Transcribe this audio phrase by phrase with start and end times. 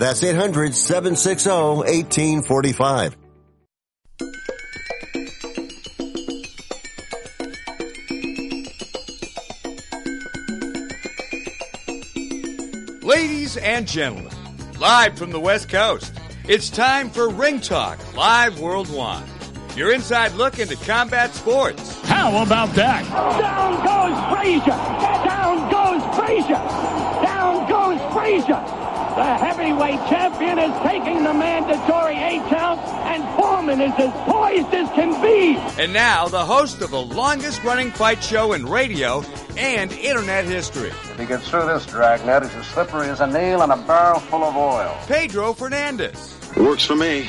[0.00, 3.16] That's 800 760 1845.
[13.02, 14.32] Ladies and gentlemen,
[14.78, 16.14] live from the West Coast,
[16.48, 19.28] it's time for Ring Talk Live Worldwide.
[19.76, 22.00] Your inside look into combat sports.
[22.04, 23.04] How about that?
[23.38, 24.64] Down goes Frazier!
[25.28, 26.54] Down goes Frazier!
[27.22, 28.89] Down goes Frazier!
[29.20, 34.88] The heavyweight champion is taking the mandatory eight count, and Foreman is as poised as
[34.92, 35.58] can be.
[35.78, 39.22] And now, the host of the longest running fight show in radio
[39.58, 40.88] and internet history.
[40.88, 44.20] If he gets through this dragnet, it's as slippery as a nail in a barrel
[44.20, 44.96] full of oil.
[45.06, 46.34] Pedro Fernandez.
[46.56, 47.28] It Works for me.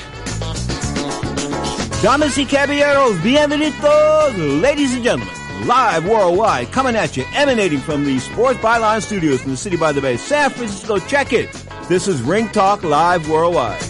[2.02, 5.68] Damas y caballeros, bienvenidos, ladies and gentlemen.
[5.68, 9.92] Live worldwide, coming at you, emanating from the Sports Byline Studios in the city by
[9.92, 10.98] the bay, San Francisco.
[10.98, 11.54] Check it.
[11.92, 13.84] This is Ring Talk Live Worldwide.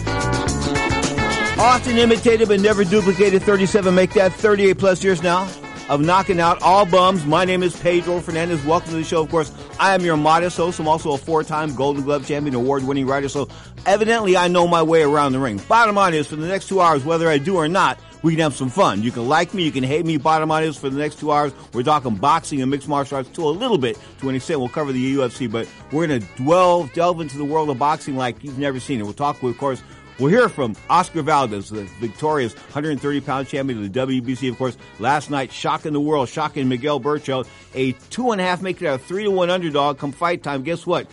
[1.56, 5.48] Often imitated but never duplicated, 37, make that 38 plus years now
[5.88, 7.24] of knocking out all bums.
[7.24, 8.64] My name is Pedro Fernandez.
[8.64, 9.22] Welcome to the show.
[9.22, 10.80] Of course, I am your modest host.
[10.80, 13.28] I'm also a four-time Golden Glove champion, award-winning writer.
[13.28, 13.48] So
[13.86, 15.58] evidently I know my way around the ring.
[15.68, 18.40] Bottom line is for the next two hours, whether I do or not, we can
[18.40, 19.02] have some fun.
[19.02, 20.16] You can like me, you can hate me.
[20.16, 23.28] Bottom line is for the next two hours, we're talking boxing and mixed martial arts
[23.30, 24.60] to a little bit, to an extent.
[24.60, 28.16] We'll cover the UFC, but we're going to delve delve into the world of boxing
[28.16, 29.04] like you've never seen it.
[29.04, 29.82] We'll talk, with of course,
[30.18, 34.50] We'll hear from Oscar Valdez, the victorious 130 pound champion of the WBC.
[34.50, 38.62] Of course, last night, shocking the world, shocking Miguel Berchelt, a two and a half,
[38.62, 40.62] making a three to one underdog come fight time.
[40.62, 41.08] Guess what?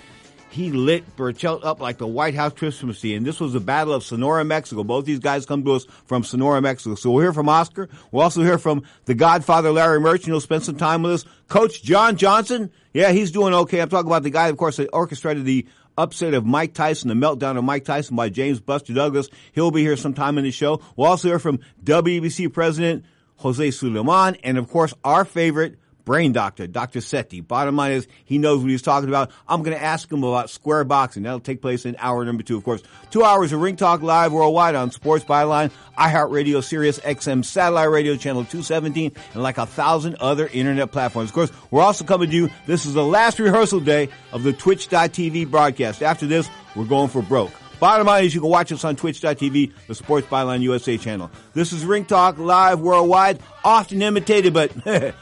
[0.51, 3.13] He lit Berchelt up like the White House Christmas tree.
[3.13, 4.83] And this was the Battle of Sonora, Mexico.
[4.83, 6.95] Both these guys come to us from Sonora, Mexico.
[6.95, 7.87] So we'll hear from Oscar.
[8.11, 10.27] We'll also hear from the Godfather Larry Merchant.
[10.27, 11.25] He'll spend some time with us.
[11.47, 12.71] Coach John Johnson.
[12.93, 13.79] Yeah, he's doing okay.
[13.79, 15.67] I'm talking about the guy, of course, that orchestrated the
[15.97, 19.29] upset of Mike Tyson, the meltdown of Mike Tyson by James Buster Douglas.
[19.51, 20.81] He'll be here sometime in the show.
[20.95, 23.05] We'll also hear from WBC President
[23.37, 25.77] Jose Sulaiman and, of course, our favorite
[26.09, 27.01] brain doctor, Dr.
[27.01, 27.47] Sethi.
[27.47, 29.29] Bottom line is he knows what he's talking about.
[29.47, 31.21] I'm going to ask him about square boxing.
[31.21, 32.81] That'll take place in hour number two, of course.
[33.11, 38.15] Two hours of Ring Talk Live worldwide on Sports Byline, iHeartRadio, Sirius XM, Satellite Radio,
[38.15, 41.29] Channel 217, and like a thousand other internet platforms.
[41.29, 42.49] Of course, we're also coming to you.
[42.65, 46.01] This is the last rehearsal day of the Twitch.tv broadcast.
[46.01, 47.51] After this, we're going for broke.
[47.79, 51.31] Bottom line is you can watch us on twitch.tv, the Sports Byline USA channel.
[51.53, 54.71] This is Ring Talk live worldwide, often imitated but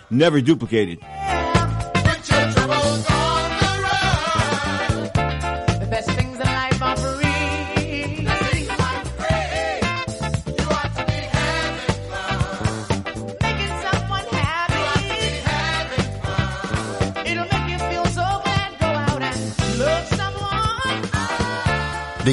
[0.11, 0.99] never duplicated.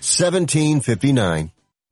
[0.00, 1.50] 1759.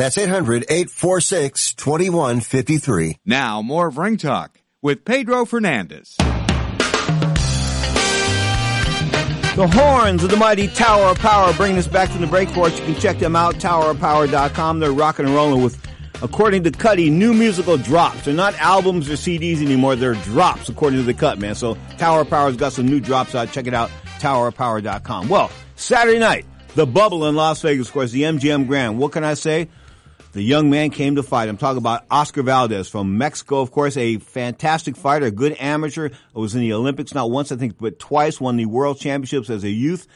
[0.00, 3.16] That's 800-846-2153.
[3.26, 6.16] Now, more of Ring Talk with Pedro Fernandez.
[9.56, 12.68] The horns of the mighty Tower of Power bringing us back from the break for
[12.68, 12.80] us.
[12.80, 14.80] You can check them out, towerofpower.com.
[14.80, 15.78] They're rocking and rolling with,
[16.22, 18.24] according to Cuddy, new musical drops.
[18.24, 19.96] They're not albums or CDs anymore.
[19.96, 21.56] They're drops, according to the cut, man.
[21.56, 23.52] So Tower of Power's got some new drops out.
[23.52, 25.28] Check it out, towerofpower.com.
[25.28, 28.96] Well, Saturday night, the bubble in Las Vegas, of course, the MGM Grand.
[28.96, 29.68] What can I say?
[30.32, 31.48] The young man came to fight.
[31.48, 36.10] I'm talking about Oscar Valdez from Mexico, of course, a fantastic fighter, a good amateur.
[36.34, 38.40] Was in the Olympics not once, I think, but twice.
[38.40, 40.06] Won the world championships as a youth.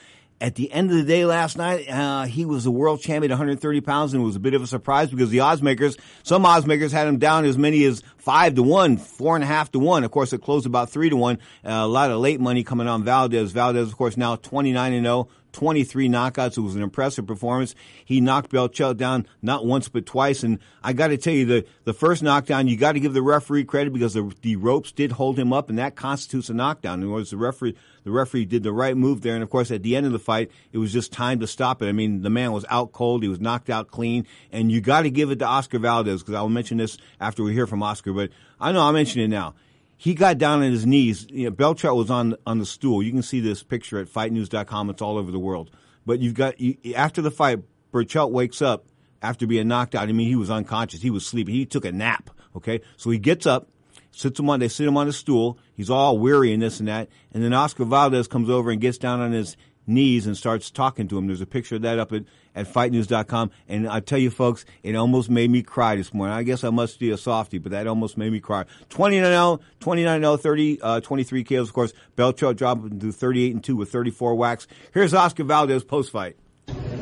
[0.40, 3.34] At the end of the day last night, uh, he was the world champion at
[3.34, 6.46] 130 pounds and it was a bit of a surprise because the odds makers, some
[6.46, 9.72] odds makers had him down as many as five to one, four and a half
[9.72, 10.04] to one.
[10.04, 11.38] Of course, it closed about three to one.
[11.64, 13.50] Uh, a lot of late money coming on Valdez.
[13.50, 15.28] Valdez, of course, now 29 and 0.
[15.54, 16.58] 23 knockouts.
[16.58, 17.74] It was an impressive performance.
[18.04, 20.42] He knocked Berchelt down not once but twice.
[20.42, 23.22] And I got to tell you, the, the first knockdown, you got to give the
[23.22, 27.00] referee credit because the, the ropes did hold him up, and that constitutes a knockdown.
[27.00, 27.74] In other words, the referee
[28.04, 29.34] the referee did the right move there.
[29.34, 31.80] And of course, at the end of the fight, it was just time to stop
[31.80, 31.86] it.
[31.86, 33.22] I mean, the man was out cold.
[33.22, 34.26] He was knocked out clean.
[34.52, 37.54] And you got to give it to Oscar Valdez because I'll mention this after we
[37.54, 38.12] hear from Oscar.
[38.12, 38.30] But
[38.60, 39.54] I know I'll mention it now
[39.96, 41.26] he got down on his knees.
[41.30, 43.02] You know, was on on the stool.
[43.02, 44.90] You can see this picture at FightNews.com.
[44.90, 45.70] It's all over the world.
[46.06, 47.60] But you've got you, after the fight,
[47.92, 48.86] Berchelt wakes up
[49.22, 50.08] after being knocked out.
[50.08, 51.00] I mean, he was unconscious.
[51.00, 51.54] He was sleeping.
[51.54, 52.30] He took a nap.
[52.56, 53.68] Okay, so he gets up,
[54.12, 54.60] sits him on.
[54.60, 55.58] They sit him on the stool.
[55.74, 57.08] He's all weary and this and that.
[57.32, 61.08] And then Oscar Valdez comes over and gets down on his knees and starts talking
[61.08, 61.26] to him.
[61.26, 62.24] There's a picture of that up at,
[62.54, 63.50] at fightnews.com.
[63.68, 66.34] And I tell you folks, it almost made me cry this morning.
[66.36, 68.64] I guess I must be a softie, but that almost made me cry.
[68.90, 71.92] 29-0, 29-0, 30, uh, 23 KOs, of course.
[72.16, 74.66] Berchelt dropped to 38 and 2 with 34 whacks.
[74.92, 76.36] Here's Oscar Valdez post-fight.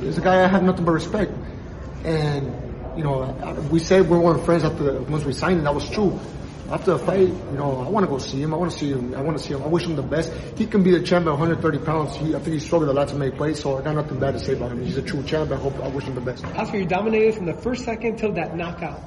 [0.01, 1.33] He's a guy I have nothing but respect.
[2.05, 2.47] And,
[2.97, 3.33] you know,
[3.71, 6.19] we said we weren't friends after the, once we signed, and that was true
[6.71, 8.55] after the fight, you know, I want to go see him.
[8.55, 9.15] I want to see him.
[9.15, 9.63] I want to see him.
[9.63, 10.33] I wish him the best.
[10.57, 12.17] He can be the champion 130 pounds.
[12.17, 14.33] He, I think he struggled a lot to make weight, so I got nothing bad
[14.33, 14.83] to say about him.
[14.85, 15.51] He's a true champ.
[15.51, 16.45] I hope I wish him the best.
[16.45, 19.01] Oscar, you dominated from the first second till that knockout.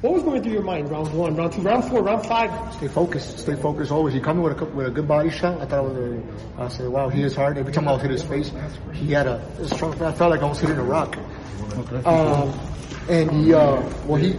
[0.00, 0.88] What was going through your mind?
[0.92, 2.72] Round one, round two, round four, round five.
[2.74, 3.40] Stay focused.
[3.40, 4.14] Stay focused always.
[4.14, 5.60] He coming with a with a good body shot.
[5.60, 6.22] I thought it was.
[6.56, 7.58] A, I said, wow, he is hard.
[7.58, 8.52] Every time I was hit his face,
[8.92, 10.00] he had a, a strong.
[10.00, 11.16] I felt like I was hitting a rock.
[12.04, 12.52] Um,
[13.08, 14.32] and he, uh, well, he,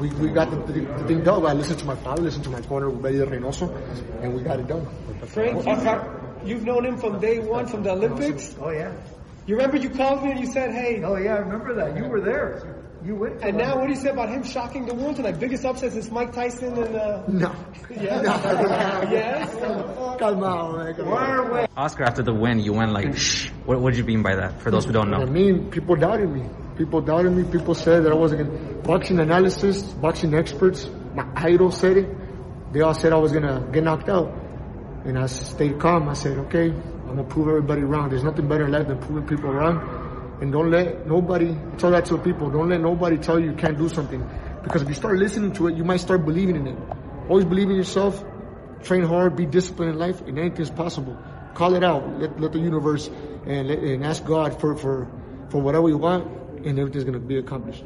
[0.00, 1.44] we, we got the, the, the thing done.
[1.46, 3.68] I listened to my father, listened to my corner, Eddy Reynoso,
[4.22, 4.86] and we got it done.
[5.26, 8.54] Frank, you've, you've known him from day one, from the Olympics.
[8.60, 8.92] Oh yeah.
[9.46, 11.96] You remember you called me and you said, "Hey." Oh yeah, I remember that.
[11.96, 12.82] You were there.
[13.04, 13.40] You went.
[13.42, 15.38] and now, what do you say about him shocking the world tonight?
[15.38, 16.96] Biggest upset since Mike Tyson and.
[16.96, 17.22] Uh...
[17.28, 17.54] No.
[17.88, 18.24] Yes.
[18.24, 19.10] No.
[19.10, 19.54] yes.
[20.20, 21.68] Calmao, man.
[21.76, 24.60] Oscar, after the win, you went like, "Shh." What, what did you mean by that?
[24.60, 25.18] For those who don't know.
[25.18, 26.42] I mean, people doubted me.
[26.76, 27.44] People doubted me.
[27.44, 32.82] People said that I wasn't going Boxing analysis, boxing experts, my idol said it, they
[32.82, 34.32] all said I was gonna get knocked out.
[35.04, 36.08] And I stayed calm.
[36.08, 38.10] I said, okay, I'm gonna prove everybody wrong.
[38.10, 40.38] There's nothing better in life than proving people wrong.
[40.40, 42.48] And don't let nobody tell that to people.
[42.50, 44.24] Don't let nobody tell you you can't do something.
[44.62, 46.78] Because if you start listening to it, you might start believing in it.
[47.28, 48.22] Always believe in yourself,
[48.84, 51.18] train hard, be disciplined in life, and anything's possible.
[51.54, 52.20] Call it out.
[52.20, 53.08] Let, let the universe
[53.46, 55.08] and, and ask God for, for,
[55.48, 57.84] for whatever you want, and everything's gonna be accomplished.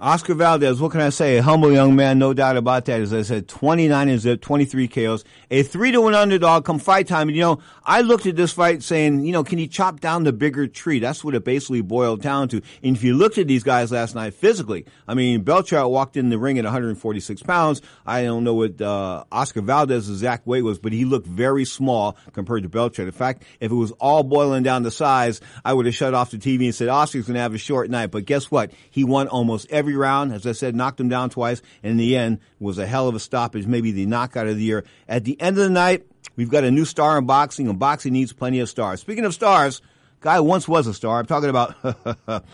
[0.00, 1.36] Oscar Valdez, what can I say?
[1.38, 3.00] A humble young man, no doubt about that.
[3.00, 5.22] As I said, 29 and zip, 23 KOs,
[5.52, 7.28] a three to one underdog come fight time.
[7.28, 10.24] And you know, I looked at this fight saying, you know, can he chop down
[10.24, 10.98] the bigger tree?
[10.98, 12.60] That's what it basically boiled down to.
[12.82, 16.28] And if you looked at these guys last night physically, I mean, Beltran walked in
[16.28, 17.80] the ring at 146 pounds.
[18.04, 22.16] I don't know what, uh, Oscar Valdez's exact weight was, but he looked very small
[22.32, 23.06] compared to Beltran.
[23.06, 26.32] In fact, if it was all boiling down to size, I would have shut off
[26.32, 28.08] the TV and said, Oscar's going to have a short night.
[28.08, 28.72] But guess what?
[28.90, 30.32] He won almost every every round.
[30.32, 31.60] As I said, knocked him down twice.
[31.82, 34.62] And in the end, was a hell of a stoppage, maybe the knockout of the
[34.62, 34.82] year.
[35.06, 38.14] At the end of the night, we've got a new star in boxing, and boxing
[38.14, 39.00] needs plenty of stars.
[39.02, 39.82] Speaking of stars,
[40.20, 41.18] guy once was a star.
[41.18, 41.74] I'm talking about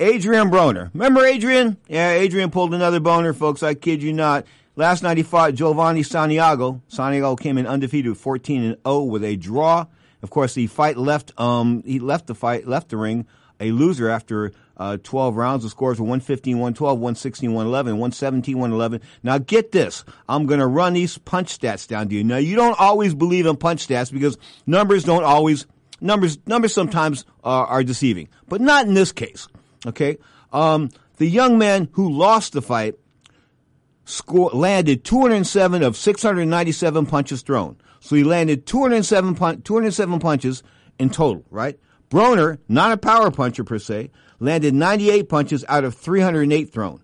[0.00, 0.90] Adrian Broner.
[0.94, 1.76] Remember Adrian?
[1.86, 3.62] Yeah, Adrian pulled another boner, folks.
[3.62, 4.46] I kid you not.
[4.74, 6.80] Last night he fought Jovanie Santiago.
[6.88, 9.84] Santiago came in undefeated 14 and 0 with a draw.
[10.22, 13.26] Of course, the fight left, um, he left the fight, left the ring
[13.60, 15.62] a loser after uh, 12 rounds.
[15.62, 19.00] The scores were 115, 112, 116, 111, 117, 111.
[19.22, 20.04] Now get this.
[20.26, 22.24] I'm going to run these punch stats down to you.
[22.24, 25.66] Now you don't always believe in punch stats because numbers don't always,
[26.00, 29.48] numbers, numbers sometimes are, are deceiving, but not in this case.
[29.86, 30.16] Okay.
[30.50, 32.94] Um, the young man who lost the fight
[34.06, 37.76] score, landed 207 of 697 punches thrown.
[38.00, 40.62] So he landed 207, pun- 207 punches
[40.98, 41.78] in total, right?
[42.08, 44.10] Broner, not a power puncher per se,
[44.40, 47.00] landed 98 punches out of 308 thrown.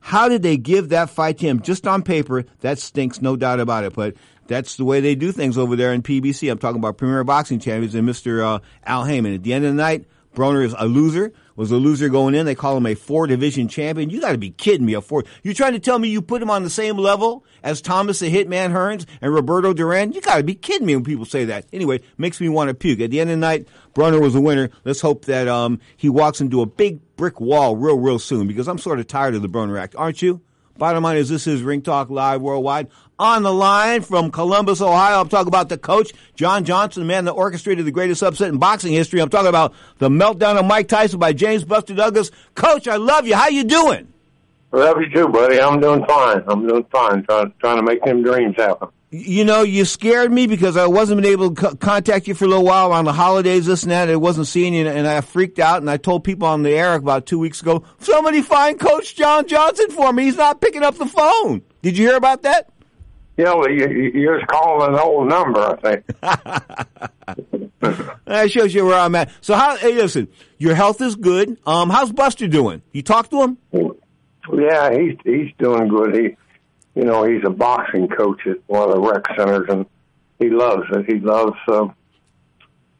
[0.00, 1.60] How did they give that fight to him?
[1.60, 3.94] Just on paper, that stinks, no doubt about it.
[3.94, 4.14] But
[4.46, 6.50] that's the way they do things over there in PBC.
[6.50, 8.42] I'm talking about Premier Boxing Champions and Mr.
[8.42, 9.34] Uh, Al Haymon.
[9.34, 12.46] At the end of the night, Broner is a loser, was a loser going in.
[12.46, 14.10] They call him a four division champion.
[14.10, 14.94] You gotta be kidding me.
[14.94, 17.82] A four, you're trying to tell me you put him on the same level as
[17.82, 20.12] Thomas the Hitman Hearns and Roberto Duran?
[20.12, 21.66] You gotta be kidding me when people say that.
[21.72, 23.00] Anyway, makes me want to puke.
[23.00, 24.70] At the end of the night, Broner was a winner.
[24.84, 28.68] Let's hope that, um, he walks into a big brick wall real, real soon because
[28.68, 30.40] I'm sort of tired of the Broner act, aren't you?
[30.78, 32.86] Bottom line is this is Ring Talk Live Worldwide.
[33.18, 37.24] On the line from Columbus, Ohio, I'm talking about the coach, John Johnson, the man
[37.24, 39.20] that orchestrated the greatest upset in boxing history.
[39.20, 42.30] I'm talking about the meltdown of Mike Tyson by James Buster Douglas.
[42.54, 43.34] Coach, I love you.
[43.34, 44.06] How you doing?
[44.70, 45.60] Love you too, buddy.
[45.60, 46.44] I'm doing fine.
[46.46, 47.24] I'm doing fine.
[47.24, 48.88] Trying, trying to make them dreams happen.
[49.10, 52.48] You know, you scared me because I wasn't able to co- contact you for a
[52.48, 54.10] little while on the holidays, this and that.
[54.10, 55.78] I wasn't seeing you, and I freaked out.
[55.78, 59.48] And I told people on the air about two weeks ago, somebody find Coach John
[59.48, 60.24] Johnson for me.
[60.24, 61.62] He's not picking up the phone.
[61.80, 62.70] Did you hear about that?
[63.38, 66.04] Yeah, well, you, you're just calling an old number, I think.
[68.26, 69.30] that shows you where I'm at.
[69.40, 69.76] So, how?
[69.76, 70.26] Hey, listen,
[70.58, 71.56] your health is good.
[71.64, 72.82] Um, how's Buster doing?
[72.92, 73.56] You talk to him?
[74.52, 76.16] Yeah, he's he's doing good.
[76.16, 76.36] He,
[76.98, 79.86] you know, he's a boxing coach at one of the rec centers, and
[80.40, 81.06] he loves it.
[81.06, 81.86] He loves uh,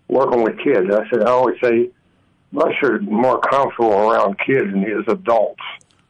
[0.07, 0.89] working with kids.
[0.95, 1.91] I said, I always say,
[2.53, 5.61] Buster's more comfortable around kids than he is adults.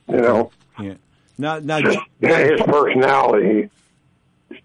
[0.06, 0.50] You know.
[0.78, 0.94] Yeah.
[1.38, 3.70] Now, now, Just, his personality.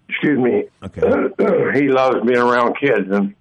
[0.10, 0.66] Excuse me.
[0.84, 1.80] Okay.
[1.80, 3.34] he loves being around kids, and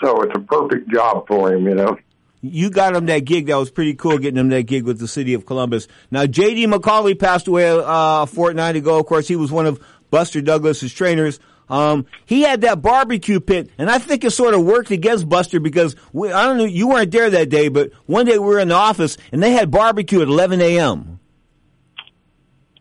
[0.00, 1.66] so it's a perfect job for him.
[1.66, 1.98] You know.
[2.40, 3.46] You got him that gig.
[3.46, 5.88] That was pretty cool getting him that gig with the city of Columbus.
[6.10, 6.66] Now, J.D.
[6.66, 7.82] McCauley passed away uh,
[8.22, 8.98] a fortnight ago.
[9.00, 11.40] Of course, he was one of Buster Douglas's trainers.
[11.68, 15.60] Um, he had that barbecue pit, and I think it sort of worked against Buster
[15.60, 18.58] because we, I don't know, you weren't there that day, but one day we were
[18.58, 21.20] in the office and they had barbecue at 11 a.m.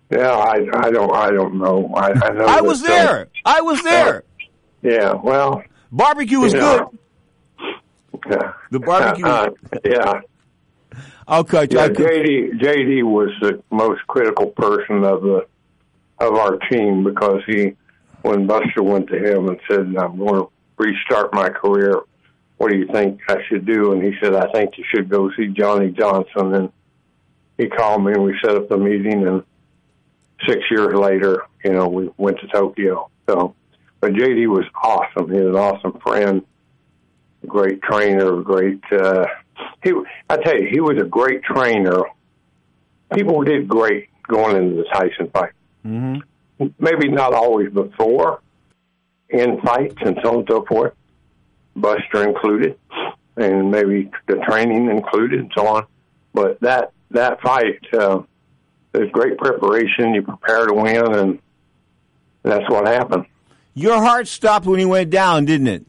[0.09, 1.91] Yeah, I I don't I don't know.
[1.93, 2.45] I, I know.
[2.45, 3.27] I was uh, there.
[3.43, 4.23] I was there.
[4.81, 6.61] yeah, well, Barbecue was good.
[6.81, 6.93] know.
[8.71, 9.25] The barbecue.
[9.25, 9.49] Uh,
[9.85, 10.21] yeah.
[11.27, 11.43] I'll.
[11.71, 15.45] Yeah, could- JD JD was the most critical person of the
[16.19, 17.75] of our team because he,
[18.23, 22.01] when Buster went to him and said, "I'm going to restart my career.
[22.57, 25.29] What do you think I should do?" and he said, "I think you should go
[25.37, 26.71] see Johnny Johnson." And
[27.57, 29.27] he called me and we set up the meeting.
[29.27, 29.43] And
[30.47, 33.09] six years later, you know, we went to Tokyo.
[33.27, 33.55] So,
[33.99, 35.31] but JD was awesome.
[35.31, 36.43] He was an awesome friend, a
[37.45, 38.81] great trainer, a great.
[38.91, 39.25] uh
[39.83, 39.91] he,
[40.29, 42.03] I tell you, he was a great trainer.
[43.13, 45.51] People did great going into the Tyson fight.
[45.85, 46.67] Mm-hmm.
[46.79, 48.41] Maybe not always before
[49.29, 50.93] in fights and so on and so forth,
[51.75, 52.77] Buster included,
[53.35, 55.85] and maybe the training included and so on.
[56.33, 58.21] But that that fight, uh,
[58.91, 60.13] there's great preparation.
[60.13, 61.39] You prepare to win, and
[62.43, 63.25] that's what happened.
[63.73, 65.85] Your heart stopped when he went down, didn't it?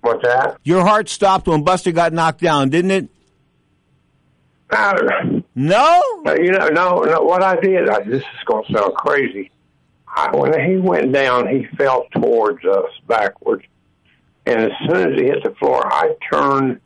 [0.00, 0.58] What's that?
[0.64, 3.08] Your heart stopped when Buster got knocked down, didn't it?
[4.70, 6.00] Uh, no.
[6.26, 7.22] You know, no, no.
[7.22, 9.50] What I did, I, this is going to sound crazy.
[10.08, 13.64] I, when he went down, he fell towards us backwards,
[14.46, 16.80] and as soon as he hit the floor, I turned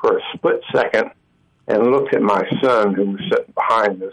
[0.00, 1.10] for a split second
[1.68, 4.12] and looked at my son who was sitting behind us.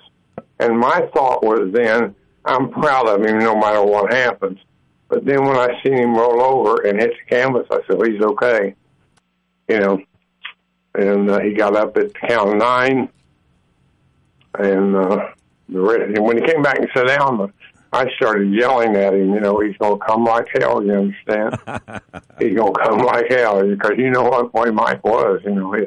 [0.59, 4.59] And my thought was then, I'm proud of him no matter what happens.
[5.13, 8.09] But then when I seen him roll over and hit the canvas, I said, well,
[8.09, 8.73] he's okay.
[9.69, 10.01] You know,
[10.95, 13.09] and uh, he got up at the count of nine.
[14.57, 15.27] And, uh,
[15.69, 17.53] the rest, and when he came back and sat down,
[17.91, 21.59] I started yelling at him, you know, he's going to come like hell, you understand?
[22.39, 25.73] he's going to come like hell because you know what way Mike was, you know,
[25.73, 25.85] he,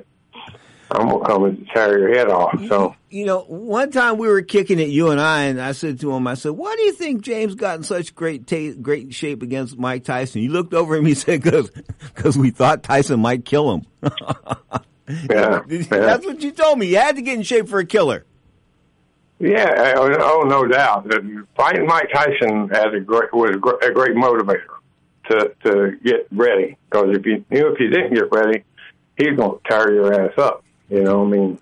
[0.90, 2.58] I'm going to come and tear your head off.
[2.68, 6.00] So, You know, one time we were kicking it, you and I, and I said
[6.00, 9.12] to him, I said, why do you think James got in such great ta- great
[9.12, 10.42] shape against Mike Tyson?
[10.42, 11.70] He looked over at me and said, because
[12.14, 13.86] cause we thought Tyson might kill him.
[15.30, 16.86] yeah, That's what you told me.
[16.86, 18.24] You had to get in shape for a killer.
[19.38, 21.06] Yeah, oh, oh no doubt.
[21.56, 24.78] Fighting Mike Tyson had a great was a a great motivator
[25.30, 26.76] to to get ready.
[26.90, 28.64] Because if you knew if you didn't get ready,
[29.16, 30.64] he's going to tear your ass up.
[30.88, 31.58] You know, I mean,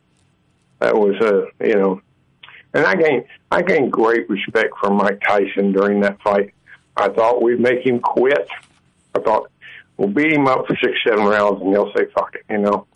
[0.80, 2.00] that was a you know,
[2.72, 6.54] and I gained I gained great respect for Mike Tyson during that fight.
[6.96, 8.46] I thought we'd make him quit.
[9.14, 9.50] I thought
[9.96, 12.44] we'll beat him up for six seven rounds and he'll say fuck it.
[12.50, 12.86] You know.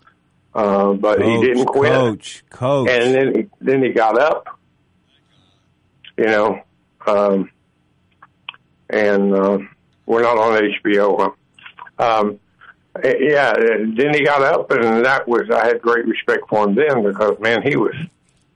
[0.55, 1.93] Uh, but he didn't quit.
[1.93, 2.89] Coach, coach.
[2.89, 4.59] And then he, then he got up,
[6.17, 6.63] you know,
[7.07, 7.51] um,
[8.91, 9.59] and uh,
[10.07, 11.35] we're not on HBO.
[11.99, 12.21] Huh?
[12.21, 12.41] Um,
[13.03, 16.67] Eh, yeah, eh, then he got up, and that was I had great respect for
[16.69, 17.95] him then because man, he was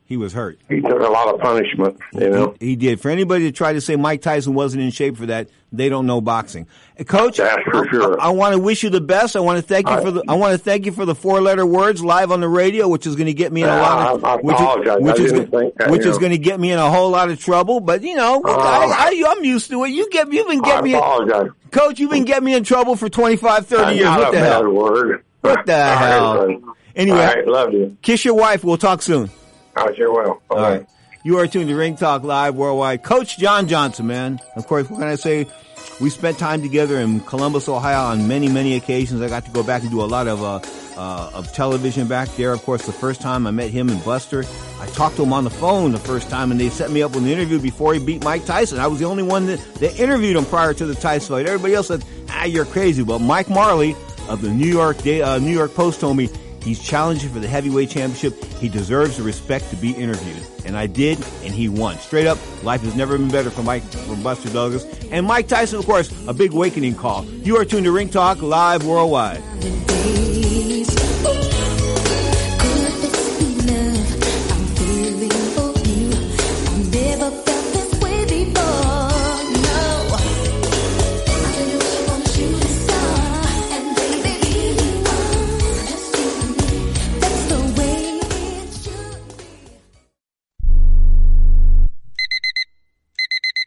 [0.07, 0.59] He was hurt.
[0.69, 2.55] he took a lot of punishment, you know.
[2.61, 3.01] He, he did.
[3.01, 6.07] For anybody to try to say Mike Tyson wasn't in shape for that, they don't
[6.07, 6.67] know boxing.
[7.01, 8.21] Uh, Coach, That's for sure.
[8.21, 9.35] I, want to wish you the best.
[9.37, 10.23] I want to thank you for the.
[10.29, 13.07] I want to thank you for the four letter words live on the radio, which
[13.07, 14.25] is going to get me in a lot of.
[14.25, 15.33] I- I which is, which I is,
[15.79, 17.81] that, which is going to get me in a whole lot of trouble.
[17.81, 18.51] But you know, Oh.
[18.61, 19.89] I, I, I'm used to it.
[19.89, 21.51] You get you've been I getting me, apologize.
[21.71, 21.99] Coach.
[21.99, 24.09] You've been getting me in trouble for 25, 30 That's years.
[24.09, 24.71] What the hell?
[24.71, 25.25] word.
[25.41, 26.75] What the All right, hell?
[26.95, 27.97] Anyway, All right, love you.
[28.03, 28.63] kiss your wife.
[28.63, 29.31] We'll talk soon.
[29.75, 30.43] I sure will.
[30.51, 30.87] All right.
[31.25, 33.05] You are tuned to Ring Talk Live Worldwide.
[33.05, 34.41] Coach John Johnson, man.
[34.57, 35.47] Of course, what can I say?
[36.01, 39.23] We spent time together in Columbus, Ohio on many, many occasions.
[39.23, 40.59] I got to go back and do a lot of, uh,
[41.01, 42.53] uh, of television back there.
[42.53, 44.45] Of course, the first time I met him and Buster,
[44.81, 47.13] I talked to him on the phone the first time and they set me up
[47.13, 48.81] with an interview before he beat Mike Tyson.
[48.81, 51.47] I was the only one that, that interviewed him prior to the Tyson fight.
[51.47, 53.05] Everybody else said, ah, you're crazy.
[53.05, 53.95] But Mike Marley
[54.29, 56.31] of the New York, uh, New York Post told me
[56.63, 58.43] He's challenging for the heavyweight championship.
[58.55, 60.47] He deserves the respect to be interviewed.
[60.65, 61.99] And I did, and he won.
[61.99, 64.85] Straight up, life has never been better for Mike, for Buster Douglas.
[65.11, 67.25] And Mike Tyson, of course, a big awakening call.
[67.25, 69.43] You are tuned to Ring Talk live worldwide.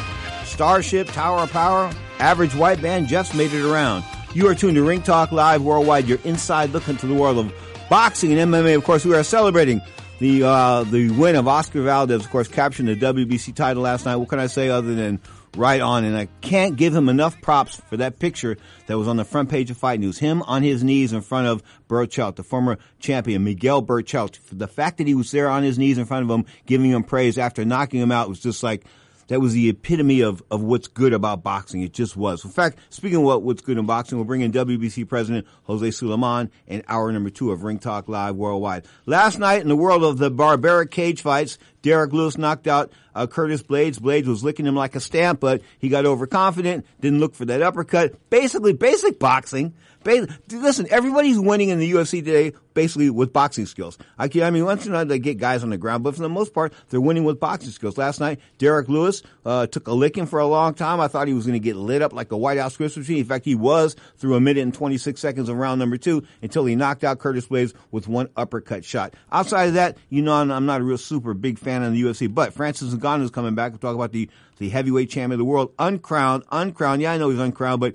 [0.44, 3.06] Starship, Tower of Power, Average White Band.
[3.06, 4.02] Jeff's made it around.
[4.34, 7.52] You are tuned to Ring Talk Live Worldwide, your inside look into the world of
[7.88, 8.74] boxing and MMA.
[8.76, 9.80] Of course, we are celebrating
[10.20, 14.16] the uh, the win of Oscar Valdez, of course, capturing the WBC title last night.
[14.16, 15.18] What can I say other than
[15.56, 16.04] right on?
[16.04, 19.48] And I can't give him enough props for that picture that was on the front
[19.48, 20.18] page of Fight News.
[20.18, 24.38] Him on his knees in front of Berchelt, the former champion, Miguel Berchelt.
[24.52, 27.02] The fact that he was there on his knees in front of him, giving him
[27.02, 28.84] praise after knocking him out was just like,
[29.30, 31.82] that was the epitome of, of what's good about boxing.
[31.82, 32.44] It just was.
[32.44, 35.88] In fact, speaking of what, what's good in boxing, we'll bring in WBC President Jose
[35.92, 38.86] Sulaiman and hour number two of Ring Talk Live Worldwide.
[39.06, 43.28] Last night in the world of the barbaric cage fights, Derrick Lewis knocked out uh,
[43.28, 44.00] Curtis Blaydes.
[44.00, 47.62] Blaydes was licking him like a stamp, but he got overconfident, didn't look for that
[47.62, 48.30] uppercut.
[48.30, 49.74] Basically, basic boxing.
[50.04, 53.98] Listen, everybody's winning in the UFC today basically with boxing skills.
[54.18, 56.28] I, mean, once in a while they get guys on the ground, but for the
[56.28, 57.98] most part, they're winning with boxing skills.
[57.98, 61.00] Last night, Derrick Lewis uh, took a licking for a long time.
[61.00, 63.18] I thought he was going to get lit up like a White House Christmas tree.
[63.18, 66.64] In fact, he was through a minute and 26 seconds of round number two until
[66.64, 69.14] he knocked out Curtis Blaydes with one uppercut shot.
[69.32, 72.02] Outside of that, you know, I'm, I'm not a real super big fan of the
[72.02, 74.28] UFC, but Francis Ngannou is coming back to talk about the
[74.60, 77.02] the heavyweight champion of the world, uncrowned, uncrowned.
[77.02, 77.94] Yeah, I know he's uncrowned, but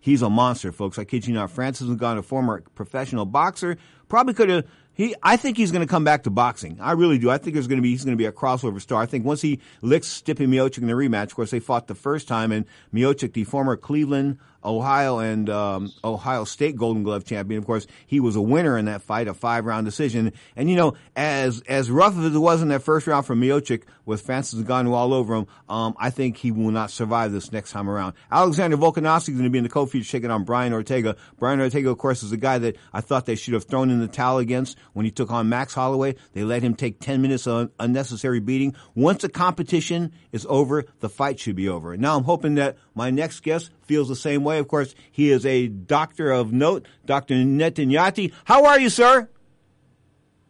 [0.00, 0.98] he's a monster, folks.
[0.98, 1.50] I kid you not.
[1.52, 3.76] Francis Ngannou, former professional boxer,
[4.08, 4.64] probably could have
[4.96, 6.78] he, I think he's going to come back to boxing.
[6.80, 7.28] I really do.
[7.28, 9.02] I think there's going to be he's going to be a crossover star.
[9.02, 11.94] I think once he licks Stipe Miocic in the rematch, of course they fought the
[11.94, 17.58] first time, and Miocic, the former Cleveland Ohio and um, Ohio State Golden Glove champion.
[17.58, 20.32] Of course, he was a winner in that fight, a five round decision.
[20.56, 23.84] And you know, as as rough as it was in that first round for Miocic
[24.04, 27.72] with Francis Ngannou all over him, um, I think he will not survive this next
[27.72, 28.14] time around.
[28.30, 31.16] Alexander Volkanovski is going to be in the co-feature taking on Brian Ortega.
[31.38, 34.00] Brian Ortega, of course, is a guy that I thought they should have thrown in
[34.00, 36.16] the towel against when he took on Max Holloway.
[36.32, 38.74] They let him take 10 minutes of unnecessary beating.
[38.94, 41.96] Once the competition is over, the fight should be over.
[41.96, 44.55] Now I'm hoping that my next guest feels the same way.
[44.58, 47.34] Of course, he is a doctor of note, Dr.
[47.34, 48.32] Netanyahu.
[48.44, 49.28] How are you, sir?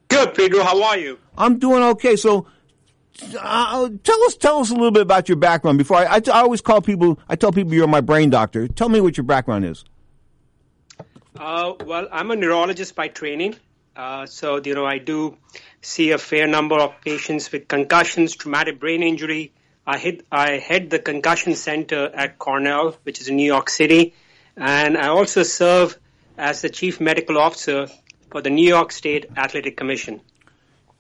[0.09, 0.63] Good, Pedro.
[0.63, 1.19] How are you?
[1.37, 2.17] I'm doing okay.
[2.17, 2.47] So,
[3.41, 5.79] uh, tell us, tell us a little bit about your background.
[5.79, 8.69] Before I, I, I always call people, I tell people you're my brain doctor.
[8.69, 9.85] Tell me what your background is.
[11.39, 13.57] Uh, well, I'm a neurologist by training.
[13.95, 15.37] Uh, so, you know, I do
[15.81, 19.53] see a fair number of patients with concussions, traumatic brain injury,
[19.87, 24.15] I head, I head the concussion center at Cornell, which is in New York City,
[24.57, 25.99] and I also serve
[26.37, 27.89] as the chief medical officer
[28.31, 30.21] for the New York State Athletic Commission.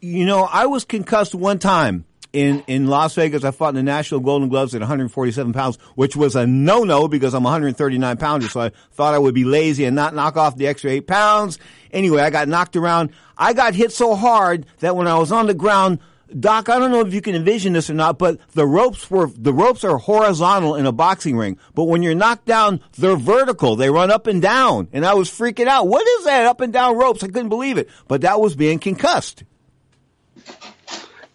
[0.00, 3.44] You know, I was concussed one time in, in Las Vegas.
[3.44, 7.34] I fought in the National Golden Gloves at 147 pounds, which was a no-no because
[7.34, 8.48] I'm 139 pounder.
[8.48, 11.58] So I thought I would be lazy and not knock off the extra eight pounds.
[11.90, 13.10] Anyway, I got knocked around.
[13.38, 15.98] I got hit so hard that when I was on the ground,
[16.38, 19.28] Doc, I don't know if you can envision this or not, but the ropes were,
[19.28, 21.58] the ropes are horizontal in a boxing ring.
[21.74, 23.76] But when you're knocked down, they're vertical.
[23.76, 24.88] They run up and down.
[24.92, 25.86] And I was freaking out.
[25.86, 27.22] What is that up and down ropes?
[27.22, 27.88] I couldn't believe it.
[28.08, 29.44] But that was being concussed.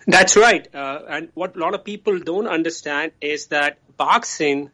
[0.07, 0.67] That's right.
[0.73, 4.71] Uh, and what a lot of people don't understand is that boxing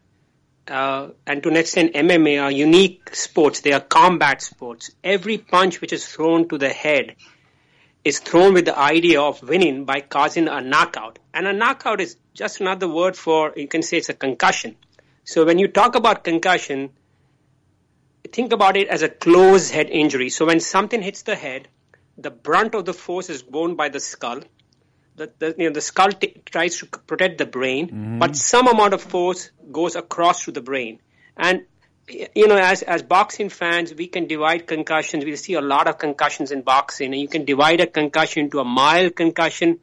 [0.66, 3.60] uh, and to an extent MMA are unique sports.
[3.60, 4.90] They are combat sports.
[5.02, 7.16] Every punch which is thrown to the head
[8.08, 11.18] is thrown with the idea of winning by causing a knockout.
[11.32, 14.76] And a knockout is just another word for, you can say it's a concussion.
[15.24, 16.90] So when you talk about concussion,
[18.32, 20.30] think about it as a closed head injury.
[20.30, 21.68] So when something hits the head,
[22.16, 24.40] the brunt of the force is borne by the skull.
[25.16, 28.18] The, the, you know, the skull t- tries to protect the brain, mm-hmm.
[28.18, 31.00] but some amount of force goes across to the brain.
[31.36, 31.66] And
[32.08, 35.24] you know, as as boxing fans, we can divide concussions.
[35.24, 38.60] We see a lot of concussions in boxing, and you can divide a concussion into
[38.60, 39.78] a mild concussion,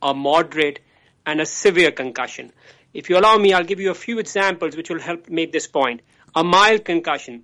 [0.00, 0.80] a moderate,
[1.26, 2.52] and a severe concussion.
[2.92, 5.66] If you allow me, I'll give you a few examples which will help make this
[5.66, 6.02] point.
[6.34, 7.42] A mild concussion.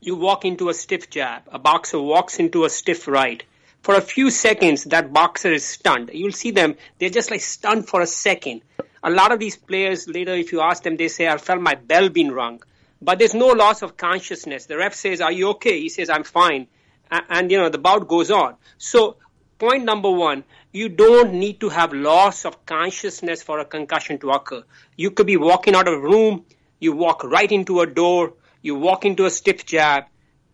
[0.00, 1.42] You walk into a stiff jab.
[1.52, 3.42] A boxer walks into a stiff right.
[3.82, 6.10] For a few seconds, that boxer is stunned.
[6.12, 8.62] You'll see them, they're just like stunned for a second.
[9.02, 11.74] A lot of these players later, if you ask them, they say, I felt my
[11.74, 12.62] bell being rung
[13.00, 14.66] but there's no loss of consciousness.
[14.66, 16.68] The ref says, "Are you okay?" He says, "I'm fine,"
[17.10, 18.56] and, you know the bout goes on.
[18.78, 19.16] So
[19.58, 24.30] point number one, you don't need to have loss of consciousness for a concussion to
[24.30, 24.62] occur.
[24.96, 26.46] You could be walking out of a room,
[26.78, 30.04] you walk right into a door, you walk into a stiff jab,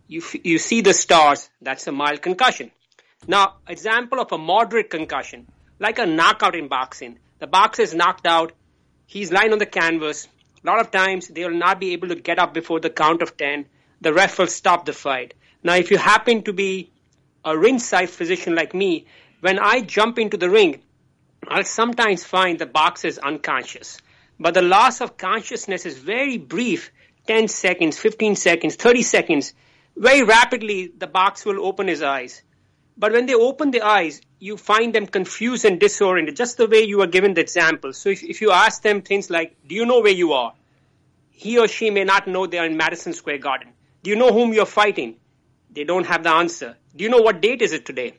[0.07, 2.71] you, f- you see the stars, that's a mild concussion.
[3.27, 5.47] Now, example of a moderate concussion,
[5.79, 7.19] like a knockout in boxing.
[7.39, 8.53] The boxer is knocked out,
[9.05, 10.27] he's lying on the canvas,
[10.67, 13.21] a lot of times they will not be able to get up before the count
[13.21, 13.65] of 10.
[14.01, 15.33] The ref will stop the fight.
[15.63, 16.91] Now, if you happen to be
[17.45, 19.05] a ringside physician like me,
[19.39, 20.81] when I jump into the ring,
[21.47, 23.97] I'll sometimes find the boxer is unconscious.
[24.37, 26.91] But the loss of consciousness is very brief
[27.27, 29.53] 10 seconds, 15 seconds, 30 seconds.
[29.95, 32.43] Very rapidly, the boxer will open his eyes.
[32.97, 36.83] But when they open the eyes, you find them confused and disoriented, just the way
[36.83, 37.93] you were given the example.
[37.93, 40.53] So if, if you ask them things like, do you know where you are?
[41.31, 43.69] He or she may not know they are in Madison Square Garden.
[44.03, 45.15] Do you know whom you're fighting?
[45.71, 46.75] They don't have the answer.
[46.95, 48.15] Do you know what date is it today?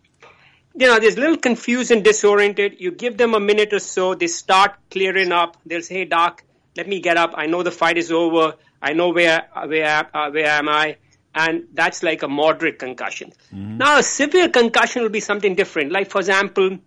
[0.74, 2.76] You know, they're a little confused and disoriented.
[2.80, 5.56] You give them a minute or so, they start clearing up.
[5.66, 6.44] They'll say, hey, doc,
[6.76, 7.32] let me get up.
[7.34, 8.54] I know the fight is over.
[8.80, 10.96] I know where, where, uh, where am I?
[11.38, 13.32] And that's like a moderate concussion.
[13.54, 13.78] Mm-hmm.
[13.78, 15.92] Now, a severe concussion will be something different.
[15.92, 16.78] Like, for example,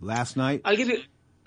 [0.00, 0.60] last night.
[0.64, 1.00] I'll give you.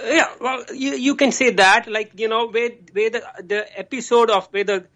[0.04, 4.30] Yeah, well, you you can say that, like you know, where where the the episode
[4.32, 4.88] of where the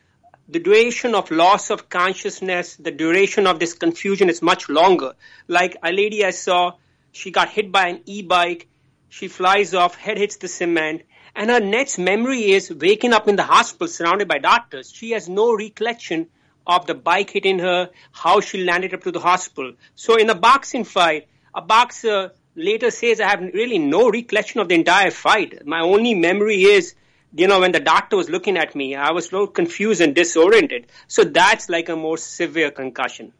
[0.47, 5.13] the duration of loss of consciousness, the duration of this confusion is much longer.
[5.47, 6.73] Like a lady I saw,
[7.11, 8.67] she got hit by an e-bike,
[9.09, 11.03] she flies off, head hits the cement,
[11.35, 14.91] and her next memory is waking up in the hospital surrounded by doctors.
[14.91, 16.27] She has no recollection
[16.65, 19.73] of the bike hitting her, how she landed up to the hospital.
[19.95, 24.69] So in a boxing fight, a boxer later says, I have really no recollection of
[24.69, 25.65] the entire fight.
[25.65, 26.95] My only memory is,
[27.33, 30.87] you know, when the doctor was looking at me, I was little confused and disoriented.
[31.07, 33.33] So that's like a more severe concussion.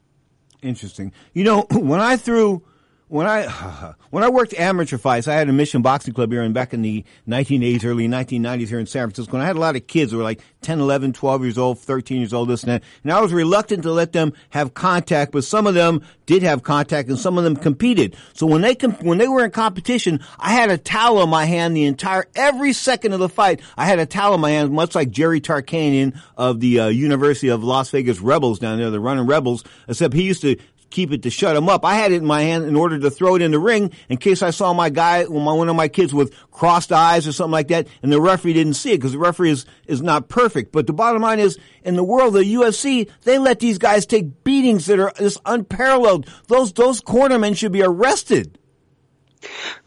[0.61, 1.11] Interesting.
[1.33, 2.63] You know, when I threw
[3.11, 6.53] when I when I worked amateur fights, I had a Mission Boxing Club here in
[6.53, 9.33] back in the 1980s, early 1990s here in San Francisco.
[9.33, 11.79] And I had a lot of kids who were like 10, 11, 12 years old,
[11.79, 12.83] 13 years old, this and that.
[13.03, 16.63] And I was reluctant to let them have contact, but some of them did have
[16.63, 18.15] contact and some of them competed.
[18.33, 21.45] So when they comp- when they were in competition, I had a towel on my
[21.45, 23.61] hand the entire every second of the fight.
[23.75, 27.49] I had a towel on my hand, much like Jerry Tarkanian of the uh, University
[27.49, 29.65] of Las Vegas Rebels down there, the running Rebels.
[29.89, 30.55] Except he used to
[30.91, 31.83] keep it to shut him up.
[31.85, 34.17] I had it in my hand in order to throw it in the ring in
[34.17, 37.69] case I saw my guy, one of my kids with crossed eyes or something like
[37.69, 40.71] that, and the referee didn't see it because the referee is, is not perfect.
[40.71, 44.43] But the bottom line is, in the world the UFC, they let these guys take
[44.43, 46.29] beatings that are just unparalleled.
[46.47, 48.57] Those, those cornermen should be arrested.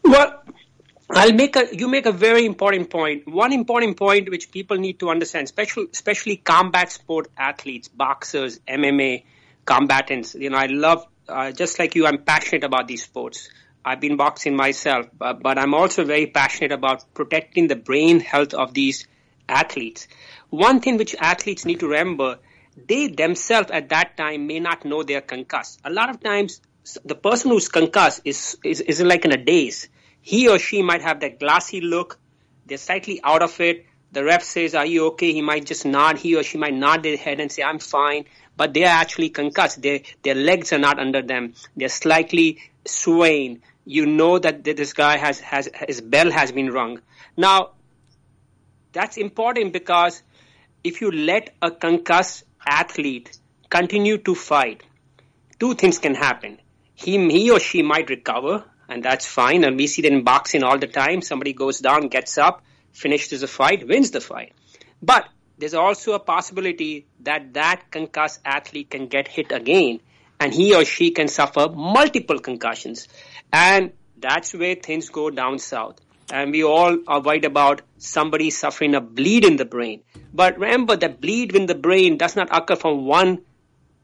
[0.03, 0.43] Well,
[1.09, 3.27] I'll make a, you make a very important point.
[3.27, 9.23] One important point which people need to understand, especially, especially combat sport athletes, boxers, MMA,
[9.65, 10.35] combatants.
[10.35, 13.49] You know, I love, uh, just like you, I'm passionate about these sports.
[13.83, 18.53] I've been boxing myself, but, but I'm also very passionate about protecting the brain health
[18.53, 19.07] of these
[19.47, 20.07] athletes.
[20.49, 22.39] One thing which athletes need to remember,
[22.87, 25.81] they themselves at that time may not know they're concussed.
[25.83, 26.61] A lot of times,
[27.03, 29.87] the person who's concussed is, is, is like in a daze.
[30.25, 32.19] he or she might have that glassy look.
[32.65, 33.85] They're slightly out of it.
[34.11, 35.33] The ref says, are you okay?
[35.33, 36.17] He might just nod.
[36.17, 38.25] He or she might nod their head and say, I'm fine.
[38.57, 39.81] But they are actually concussed.
[39.81, 41.53] Their, their legs are not under them.
[41.75, 43.61] They're slightly swaying.
[43.85, 47.01] You know that this guy has, has, his bell has been rung.
[47.37, 47.71] Now,
[48.93, 50.23] that's important because
[50.83, 53.37] if you let a concussed athlete
[53.69, 54.83] continue to fight,
[55.59, 56.59] two things can happen.
[56.93, 59.65] He, he or she might recover, and that's fine.
[59.65, 61.21] And we see that in boxing all the time.
[61.21, 62.63] Somebody goes down, gets up,
[62.93, 64.53] finishes the fight, wins the fight.
[65.01, 69.99] But there's also a possibility that that concussed athlete can get hit again,
[70.39, 73.07] and he or she can suffer multiple concussions.
[73.53, 75.99] And that's where things go down south.
[76.31, 80.01] And we all are worried about somebody suffering a bleed in the brain.
[80.33, 83.43] But remember that bleed in the brain does not occur from one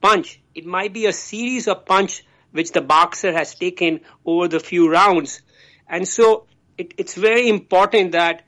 [0.01, 0.39] punch.
[0.53, 4.89] It might be a series of punch which the boxer has taken over the few
[4.91, 5.41] rounds.
[5.87, 6.45] And so
[6.77, 8.43] it, it's very important that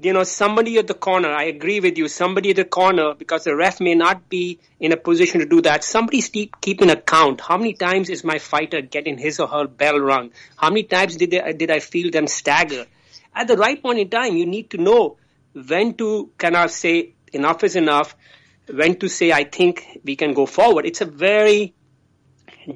[0.00, 3.44] you know, somebody at the corner, I agree with you, somebody at the corner, because
[3.44, 5.84] the ref may not be in a position to do that.
[5.84, 7.40] Somebody's keep, keeping a count.
[7.40, 10.32] How many times is my fighter getting his or her bell rung?
[10.56, 12.86] How many times did, they, did I feel them stagger?
[13.34, 15.16] At the right point in time, you need to know
[15.54, 18.14] when to kind of say enough is enough,
[18.68, 20.84] when to say I think we can go forward.
[20.84, 21.74] It's a very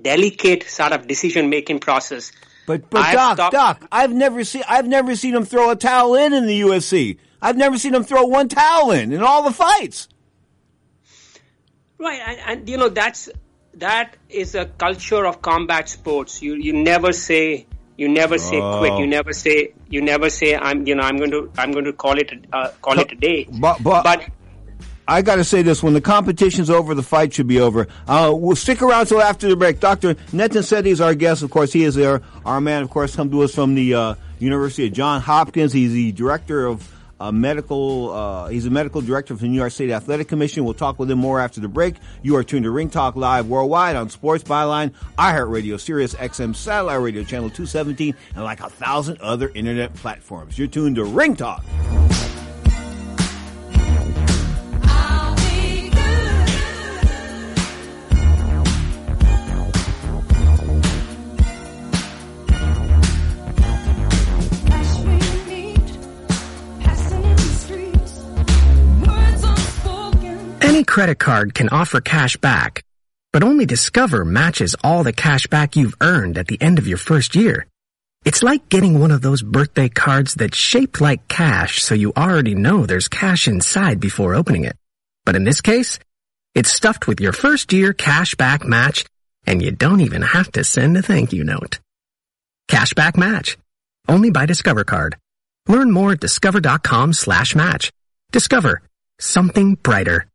[0.03, 2.33] delicate sort of decision making process.
[2.67, 5.77] But but I've Doc, stopped- Doc, I've never seen I've never seen him throw a
[5.77, 7.19] towel in in the UFC.
[7.43, 10.09] I've never seen him throw one towel in in all the fights.
[11.99, 13.29] Right, and, and you know that's
[13.75, 16.43] that is a culture of combat sports.
[16.43, 18.93] You you never say you never say quit.
[18.93, 18.99] Oh.
[18.99, 21.93] You never say you never say I'm you know I'm going to I'm going to
[21.93, 23.47] call it uh, call it a day.
[23.51, 24.27] But But but,
[25.09, 27.89] I got to say this: when the competition's over, the fight should be over.
[28.07, 29.81] Uh, we'll stick around till after the break.
[29.81, 31.43] Doctor Nitin Sethi is our guest.
[31.43, 32.23] Of course, he is there.
[32.45, 35.73] Our man, of course, come to us from the uh, University of Johns Hopkins.
[35.73, 36.89] He's the director of
[37.21, 38.13] uh, medical.
[38.13, 40.65] Uh, he's a medical director for the New York State Athletic Commission.
[40.65, 41.97] We'll talk with him more after the break.
[42.23, 47.01] You are tuned to Ring Talk Live worldwide on Sports Byline, iHeartRadio, Sirius XM Satellite
[47.01, 50.59] Radio Channel 217, and like a thousand other internet platforms.
[50.59, 51.65] You're tuned to Ring Talk.
[70.81, 72.83] Any credit card can offer cash back,
[73.35, 76.97] but only Discover matches all the cash back you've earned at the end of your
[76.97, 77.67] first year.
[78.25, 82.55] It's like getting one of those birthday cards that's shaped like cash so you already
[82.55, 84.75] know there's cash inside before opening it.
[85.27, 85.99] But in this case,
[86.55, 89.05] it's stuffed with your first year cash back match
[89.47, 91.79] and you don't even have to send a thank you note.
[92.69, 93.59] Cash back match.
[94.09, 95.19] Only by Discover Card.
[95.69, 97.93] Learn more at discover.com slash match.
[98.33, 98.81] Discover.
[99.19, 100.30] Something brighter.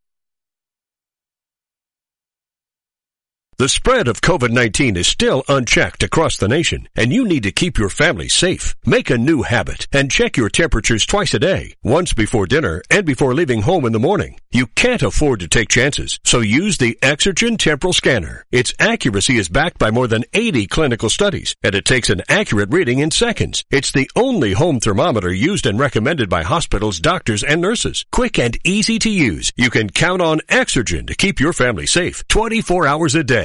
[3.57, 7.77] The spread of COVID-19 is still unchecked across the nation, and you need to keep
[7.77, 8.75] your family safe.
[8.85, 13.05] Make a new habit and check your temperatures twice a day, once before dinner and
[13.05, 14.41] before leaving home in the morning.
[14.51, 18.43] You can't afford to take chances, so use the Exergen Temporal Scanner.
[18.51, 22.73] Its accuracy is backed by more than 80 clinical studies, and it takes an accurate
[22.73, 23.63] reading in seconds.
[23.71, 28.03] It's the only home thermometer used and recommended by hospitals, doctors, and nurses.
[28.11, 29.53] Quick and easy to use.
[29.55, 33.44] You can count on Exergen to keep your family safe 24 hours a day.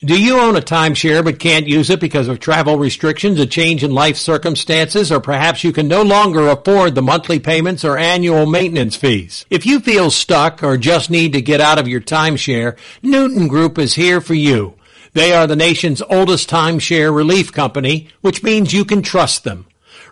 [0.00, 3.82] Do you own a timeshare but can't use it because of travel restrictions, a change
[3.82, 8.44] in life circumstances, or perhaps you can no longer afford the monthly payments or annual
[8.44, 9.46] maintenance fees?
[9.48, 13.78] If you feel stuck or just need to get out of your timeshare, Newton Group
[13.78, 14.74] is here for you.
[15.14, 19.64] They are the nation's oldest timeshare relief company, which means you can trust them.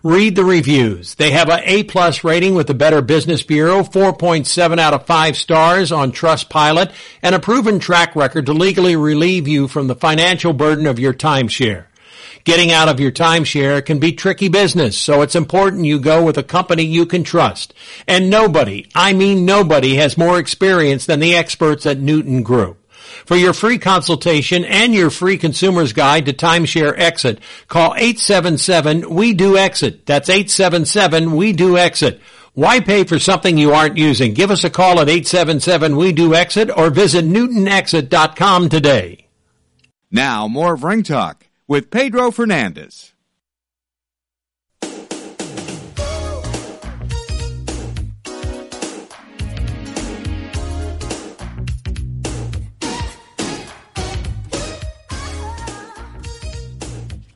[0.05, 1.14] Read the reviews.
[1.14, 5.36] They have a A plus rating with the Better Business Bureau, 4.7 out of 5
[5.36, 6.92] stars on Trustpilot,
[7.22, 11.14] and a proven track record to legally relieve you from the financial burden of your
[11.14, 11.84] timeshare.
[12.42, 16.36] Getting out of your timeshare can be tricky business, so it's important you go with
[16.36, 17.72] a company you can trust.
[18.09, 22.82] And nobody, I mean nobody, has more experience than the experts at Newton Group.
[23.27, 30.07] For your free consultation and your free consumer's guide to timeshare exit, call 877-WE-DO-EXIT.
[30.07, 32.20] That's 877-WE-DO-EXIT.
[32.55, 34.35] Why pay for something you aren't using?
[34.35, 39.29] Give us a call at 877-WE-DO-EXIT or visit newtonexit.com today.
[40.11, 43.12] Now, more of Ring Talk with Pedro Fernandez.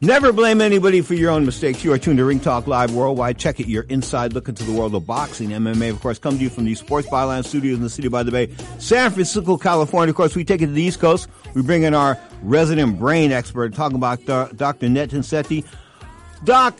[0.02, 1.82] Never blame anybody for your own mistakes.
[1.82, 3.38] You are tuned to Ring Talk Live Worldwide.
[3.38, 3.66] Check it.
[3.66, 5.48] Your inside look into the world of boxing.
[5.48, 8.22] MMA, of course, come to you from the Sports Byline Studios in the City by
[8.22, 10.10] the Bay, San Francisco, California.
[10.10, 11.30] Of course, we take it to the East Coast.
[11.54, 14.88] We bring in our resident brain expert, talking about Dr.
[14.88, 15.64] Nitin Sethi.
[16.44, 16.78] Doc,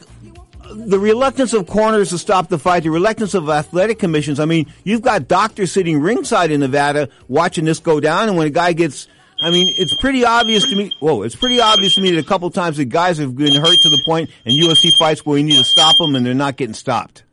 [0.74, 4.38] the reluctance of corners to stop the fight, the reluctance of athletic commissions.
[4.38, 8.46] I mean, you've got doctors sitting ringside in Nevada watching this go down, and when
[8.46, 9.08] a guy gets
[9.40, 10.92] I mean, it's pretty obvious to me.
[10.98, 13.80] Whoa, it's pretty obvious to me that a couple times the guys have been hurt
[13.82, 16.56] to the point in UFC fights where you need to stop them and they're not
[16.56, 17.24] getting stopped.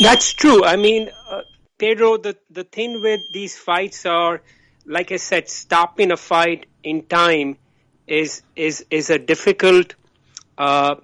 [0.00, 0.64] That's true.
[0.64, 1.42] I mean, uh,
[1.78, 4.42] Pedro, the the thing with these fights are,
[4.86, 7.58] like I said, stopping a fight in time
[8.06, 9.94] is is is a difficult.
[10.56, 10.96] Uh,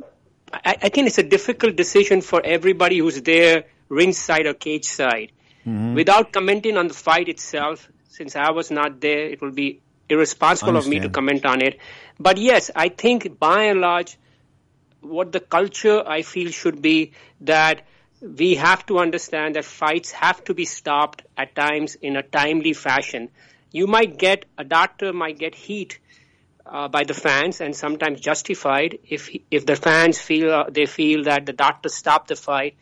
[0.52, 5.32] I, I, think it's a difficult decision for everybody who's there, ringside or cage side.
[5.66, 5.94] Mm-hmm.
[5.94, 10.76] Without commenting on the fight itself, since I was not there, it will be irresponsible
[10.76, 11.78] of me to comment on it.
[12.20, 14.18] But yes, I think by and large,
[15.00, 17.86] what the culture I feel should be that
[18.20, 22.74] we have to understand that fights have to be stopped at times in a timely
[22.74, 23.30] fashion.
[23.70, 25.98] You might get a doctor might get heat
[26.66, 31.24] uh, by the fans and sometimes justified if if the fans feel uh, they feel
[31.24, 32.76] that the doctor stopped the fight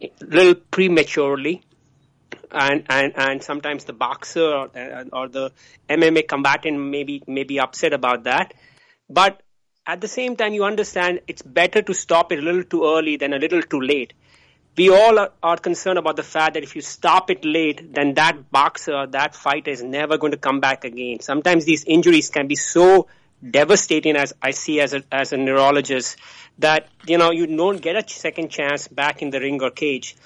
[0.00, 1.62] a little prematurely
[2.50, 5.52] and, and, and sometimes the boxer or, uh, or the
[5.88, 8.54] MMA combatant may be, may be upset about that.
[9.08, 9.42] But
[9.86, 13.16] at the same time, you understand it's better to stop it a little too early
[13.16, 14.12] than a little too late.
[14.76, 18.14] We all are, are concerned about the fact that if you stop it late, then
[18.14, 21.20] that boxer, that fighter is never going to come back again.
[21.20, 23.06] Sometimes these injuries can be so
[23.48, 26.16] devastating as I see as a, as a neurologist
[26.58, 30.16] that, you know, you don't get a second chance back in the ring or cage.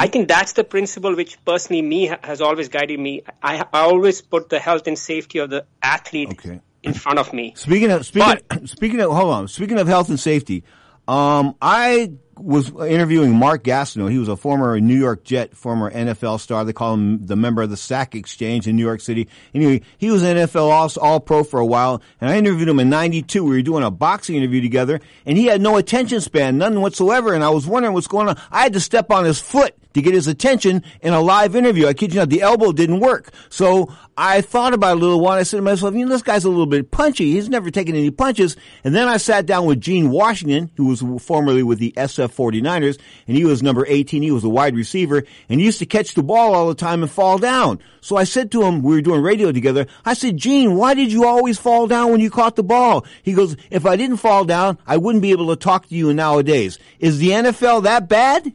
[0.00, 3.22] I think that's the principle which personally me has always guided me.
[3.42, 6.60] I, I always put the health and safety of the athlete okay.
[6.82, 7.52] in front of me.
[7.54, 10.64] Speaking of speaking but, speaking of hold on, speaking of health and safety,
[11.06, 14.10] um, I was interviewing Mark Gastineau.
[14.10, 16.64] He was a former New York Jet, former NFL star.
[16.64, 19.28] They call him the member of the Sack Exchange in New York City.
[19.52, 22.80] Anyway, he was an NFL all, all pro for a while, and I interviewed him
[22.80, 23.44] in '92.
[23.44, 27.34] We were doing a boxing interview together, and he had no attention span, none whatsoever.
[27.34, 28.40] And I was wondering what's going on.
[28.50, 31.86] I had to step on his foot to get his attention in a live interview.
[31.86, 33.32] I kid you not, the elbow didn't work.
[33.48, 35.38] So I thought about it a little while.
[35.38, 37.32] I said to myself, you know, this guy's a little bit punchy.
[37.32, 38.56] He's never taken any punches.
[38.84, 42.98] And then I sat down with Gene Washington, who was formerly with the SF 49ers,
[43.26, 44.22] and he was number 18.
[44.22, 47.10] He was a wide receiver, and used to catch the ball all the time and
[47.10, 47.80] fall down.
[48.00, 49.86] So I said to him, we were doing radio together.
[50.04, 53.06] I said, Gene, why did you always fall down when you caught the ball?
[53.22, 56.12] He goes, if I didn't fall down, I wouldn't be able to talk to you
[56.12, 56.78] nowadays.
[56.98, 58.52] Is the NFL that bad?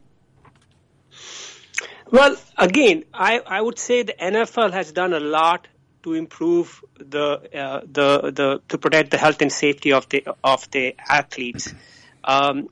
[2.10, 5.66] Well, again, I, I would say the NFL has done a lot
[6.04, 10.70] to improve the uh, the the to protect the health and safety of the of
[10.70, 11.74] the athletes.
[12.22, 12.68] Um,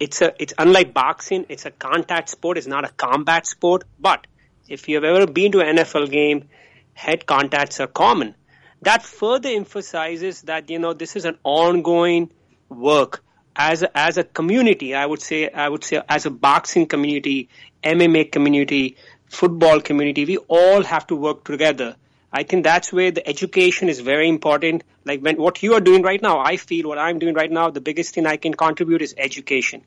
[0.00, 1.46] it's a it's unlike boxing.
[1.48, 2.58] It's a contact sport.
[2.58, 3.84] It's not a combat sport.
[4.00, 4.26] But
[4.68, 6.48] if you've ever been to an NFL game,
[6.92, 8.34] head contacts are common.
[8.82, 12.32] That further emphasizes that you know this is an ongoing
[12.68, 13.22] work
[13.54, 14.94] as a, as a community.
[14.94, 17.48] I would say I would say as a boxing community,
[17.82, 18.96] MMA community,
[19.28, 21.96] football community, we all have to work together.
[22.32, 24.84] I think that's where the education is very important.
[25.04, 27.70] Like when what you are doing right now, I feel what I'm doing right now,
[27.70, 29.82] the biggest thing I can contribute is education.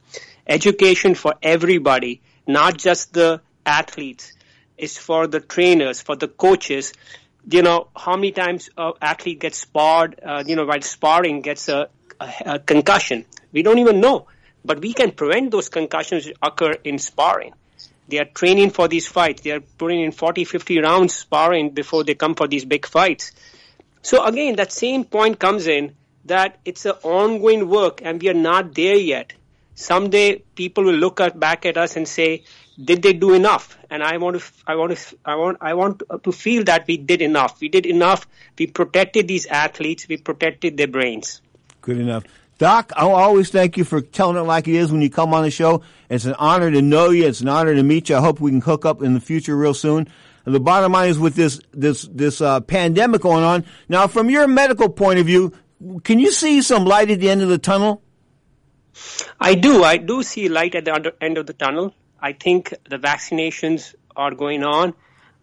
[0.45, 4.34] Education for everybody, not just the athletes.
[4.78, 6.93] It's for the trainers, for the coaches.
[7.49, 11.70] You know, how many times an athlete gets sparred, uh, you know, while sparring gets
[11.70, 11.89] a,
[12.20, 13.26] a, a concussion.
[13.56, 14.28] We don't even know.
[14.66, 17.53] But we can prevent those concussions occur in sparring.
[18.10, 19.41] They are training for these fights.
[19.41, 23.32] They are putting in 40, 50 rounds sparring before they come for these big fights.
[24.01, 25.95] So again, that same point comes in
[26.26, 29.34] that it's an ongoing work and we are not there yet.
[29.74, 32.43] Someday people will look at, back at us and say,
[32.84, 33.78] did they do enough?
[33.89, 36.97] And I want to, I want to, I want, I want to feel that we
[36.97, 37.62] did enough.
[37.62, 38.28] We did enough.
[38.60, 40.08] We protected these athletes.
[40.10, 41.41] We protected their brains.
[41.82, 42.24] Good enough.
[42.58, 45.43] Doc, I always thank you for telling it like it is when you come on
[45.43, 45.82] the show.
[46.10, 47.26] It's an honor to know you.
[47.26, 48.16] It's an honor to meet you.
[48.16, 50.08] I hope we can hook up in the future real soon.
[50.45, 54.30] And the bottom line is with this this this uh, pandemic going on now, from
[54.30, 55.51] your medical point of view,
[56.03, 58.01] can you see some light at the end of the tunnel?
[59.39, 59.84] I do.
[59.84, 61.93] I do see light at the end of the tunnel.
[62.22, 64.93] I think the vaccinations are going on.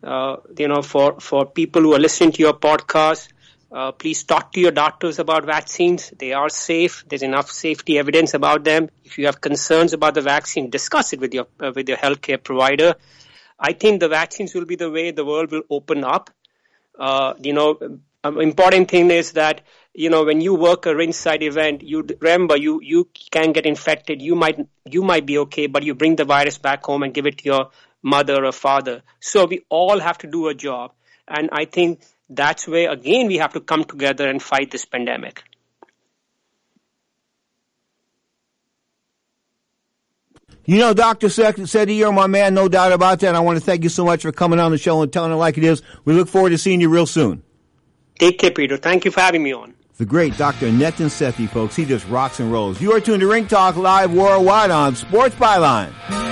[0.03, 3.29] Uh, you know, for for people who are listening to your podcast,
[3.73, 6.13] uh, please talk to your doctors about vaccines.
[6.19, 7.05] They are safe.
[7.09, 8.91] There's enough safety evidence about them.
[9.05, 12.43] If you have concerns about the vaccine, discuss it with your uh, with your healthcare
[12.43, 12.95] provider.
[13.59, 16.31] I think the vaccines will be the way the world will open up.
[16.99, 17.79] Uh, you know,
[18.25, 19.63] um, important thing is that
[19.95, 24.23] you know when you work a ringside event you remember you you can get infected
[24.23, 27.27] you might you might be okay but you bring the virus back home and give
[27.27, 27.71] it to your
[28.03, 30.93] mother or father so we all have to do a job
[31.29, 32.01] and i think
[32.35, 35.45] that's where again we have to come together and fight this pandemic
[40.65, 41.27] You know, Dr.
[41.27, 43.35] Sethi, you're my man, no doubt about that.
[43.35, 45.37] I want to thank you so much for coming on the show and telling it
[45.37, 45.83] like it is.
[46.05, 47.43] We look forward to seeing you real soon.
[48.19, 48.77] Take care, Peter.
[48.77, 49.75] Thank you for having me on.
[49.97, 50.71] The great Dr.
[50.71, 51.75] Nitin Sethi, folks.
[51.75, 52.81] He just rocks and rolls.
[52.81, 56.32] You are tuned to Ring Talk Live worldwide on Sports Byline.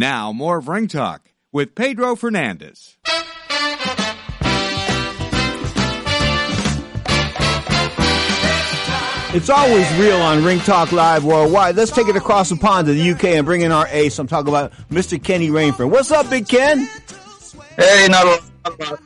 [0.00, 2.96] Now, more of Ring Talk with Pedro Fernandez.
[9.34, 11.76] It's always real on Ring Talk Live Worldwide.
[11.76, 14.18] Let's take it across the pond to the UK and bring in our ace.
[14.18, 15.22] I'm talking about Mr.
[15.22, 15.90] Kenny Rainford.
[15.90, 16.88] What's up, Big Ken?
[17.76, 19.00] Hey, not a lot.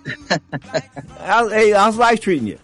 [1.18, 2.60] How, hey, how's life treating you?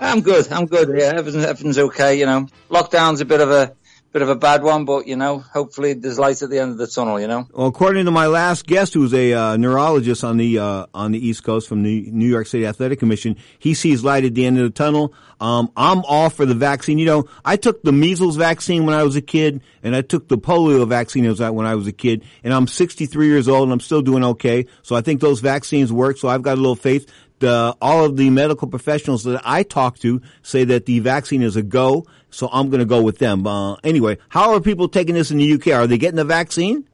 [0.00, 0.50] I'm good.
[0.50, 0.88] I'm good.
[0.88, 2.18] Yeah, everything, everything's okay.
[2.18, 3.76] You know, lockdown's a bit of a
[4.12, 6.78] bit of a bad one, but you know, hopefully there's light at the end of
[6.78, 7.20] the tunnel.
[7.20, 7.46] You know.
[7.52, 11.24] Well, according to my last guest, who's a uh, neurologist on the uh, on the
[11.24, 14.58] East Coast from the New York City Athletic Commission, he sees light at the end
[14.58, 15.14] of the tunnel.
[15.40, 16.98] Um, I'm all for the vaccine.
[16.98, 20.28] You know, I took the measles vaccine when I was a kid, and I took
[20.28, 23.80] the polio vaccine when I was a kid, and I'm 63 years old, and I'm
[23.80, 24.66] still doing okay.
[24.82, 26.18] So I think those vaccines work.
[26.18, 27.10] So I've got a little faith.
[27.38, 31.56] The, all of the medical professionals that I talk to say that the vaccine is
[31.56, 32.04] a go.
[32.30, 33.46] So I'm going to go with them.
[33.46, 35.68] Uh, anyway, how are people taking this in the UK?
[35.68, 36.88] Are they getting the vaccine?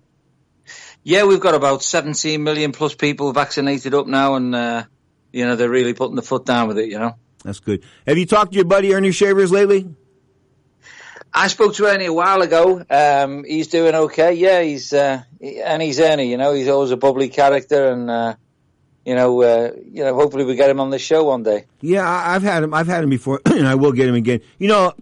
[1.03, 4.84] Yeah, we've got about 17 million plus people vaccinated up now, and uh,
[5.32, 6.89] you know they're really putting the foot down with it.
[6.89, 7.14] You know.
[7.45, 7.84] That's good.
[8.09, 9.89] Have you talked to your buddy Ernie Shavers lately?
[11.32, 12.82] I spoke to Ernie a while ago.
[12.91, 14.32] Um, he's doing okay.
[14.32, 16.30] Yeah, he's uh, and he's Ernie.
[16.30, 18.34] You know, he's always a bubbly character, and uh,
[19.05, 21.66] you know, uh, you know, hopefully we get him on the show one day.
[21.80, 22.74] Yeah, I've had him.
[22.74, 24.41] I've had him before, and I will get him again.
[24.59, 24.95] You know,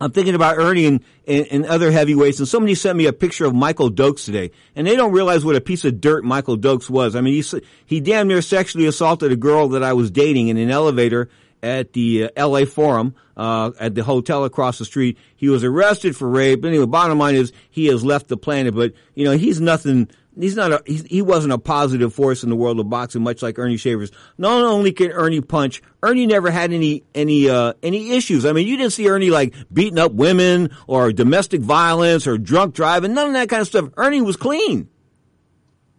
[0.00, 3.44] I'm thinking about Ernie and, and, and, other heavyweights, and somebody sent me a picture
[3.44, 6.90] of Michael Dokes today, and they don't realize what a piece of dirt Michael Dokes
[6.90, 7.14] was.
[7.14, 10.56] I mean, he he damn near sexually assaulted a girl that I was dating in
[10.56, 11.28] an elevator
[11.64, 12.66] at the uh, L.A.
[12.66, 15.16] Forum uh, at the hotel across the street.
[15.34, 16.64] He was arrested for rape.
[16.64, 18.74] Anyway, bottom line is he has left the planet.
[18.74, 20.08] But you know, he's nothing.
[20.38, 20.82] He's not a.
[20.86, 24.10] He's, he wasn't a positive force in the world of boxing, much like Ernie Shavers.
[24.36, 28.44] Not only can Ernie punch, Ernie never had any any uh, any issues.
[28.44, 32.74] I mean, you didn't see Ernie like beating up women or domestic violence or drunk
[32.74, 33.14] driving.
[33.14, 33.90] None of that kind of stuff.
[33.96, 34.88] Ernie was clean.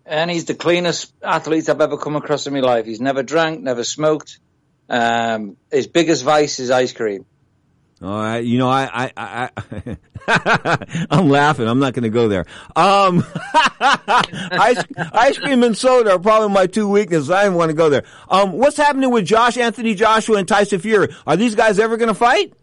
[0.05, 2.85] And he's the cleanest athlete I've ever come across in my life.
[2.85, 4.39] He's never drank, never smoked.
[4.87, 7.25] Um, his biggest vice is ice cream.
[8.01, 9.97] All right, you know, I, I, I,
[11.09, 11.65] I'm laughing.
[11.65, 12.45] I'm not going to go there.
[12.75, 13.23] Um,
[13.79, 17.31] ice, ice cream and soda are probably my two weaknesses.
[17.31, 18.03] I didn't want to go there.
[18.29, 21.15] Um, what's happening with Josh Anthony Joshua and Tyson Fury?
[21.25, 22.53] Are these guys ever going to fight?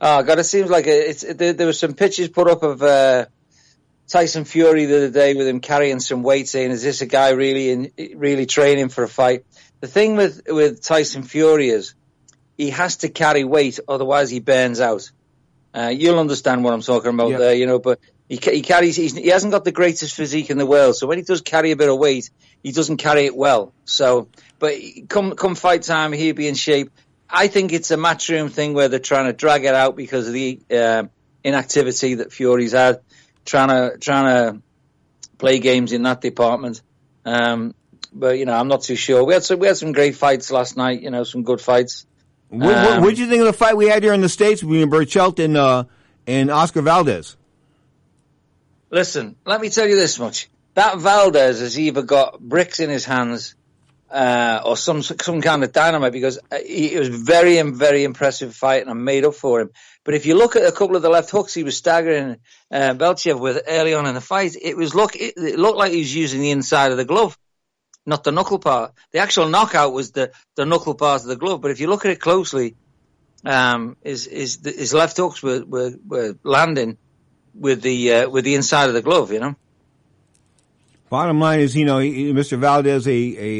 [0.00, 1.24] Oh God, it seems like it's.
[1.24, 3.26] It, there, there were some pictures put up of uh,
[4.06, 7.30] Tyson Fury the other day with him carrying some weight, saying, "Is this a guy
[7.30, 9.44] really in, really training for a fight?"
[9.80, 11.94] The thing with, with Tyson Fury is
[12.56, 15.10] he has to carry weight, otherwise he burns out.
[15.74, 17.38] Uh, you'll understand what I'm talking about yeah.
[17.38, 20.66] there, you know, but he, he carries, he hasn't got the greatest physique in the
[20.66, 20.96] world.
[20.96, 22.30] So when he does carry a bit of weight,
[22.62, 23.72] he doesn't carry it well.
[23.84, 24.28] So,
[24.58, 24.74] but
[25.08, 26.90] come, come fight time, he'll be in shape.
[27.28, 30.32] I think it's a matchroom thing where they're trying to drag it out because of
[30.32, 31.04] the uh,
[31.44, 33.00] inactivity that Fury's had,
[33.44, 34.62] trying to, trying to
[35.36, 36.80] play games in that department.
[37.24, 37.74] Um,
[38.12, 39.24] but you know, I'm not too sure.
[39.24, 41.02] We had some we had some great fights last night.
[41.02, 42.06] You know, some good fights.
[42.48, 44.60] What, um, what did you think of the fight we had here in the states
[44.60, 45.84] between Berchelt and uh,
[46.26, 47.36] and Oscar Valdez?
[48.90, 53.04] Listen, let me tell you this much: that Valdez has either got bricks in his
[53.04, 53.56] hands
[54.10, 58.54] uh, or some some kind of dynamite because uh, he, it was very very impressive
[58.54, 59.70] fight and I made up for him.
[60.04, 62.36] But if you look at a couple of the left hooks he was staggering
[62.70, 65.90] uh, Berchelt with early on in the fight, it was look it, it looked like
[65.90, 67.36] he was using the inside of the glove
[68.06, 68.92] not the knuckle part.
[69.12, 71.60] The actual knockout was the, the knuckle part of the glove.
[71.60, 72.76] But if you look at it closely,
[73.44, 76.98] um, his, his, his left hooks were, were, were landing
[77.54, 79.56] with the, uh, with the inside of the glove, you know?
[81.08, 82.58] Bottom line is, you know, Mr.
[82.58, 83.10] Valdez, a,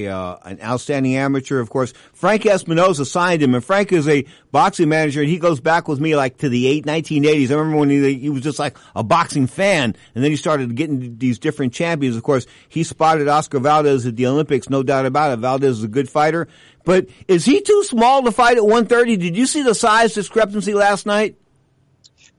[0.06, 1.60] a uh, an outstanding amateur.
[1.60, 5.60] Of course, Frank Espinoza signed him, and Frank is a boxing manager, and he goes
[5.60, 7.50] back with me like to the eight, 1980s.
[7.50, 10.74] I remember when he, he was just like a boxing fan, and then he started
[10.74, 12.16] getting these different champions.
[12.16, 15.36] Of course, he spotted Oscar Valdez at the Olympics, no doubt about it.
[15.36, 16.48] Valdez is a good fighter,
[16.84, 19.18] but is he too small to fight at 130?
[19.18, 21.36] Did you see the size discrepancy last night?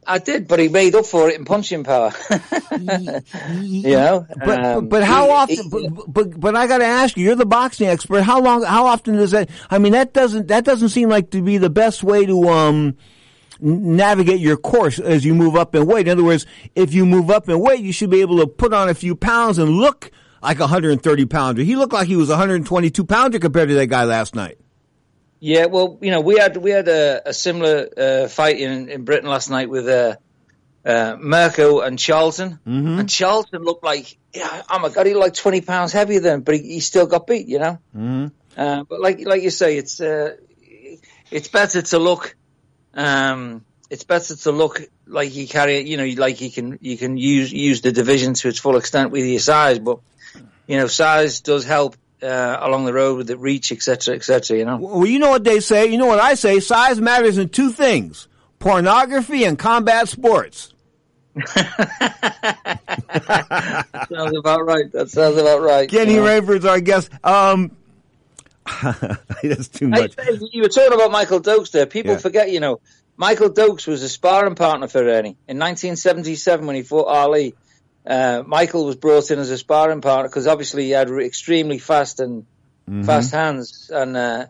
[0.08, 2.14] I did, but he made up for it in punching power.
[3.60, 5.56] you know, but um, but how often?
[5.56, 8.22] He, but, but but I got to ask you, you're the boxing expert.
[8.22, 8.64] How long?
[8.64, 9.50] How often does that?
[9.70, 12.96] I mean, that doesn't that doesn't seem like to be the best way to um
[13.60, 16.08] navigate your course as you move up in weight.
[16.08, 16.46] In other words,
[16.76, 19.16] if you move up in weight, you should be able to put on a few
[19.16, 21.64] pounds and look like a 130 pounder.
[21.64, 24.58] He looked like he was a 122 pounder compared to that guy last night.
[25.40, 29.06] Yeah, well, you know, we had we had a, a similar uh, fight in, in
[29.06, 30.16] Britain last night with uh,
[30.84, 33.00] uh, Mirko and Charlton, mm-hmm.
[33.00, 36.42] and Charlton looked like, yeah, oh my god, he looked like twenty pounds heavier than,
[36.42, 37.80] but he, he still got beat, you know.
[37.96, 38.28] Mm-hmm.
[38.58, 40.38] Uh, but like like you say, it's uh,
[41.30, 42.36] it's better to look
[42.98, 45.88] um, it's better to look like you carry it.
[45.88, 49.12] You know, like you can you can use use the division to its full extent
[49.12, 50.00] with your size, but
[50.66, 54.58] you know, size does help uh, along the road with the reach, etc., etc.
[54.58, 54.78] You know.
[54.78, 55.88] Well, you know what they say.
[55.88, 56.60] You know what I say.
[56.60, 58.28] Size matters in two things:
[58.60, 60.74] pornography and combat sports.
[61.36, 61.68] that
[64.12, 64.92] sounds about right.
[64.92, 65.90] That sounds about right.
[65.90, 66.24] Kenny know?
[66.24, 67.12] Rayford's our guest.
[67.24, 67.72] Um,
[69.44, 70.16] that's too much.
[70.20, 71.86] Hey, you were talking about Michael Dokes there.
[71.86, 72.18] People yeah.
[72.18, 72.82] forget, you know,
[73.16, 77.56] Michael Dokes was a sparring partner for Ernie in 1977 when he fought Ali.
[78.08, 82.22] Uh, Michael was brought in as a sparring partner because obviously he had extremely fast
[82.22, 82.44] and
[82.90, 83.04] mm-hmm.
[83.04, 84.46] fast hands, and uh,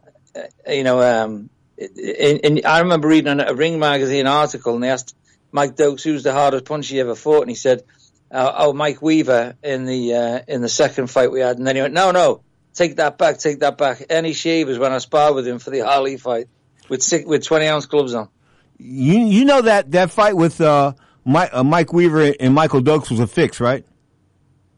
[0.67, 5.15] you know, um, in, in, I remember reading a Ring magazine article, and they asked
[5.51, 7.83] Mike Dokes who's the hardest punch he ever fought, and he said,
[8.29, 11.75] uh, "Oh, Mike Weaver in the uh, in the second fight we had," and then
[11.75, 12.41] he went, "No, no,
[12.75, 15.79] take that back, take that back." Ernie Shavers when I sparred with him for the
[15.79, 16.47] Harley fight
[16.89, 18.29] with six, with twenty ounce gloves on.
[18.77, 20.93] You you know that that fight with uh,
[21.27, 23.85] Mike, uh, Mike Weaver and Michael Dokes was a fix, right?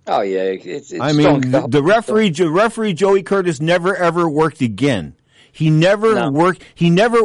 [0.08, 4.28] Oh yeah, it's, it's I mean, the, the referee, the referee Joey Curtis never ever
[4.28, 5.16] worked again.
[5.52, 6.32] He never no.
[6.32, 6.64] worked.
[6.74, 7.20] He never.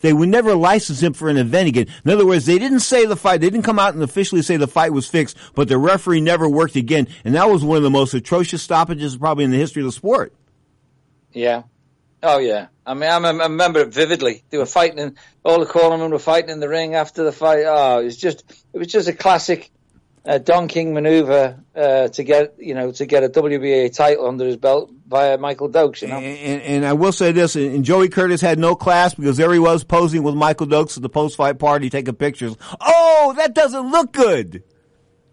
[0.00, 1.86] They would never license him for an event again.
[2.04, 3.40] In other words, they didn't say the fight.
[3.40, 5.36] They didn't come out and officially say the fight was fixed.
[5.54, 9.16] But the referee never worked again, and that was one of the most atrocious stoppages
[9.16, 10.32] probably in the history of the sport.
[11.32, 11.64] Yeah,
[12.22, 14.42] Oh yeah, I mean I remember it vividly.
[14.50, 17.64] They were fighting, in, all the cornermen were fighting in the ring after the fight.
[17.66, 19.70] Oh, it was just it was just a classic
[20.26, 24.46] uh, Don King maneuver uh, to get you know to get a WBA title under
[24.46, 26.02] his belt via Michael Dokes.
[26.02, 29.36] You know, and, and I will say this: and Joey Curtis had no class because
[29.36, 32.56] there he was posing with Michael Dokes at the post-fight party, taking pictures.
[32.80, 34.62] Oh, that doesn't look good.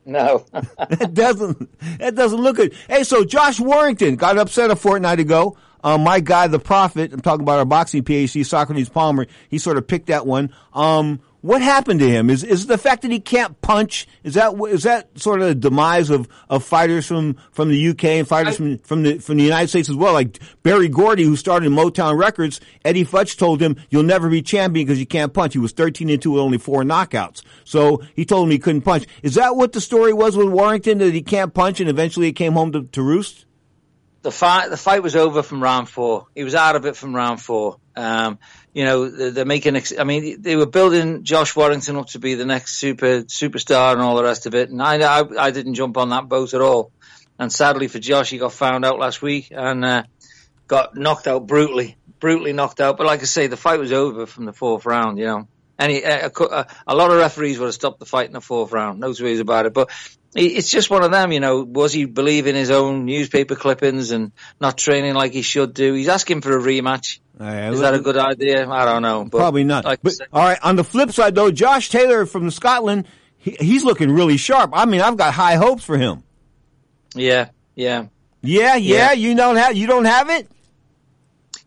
[0.05, 1.69] No, that doesn't.
[1.99, 2.73] That doesn't look good.
[2.89, 7.19] Hey, so Josh Warrington got upset a fortnight ago um, my guy, the Prophet, I'm
[7.19, 10.53] talking about our boxing PhD, Socrates Palmer, he sort of picked that one.
[10.73, 12.29] Um, what happened to him?
[12.29, 14.07] Is is the fact that he can't punch?
[14.23, 18.05] Is that is that sort of the demise of, of fighters from, from the UK
[18.05, 20.13] and fighters I, from from the from the United States as well?
[20.13, 24.41] Like Berry Gordy, who started in Motown Records, Eddie Futch told him, "You'll never be
[24.41, 28.01] champion because you can't punch." He was thirteen and two with only four knockouts, so
[28.15, 29.05] he told him he couldn't punch.
[29.21, 32.33] Is that what the story was with Warrington that he can't punch and eventually he
[32.33, 33.45] came home to, to roost?
[34.23, 36.27] the fight the fight was over from round four.
[36.33, 37.77] He was out of it from round four.
[37.95, 38.39] Um,
[38.73, 39.79] you know, they're, making.
[39.99, 44.01] I mean, they were building Josh Warrington up to be the next super superstar and
[44.01, 44.69] all the rest of it.
[44.69, 46.91] And I, I, I didn't jump on that boat at all.
[47.37, 50.03] And sadly for Josh, he got found out last week and uh,
[50.67, 52.97] got knocked out brutally, brutally knocked out.
[52.97, 55.19] But like I say, the fight was over from the fourth round.
[55.19, 55.47] You know,
[55.77, 58.71] any a, a, a lot of referees would have stopped the fight in the fourth
[58.71, 58.99] round.
[58.99, 59.73] No two ways about it.
[59.73, 59.91] But
[60.35, 61.63] it's just one of them, you know.
[61.63, 65.93] Was he believing his own newspaper clippings and not training like he should do?
[65.93, 67.19] He's asking for a rematch.
[67.39, 68.69] Uh, Is that a good idea?
[68.69, 69.25] I don't know.
[69.25, 69.85] But probably not.
[69.85, 70.59] Like but, all right.
[70.61, 73.07] On the flip side, though, Josh Taylor from Scotland,
[73.37, 74.71] he, he's looking really sharp.
[74.73, 76.23] I mean, I've got high hopes for him.
[77.15, 78.07] Yeah, yeah,
[78.41, 78.77] yeah, yeah.
[78.77, 79.11] yeah.
[79.13, 80.47] You don't have you don't have it.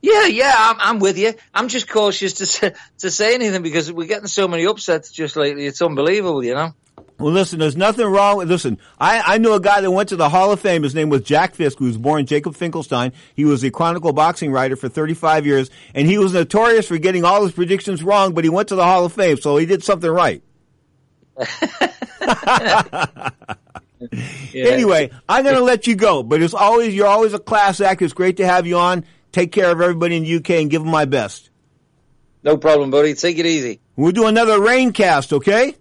[0.03, 1.35] Yeah, yeah, I'm, I'm, with you.
[1.53, 5.37] I'm just cautious to say, to say anything because we're getting so many upsets just
[5.37, 5.67] lately.
[5.67, 6.75] It's unbelievable, you know.
[7.19, 10.17] Well, listen, there's nothing wrong with, listen, I, I knew a guy that went to
[10.17, 10.83] the Hall of Fame.
[10.83, 13.13] His name was Jack Fiske, who was born Jacob Finkelstein.
[13.35, 17.25] He was a Chronicle boxing writer for 35 years, and he was notorious for getting
[17.25, 19.83] all his predictions wrong, but he went to the Hall of Fame, so he did
[19.83, 20.43] something right.
[21.71, 23.31] yeah.
[24.55, 28.03] Anyway, I'm going to let you go, but it's always, you're always a class act.
[28.03, 29.07] It's great to have you on.
[29.33, 31.49] Take care of everybody in the UK and give them my best.
[32.43, 33.15] No problem, buddy.
[33.15, 33.81] Take it easy.
[33.97, 35.75] We'll do another raincast, okay?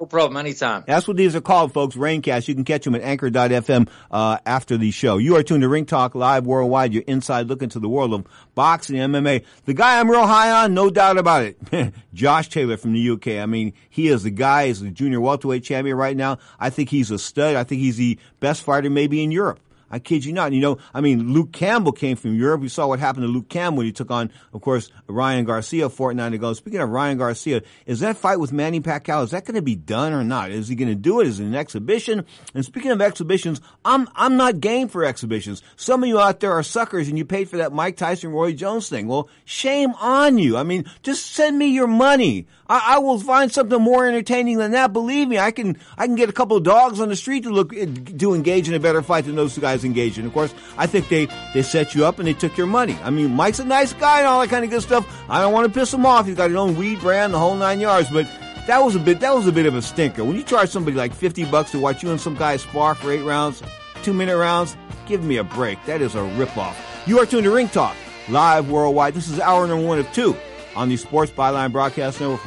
[0.00, 0.84] No problem, anytime.
[0.86, 1.96] That's what these are called, folks.
[1.96, 2.48] Raincast.
[2.48, 5.18] You can catch them at anchor.fm uh, after the show.
[5.18, 8.26] You are tuned to Ring Talk Live Worldwide, your inside look into the world of
[8.54, 9.44] boxing MMA.
[9.64, 11.94] The guy I'm real high on, no doubt about it.
[12.14, 13.28] Josh Taylor from the UK.
[13.42, 16.38] I mean, he is the guy, he's the junior welterweight champion right now.
[16.58, 17.56] I think he's a stud.
[17.56, 19.60] I think he's the best fighter maybe in Europe.
[19.90, 20.52] I kid you not.
[20.52, 22.60] You know, I mean, Luke Campbell came from Europe.
[22.60, 25.86] We saw what happened to Luke Campbell when he took on, of course, Ryan Garcia
[25.86, 26.52] a fortnight ago.
[26.52, 29.76] Speaking of Ryan Garcia, is that fight with Manny Pacquiao, is that going to be
[29.76, 30.50] done or not?
[30.50, 31.26] Is he going to do it?
[31.26, 32.24] Is it an exhibition?
[32.54, 35.62] And speaking of exhibitions, I'm, I'm not game for exhibitions.
[35.76, 38.52] Some of you out there are suckers and you paid for that Mike Tyson, Roy
[38.52, 39.08] Jones thing.
[39.08, 40.56] Well, shame on you.
[40.56, 42.46] I mean, just send me your money.
[42.68, 44.92] I, I, will find something more entertaining than that.
[44.92, 47.50] Believe me, I can I can get a couple of dogs on the street to
[47.50, 50.26] look to engage in a better fight than those two guys engaged in.
[50.26, 52.98] Of course, I think they they set you up and they took your money.
[53.02, 55.06] I mean, Mike's a nice guy and all that kind of good stuff.
[55.30, 56.26] I don't want to piss him off.
[56.26, 58.26] He's got his own weed brand, the whole nine yards, but.
[58.66, 59.20] That was a bit.
[59.20, 60.22] That was a bit of a stinker.
[60.22, 63.10] When you charge somebody like fifty bucks to watch you and some guy spar for
[63.10, 63.62] eight rounds,
[64.02, 65.82] two minute rounds, give me a break.
[65.86, 66.76] That is a ripoff.
[67.06, 67.96] You are tuned to Ring Talk
[68.28, 69.14] live worldwide.
[69.14, 70.36] This is hour number one of two
[70.78, 72.46] on the Sports Byline Broadcast Network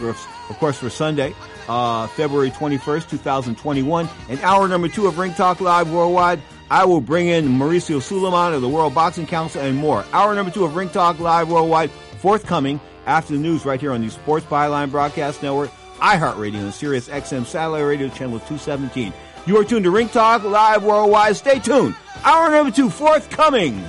[0.50, 1.36] Of course, for Sunday,
[1.68, 7.02] uh, February 21st, 2021, and hour number two of Ring Talk Live Worldwide, I will
[7.02, 10.06] bring in Mauricio Sulaiman of the World Boxing Council and more.
[10.14, 14.02] Hour number two of Ring Talk Live Worldwide, forthcoming after the news right here on
[14.02, 19.12] the Sports Byline Broadcast Network, iHeartRadio, and Sirius XM Satellite Radio Channel 217.
[19.46, 21.36] You are tuned to Ring Talk Live Worldwide.
[21.36, 21.96] Stay tuned.
[22.24, 23.84] Hour number two forthcoming.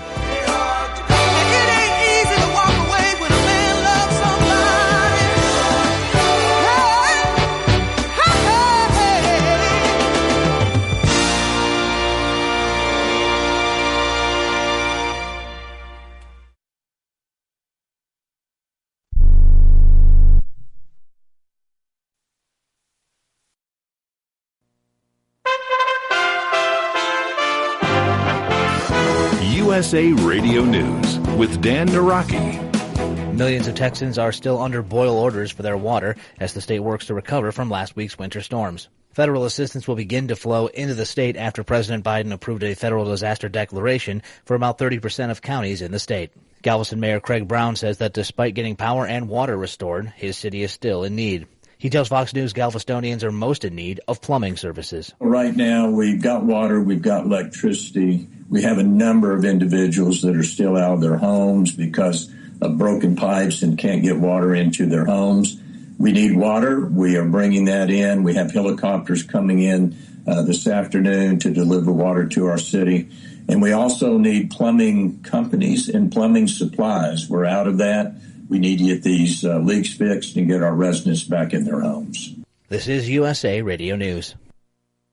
[29.82, 33.34] USA Radio News with Dan Naraki.
[33.34, 37.06] Millions of Texans are still under boil orders for their water as the state works
[37.06, 38.86] to recover from last week's winter storms.
[39.10, 43.06] Federal assistance will begin to flow into the state after President Biden approved a federal
[43.06, 46.30] disaster declaration for about 30% of counties in the state.
[46.62, 50.70] Galveston Mayor Craig Brown says that despite getting power and water restored, his city is
[50.70, 51.48] still in need.
[51.82, 55.12] He tells Fox News Galvestonians are most in need of plumbing services.
[55.18, 58.28] Right now, we've got water, we've got electricity.
[58.48, 62.78] We have a number of individuals that are still out of their homes because of
[62.78, 65.60] broken pipes and can't get water into their homes.
[65.98, 66.86] We need water.
[66.86, 68.22] We are bringing that in.
[68.22, 73.10] We have helicopters coming in uh, this afternoon to deliver water to our city.
[73.48, 77.28] And we also need plumbing companies and plumbing supplies.
[77.28, 78.14] We're out of that.
[78.52, 81.80] We need to get these uh, leaks fixed and get our residents back in their
[81.80, 82.34] homes.
[82.68, 84.34] This is USA Radio News.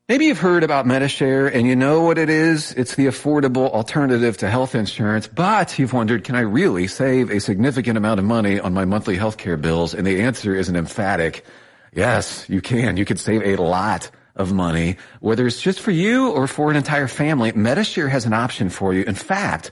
[0.10, 2.74] Maybe you've heard about Medi-Share and you know what it is.
[2.74, 7.40] It's the affordable alternative to health insurance, but you've wondered, can I really save a
[7.40, 9.94] significant amount of money on my monthly healthcare bills?
[9.94, 11.46] And the answer is an emphatic
[11.96, 12.98] yes, you can.
[12.98, 16.76] You could save a lot of money, whether it's just for you or for an
[16.76, 17.54] entire family.
[17.54, 19.04] Medi-Share has an option for you.
[19.04, 19.72] In fact,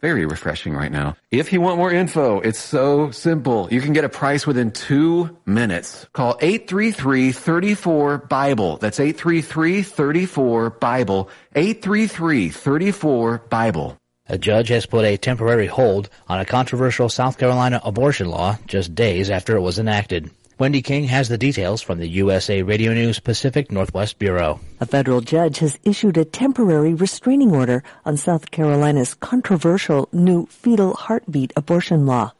[0.00, 1.16] very refreshing right now.
[1.30, 3.68] If you want more info, it's so simple.
[3.70, 6.06] You can get a price within two minutes.
[6.12, 8.76] Call 833-34-BIBLE.
[8.78, 11.28] That's 833-34-BIBLE.
[11.54, 13.96] 833-34-BIBLE.
[14.28, 18.94] A judge has put a temporary hold on a controversial South Carolina abortion law just
[18.94, 20.30] days after it was enacted.
[20.60, 24.60] Wendy King has the details from the USA Radio News Pacific Northwest Bureau.
[24.78, 30.92] A federal judge has issued a temporary restraining order on South Carolina's controversial new fetal
[30.92, 32.34] heartbeat abortion law.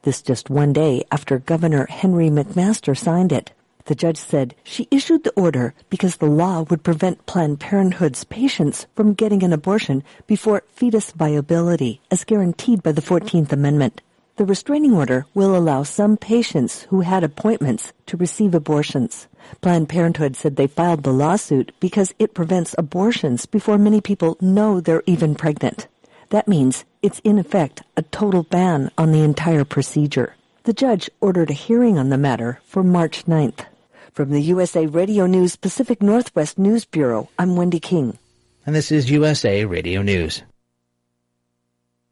[0.00, 3.52] This just one day after Governor Henry McMaster signed it.
[3.84, 8.86] The judge said she issued the order because the law would prevent Planned Parenthood's patients
[8.96, 14.00] from getting an abortion before fetus viability, as guaranteed by the 14th Amendment.
[14.38, 19.26] The restraining order will allow some patients who had appointments to receive abortions.
[19.60, 24.80] Planned Parenthood said they filed the lawsuit because it prevents abortions before many people know
[24.80, 25.88] they're even pregnant.
[26.30, 30.36] That means it's in effect a total ban on the entire procedure.
[30.62, 33.66] The judge ordered a hearing on the matter for March 9th.
[34.12, 38.16] From the USA Radio News Pacific Northwest News Bureau, I'm Wendy King.
[38.64, 40.44] And this is USA Radio News.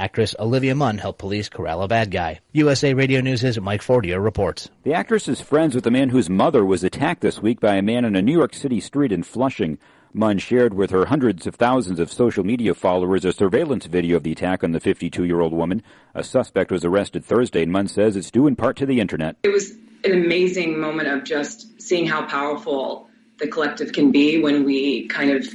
[0.00, 2.40] Actress Olivia Munn helped police corral a bad guy.
[2.52, 4.70] USA Radio News' Mike Fortier reports.
[4.82, 7.82] The actress is friends with the man whose mother was attacked this week by a
[7.82, 9.76] man on a New York City street in Flushing.
[10.14, 14.22] Munn shared with her hundreds of thousands of social media followers a surveillance video of
[14.22, 15.82] the attack on the 52-year-old woman.
[16.14, 19.36] A suspect was arrested Thursday, and Munn says it's due in part to the internet.
[19.42, 19.72] It was
[20.02, 25.30] an amazing moment of just seeing how powerful the collective can be when we kind
[25.32, 25.46] of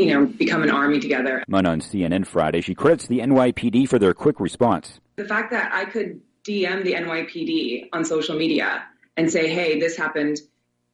[0.00, 1.44] you know, become an army together.
[1.46, 2.60] Munn on CNN Friday.
[2.60, 5.00] She credits the NYPD for their quick response.
[5.16, 8.84] The fact that I could DM the NYPD on social media
[9.16, 10.40] and say, hey, this happened,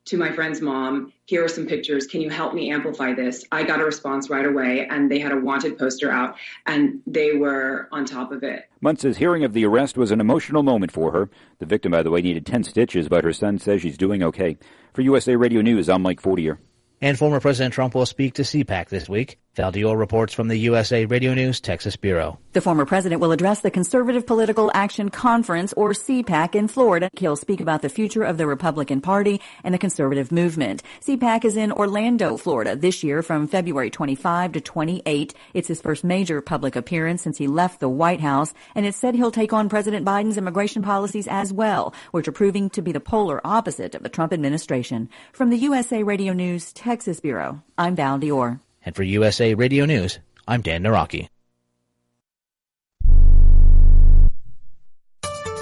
[0.06, 2.06] to my friend's mom, here are some pictures.
[2.06, 3.44] Can you help me amplify this?
[3.50, 7.32] I got a response right away, and they had a wanted poster out, and they
[7.32, 8.70] were on top of it.
[8.80, 11.28] Muntz's hearing of the arrest was an emotional moment for her.
[11.58, 14.58] The victim, by the way, needed 10 stitches, but her son says she's doing okay.
[14.94, 16.60] For USA Radio News, I'm Mike Fortier.
[17.00, 19.38] And former President Trump will speak to CPAC this week.
[19.56, 22.38] Val Dior reports from the USA Radio News Texas Bureau.
[22.52, 27.08] The former president will address the Conservative Political Action Conference, or CPAC, in Florida.
[27.14, 30.82] He'll speak about the future of the Republican Party and the conservative movement.
[31.00, 35.32] CPAC is in Orlando, Florida, this year from February 25 to 28.
[35.54, 39.14] It's his first major public appearance since he left the White House, and it's said
[39.14, 43.00] he'll take on President Biden's immigration policies as well, which are proving to be the
[43.00, 45.08] polar opposite of the Trump administration.
[45.32, 48.60] From the USA Radio News Texas Bureau, I'm Val Dior.
[48.86, 51.28] And for USA Radio News, I'm Dan Naraki.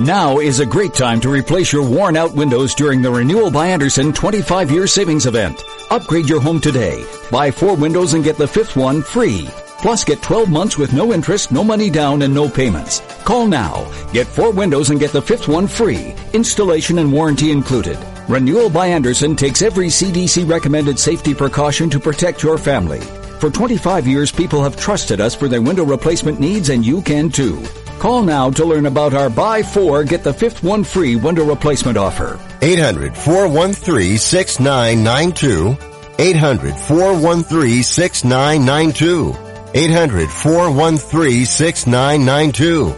[0.01, 3.69] Now is a great time to replace your worn out windows during the Renewal by
[3.69, 5.63] Andersen 25 year savings event.
[5.91, 7.05] Upgrade your home today.
[7.31, 9.49] Buy four windows and get the fifth one free.
[9.85, 13.03] Plus get 12 months with no interest, no money down, and no payments.
[13.27, 13.85] Call now.
[14.15, 16.15] Get four windows and get the fifth one free.
[16.33, 17.99] Installation and warranty included.
[18.27, 23.01] Renewal by Andersen takes every CDC recommended safety precaution to protect your family.
[23.41, 27.29] For 25 years, people have trusted us for their window replacement needs, and you can
[27.29, 27.63] too.
[27.99, 31.99] Call now to learn about our buy four, get the fifth one free window replacement
[31.99, 32.41] offer.
[32.63, 35.77] 800 413 6992.
[36.19, 39.54] 800 413 6992.
[39.75, 42.95] 800 413 6992.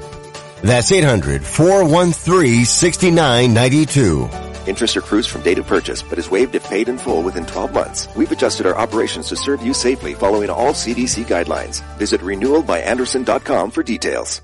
[0.63, 4.29] That's 800 413 6992.
[4.67, 7.73] Interest accrues from date of purchase, but is waived if paid in full within 12
[7.73, 8.09] months.
[8.17, 11.83] We've adjusted our operations to serve you safely following all CDC guidelines.
[11.99, 14.43] Visit renewalbyandersen.com for details.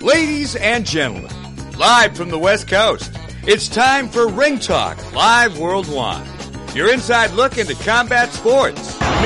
[0.00, 1.39] Ladies and gentlemen,
[1.80, 3.10] live from the West Coast,
[3.44, 6.28] it's time for Ring Talk Live Worldwide.
[6.76, 9.00] Your inside look into combat sports.
[9.00, 9.16] Maynard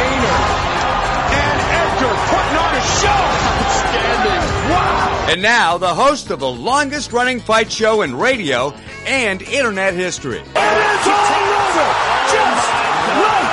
[1.35, 3.23] and Edgar putting on a show.
[3.59, 4.71] Outstanding.
[4.71, 5.27] Wow.
[5.31, 8.73] And now, the host of the longest running fight show in radio
[9.05, 10.39] and internet history.
[10.39, 11.91] It's all over.
[12.31, 12.69] Just
[13.19, 13.51] like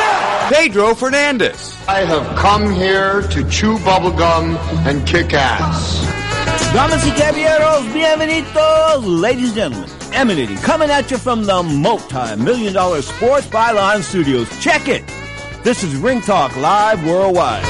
[0.00, 0.50] that.
[0.50, 1.76] Pedro Fernandez.
[1.86, 5.99] I have come here to chew bubblegum and kick ass.
[6.72, 9.90] Damas y caballeros, bienvenidos, ladies and gentlemen.
[10.12, 14.48] Emanating, coming at you from the multi-million dollar Sports Byline Studios.
[14.60, 15.02] Check it.
[15.64, 17.64] This is Ring Talk Live Worldwide.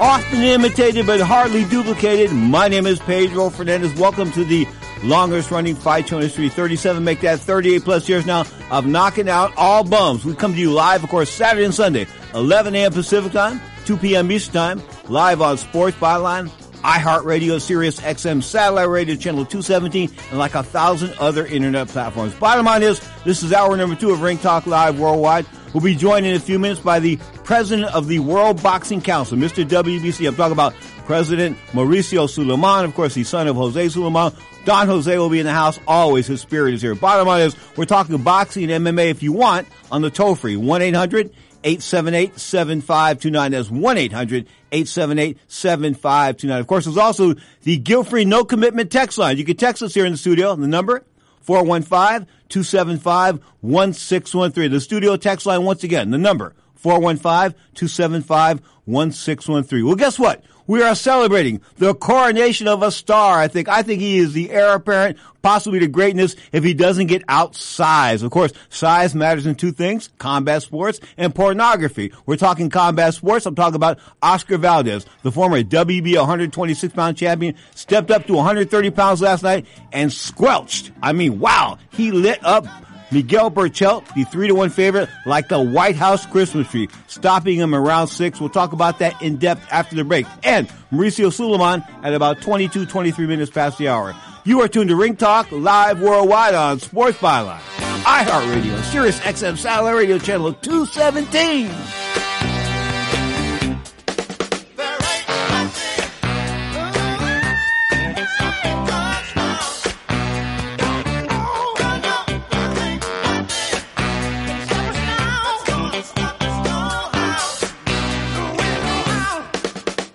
[0.00, 3.94] Often imitated but hardly duplicated, my name is Pedro Fernandez.
[3.98, 4.66] Welcome to the
[5.04, 6.48] longest running fight show history.
[6.48, 10.24] 37, make that 38 plus years now of knocking out all bums.
[10.24, 12.92] We come to you live, of course, Saturday and Sunday, 11 a.m.
[12.92, 14.32] Pacific time, 2 p.m.
[14.32, 16.50] Eastern time, live on Sports Byline
[16.82, 22.34] iHeartRadio, Sirius XM, Satellite Radio, Channel 217, and like a thousand other internet platforms.
[22.34, 25.46] Bottom line is, this is hour number two of Ring Talk Live Worldwide.
[25.72, 29.38] We'll be joined in a few minutes by the president of the World Boxing Council,
[29.38, 29.64] Mr.
[29.64, 30.26] WBC.
[30.28, 30.74] I'm talking about
[31.06, 34.32] President Mauricio Sulaiman, of course, the son of Jose Sulaiman.
[34.64, 36.26] Don Jose will be in the house always.
[36.26, 36.94] His spirit is here.
[36.94, 40.56] Bottom line is, we're talking boxing and MMA if you want on the toll free
[40.56, 41.32] 1 800
[41.64, 43.52] 878 7529.
[43.52, 46.60] That's 1 800 878 7529.
[46.60, 49.36] Of course, there's also the guilt free no commitment text line.
[49.38, 50.54] You can text us here in the studio.
[50.56, 51.04] The number
[51.42, 54.70] 415 275 1613.
[54.70, 56.10] The studio text line once again.
[56.10, 59.86] The number 415 275 1613.
[59.86, 60.44] Well, guess what?
[60.66, 63.38] We are celebrating the coronation of a star.
[63.38, 67.08] I think, I think he is the heir apparent, possibly to greatness if he doesn't
[67.08, 68.22] get outsized.
[68.22, 72.12] Of course, size matters in two things, combat sports and pornography.
[72.26, 73.46] We're talking combat sports.
[73.46, 78.90] I'm talking about Oscar Valdez, the former WB 126 pound champion, stepped up to 130
[78.90, 80.92] pounds last night and squelched.
[81.02, 82.66] I mean, wow, he lit up
[83.12, 87.74] Miguel Berchelt, the three to one favorite, like the White House Christmas tree, stopping him
[87.74, 88.40] around six.
[88.40, 90.26] We'll talk about that in depth after the break.
[90.42, 94.14] And Mauricio Sulaiman at about 22, 23 minutes past the hour.
[94.44, 97.60] You are tuned to Ring Talk live worldwide on Sports Byline,
[98.02, 102.21] iHeartRadio, Sirius XM Satellite Radio Channel 217.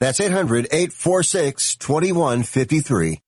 [0.00, 3.20] That's 800-846-2153.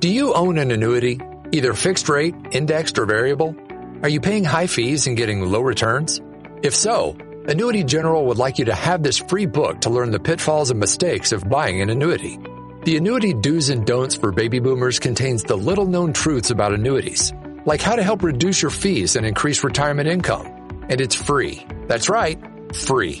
[0.00, 1.20] Do you own an annuity,
[1.52, 3.54] either fixed rate, indexed, or variable?
[4.02, 6.20] Are you paying high fees and getting low returns?
[6.62, 7.16] If so,
[7.46, 10.80] Annuity General would like you to have this free book to learn the pitfalls and
[10.80, 12.38] mistakes of buying an annuity.
[12.84, 17.32] The Annuity Do's and Don'ts for Baby Boomers contains the little known truths about annuities,
[17.64, 20.46] like how to help reduce your fees and increase retirement income.
[20.88, 21.64] And it's free.
[21.86, 22.38] That's right,
[22.74, 23.20] free.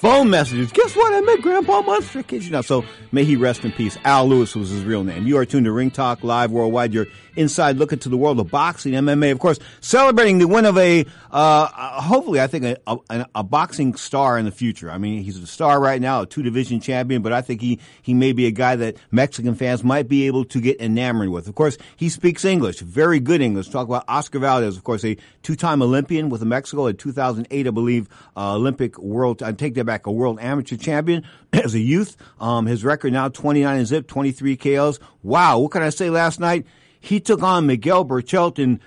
[0.00, 0.72] phone messages.
[0.72, 1.12] Guess what?
[1.12, 2.22] I met Grandpa Munster.
[2.22, 2.64] Kid you not.
[2.64, 3.98] So may he rest in peace.
[4.04, 5.26] Al Lewis was his real name.
[5.26, 6.94] You are tuned to Ring Talk Live Worldwide.
[6.94, 9.30] Your inside look into the world of boxing, MMA.
[9.32, 11.66] Of course, celebrating the win of a, uh,
[12.00, 14.90] hopefully, I think a, a, a, boxing star in the future.
[14.90, 17.78] I mean, he's a star right now, a two division champion, but I think he,
[18.02, 21.48] he may be a guy that Mexican fans might be able to get enamored with.
[21.48, 23.68] Of course, he speaks English, very good English.
[23.68, 27.70] Talk about Oscar Valdez, of course, a two time Olympian with Mexico in 2008, I
[27.70, 32.16] believe, uh, Olympic world, I take that back, a world amateur champion as a youth.
[32.38, 35.00] Um, his record now 29 and zip, 23 KOs.
[35.24, 35.58] Wow.
[35.58, 36.64] What can I say last night?
[37.00, 38.78] He took on Miguel Berchelt and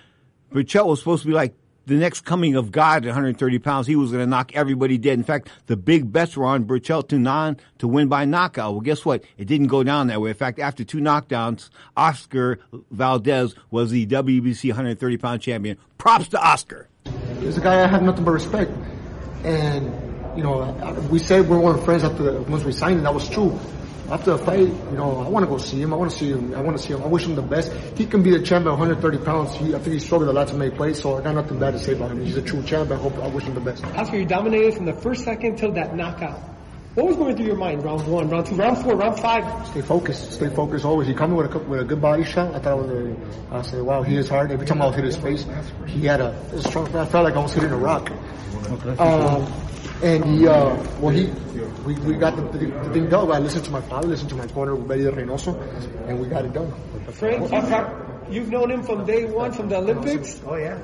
[0.54, 3.86] Berchelt was supposed to be like the next coming of God at 130 pounds.
[3.86, 5.18] He was going to knock everybody dead.
[5.18, 8.72] In fact, the big bets were on Berchelt to non to win by knockout.
[8.72, 9.26] Well, guess what?
[9.38, 10.30] It didn't go down that way.
[10.30, 12.60] In fact, after two knockdowns, Oscar
[12.92, 15.78] Valdez was the WBC 130 pound champion.
[15.98, 16.88] Props to Oscar.
[17.42, 18.72] He's a guy I have nothing but respect.
[19.44, 20.74] And, you know,
[21.10, 23.60] we said we weren't friends after once we signed, and that was true
[24.10, 25.94] after the fight, you know, I want to go see him.
[25.94, 26.54] I want to see him.
[26.54, 27.02] I want to see him.
[27.04, 27.72] I wish him the best.
[27.98, 29.56] He can be the champion 130 pounds.
[29.56, 31.72] He, I think he struggled a lot to make weight, so I got nothing bad
[31.72, 32.24] to say about him.
[32.24, 32.92] He's a true champ.
[32.92, 33.84] I hope I wish him the best.
[33.86, 36.40] Oscar, you dominated from the first second till that knockout.
[36.96, 37.84] What was going through your mind?
[37.84, 39.68] Round one, round two, round four, round five.
[39.70, 40.34] Stay focused.
[40.34, 41.08] Stay focused always.
[41.08, 42.54] He coming with a with a good body shot.
[42.54, 44.52] I thought it was a, I said, wow, he is hard.
[44.52, 45.48] Every time I was hit his face,
[45.88, 46.96] he had a, a strong.
[46.96, 48.12] I felt like I was hitting a rock.
[49.00, 49.52] Um,
[50.04, 51.28] and he, uh, well, he,
[51.86, 53.32] we, we got the, the, the thing done.
[53.32, 55.56] I listened to my father, listened to my corner, Eddy Reynoso,
[56.08, 56.72] and we got it done.
[57.12, 60.42] Frank, you've, you've known him from day one, from the Olympics.
[60.46, 60.80] Oh yeah.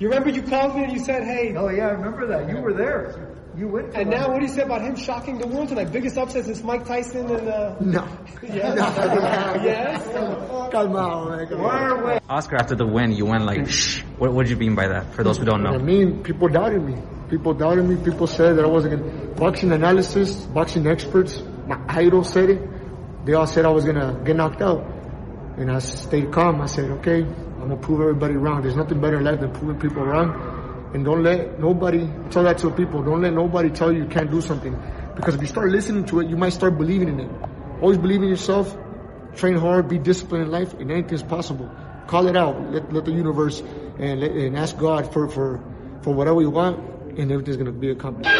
[0.00, 1.54] You remember you called me and you said, hey.
[1.54, 2.48] Oh, yeah, I remember that.
[2.48, 3.36] You were there.
[3.54, 5.92] You went And now what do you say about him shocking the world tonight?
[5.92, 7.76] Biggest upset since Mike Tyson and, uh.
[7.80, 8.08] No.
[8.42, 8.72] Yeah?
[8.72, 9.62] No.
[9.62, 10.02] yes?
[10.72, 11.60] Calmao, man.
[11.60, 12.20] Where, where?
[12.30, 14.00] Oscar, after the win, you went like, shh.
[14.16, 15.74] What, what did you mean by that, for those who don't know.
[15.74, 16.96] I mean, people doubted me.
[17.30, 17.96] People doubted me.
[18.02, 19.40] People said that I wasn't going to.
[19.40, 23.24] Boxing analysis, boxing experts, my idol said it.
[23.24, 24.84] They all said I was going to get knocked out.
[25.56, 26.60] And I stayed calm.
[26.60, 28.62] I said, okay, I'm going to prove everybody wrong.
[28.62, 30.90] There's nothing better in life than proving people wrong.
[30.92, 33.02] And don't let nobody tell that to people.
[33.04, 34.76] Don't let nobody tell you you can't do something.
[35.14, 37.30] Because if you start listening to it, you might start believing in it.
[37.80, 38.76] Always believe in yourself.
[39.36, 39.88] Train hard.
[39.88, 40.74] Be disciplined in life.
[40.74, 41.70] And anything's possible.
[42.08, 42.72] Call it out.
[42.72, 45.62] Let, let the universe and, and ask God for, for,
[46.02, 46.99] for whatever you want.
[47.18, 48.30] And everything's going to be accomplished.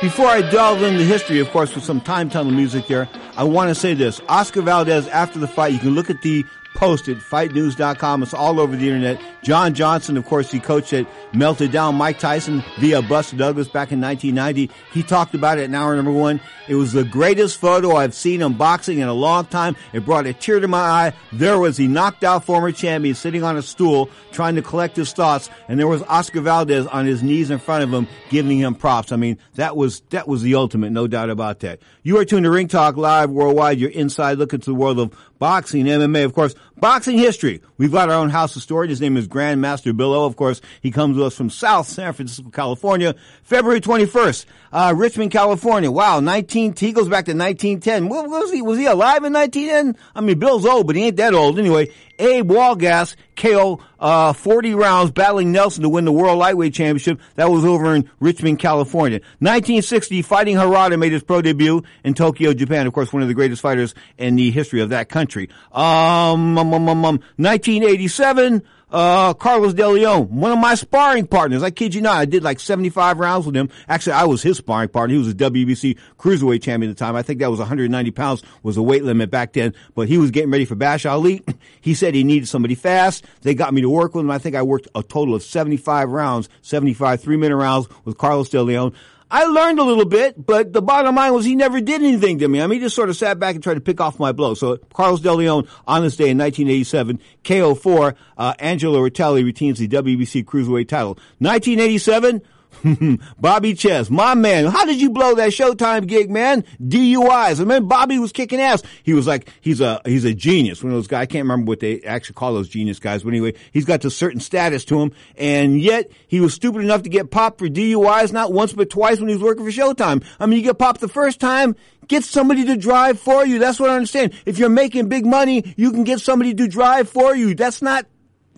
[0.00, 3.68] Before I delve into history, of course, with some time tunnel music there, I want
[3.70, 4.20] to say this.
[4.28, 8.22] Oscar Valdez, after the fight, you can look at the post at fightnews.com.
[8.22, 9.20] It's all over the internet.
[9.48, 13.92] John Johnson, of course, he coached it, melted down Mike Tyson via Buster Douglas back
[13.92, 14.70] in 1990.
[14.92, 16.38] He talked about it in hour number one.
[16.68, 19.74] It was the greatest photo I've seen in boxing in a long time.
[19.94, 21.12] It brought a tear to my eye.
[21.32, 25.14] There was the knocked out former champion sitting on a stool trying to collect his
[25.14, 28.74] thoughts, and there was Oscar Valdez on his knees in front of him giving him
[28.74, 29.12] props.
[29.12, 31.80] I mean, that was, that was the ultimate, no doubt about that.
[32.02, 35.18] You are tuned to Ring Talk Live Worldwide, your inside look into the world of
[35.38, 37.60] boxing, MMA, of course, boxing history.
[37.76, 38.90] We've got our own house historian.
[38.90, 40.26] His name is Grandmaster Bill O.
[40.26, 45.30] Of course, he comes to us from South San Francisco, California, February 21st, uh, Richmond,
[45.30, 45.90] California.
[45.90, 48.08] Wow, 19, he goes back to 1910.
[48.08, 50.00] Was he, was he alive in 1910?
[50.14, 51.58] I mean, Bill's old, but he ain't that old.
[51.58, 57.20] Anyway, Ad Wolgast, KO, uh, 40 rounds battling Nelson to win the World Lightweight Championship.
[57.36, 59.18] That was over in Richmond, California.
[59.38, 62.86] 1960, Fighting Harada made his pro debut in Tokyo, Japan.
[62.86, 65.48] Of course, one of the greatest fighters in the history of that country.
[65.72, 71.62] Um, um, um, um, um 1987, uh, Carlos De Leon, one of my sparring partners.
[71.62, 72.16] I kid you not.
[72.16, 73.68] I did like 75 rounds with him.
[73.88, 75.12] Actually, I was his sparring partner.
[75.14, 77.14] He was a WBC cruiserweight champion at the time.
[77.16, 80.30] I think that was 190 pounds was the weight limit back then, but he was
[80.30, 81.42] getting ready for Bash Ali.
[81.80, 83.24] he said he needed somebody fast.
[83.42, 84.30] They got me to work with him.
[84.30, 88.48] I think I worked a total of 75 rounds, 75 three minute rounds with Carlos
[88.48, 88.94] De Leon.
[89.30, 92.48] I learned a little bit, but the bottom line was he never did anything to
[92.48, 92.62] me.
[92.62, 94.54] I mean, he just sort of sat back and tried to pick off my blow.
[94.54, 99.88] So Carlos De Leon on this day in 1987, KO4, uh, Angelo Rottoli retains the
[99.88, 101.18] WBC Cruiserweight title.
[101.40, 102.42] 1987,
[103.38, 104.66] Bobby Czyz, my man.
[104.66, 106.64] How did you blow that Showtime gig, man?
[106.80, 107.60] DUIs.
[107.60, 108.82] I mean, Bobby was kicking ass.
[109.02, 110.82] He was like, he's a, he's a genius.
[110.82, 111.22] One of those guys.
[111.22, 114.16] I can't remember what they actually call those genius guys, but anyway, he's got this
[114.16, 115.12] certain status to him.
[115.36, 119.18] And yet he was stupid enough to get popped for DUIs, not once, but twice
[119.18, 120.24] when he was working for Showtime.
[120.38, 121.74] I mean, you get popped the first time,
[122.06, 123.58] get somebody to drive for you.
[123.58, 124.32] That's what I understand.
[124.46, 127.54] If you're making big money, you can get somebody to drive for you.
[127.54, 128.06] That's not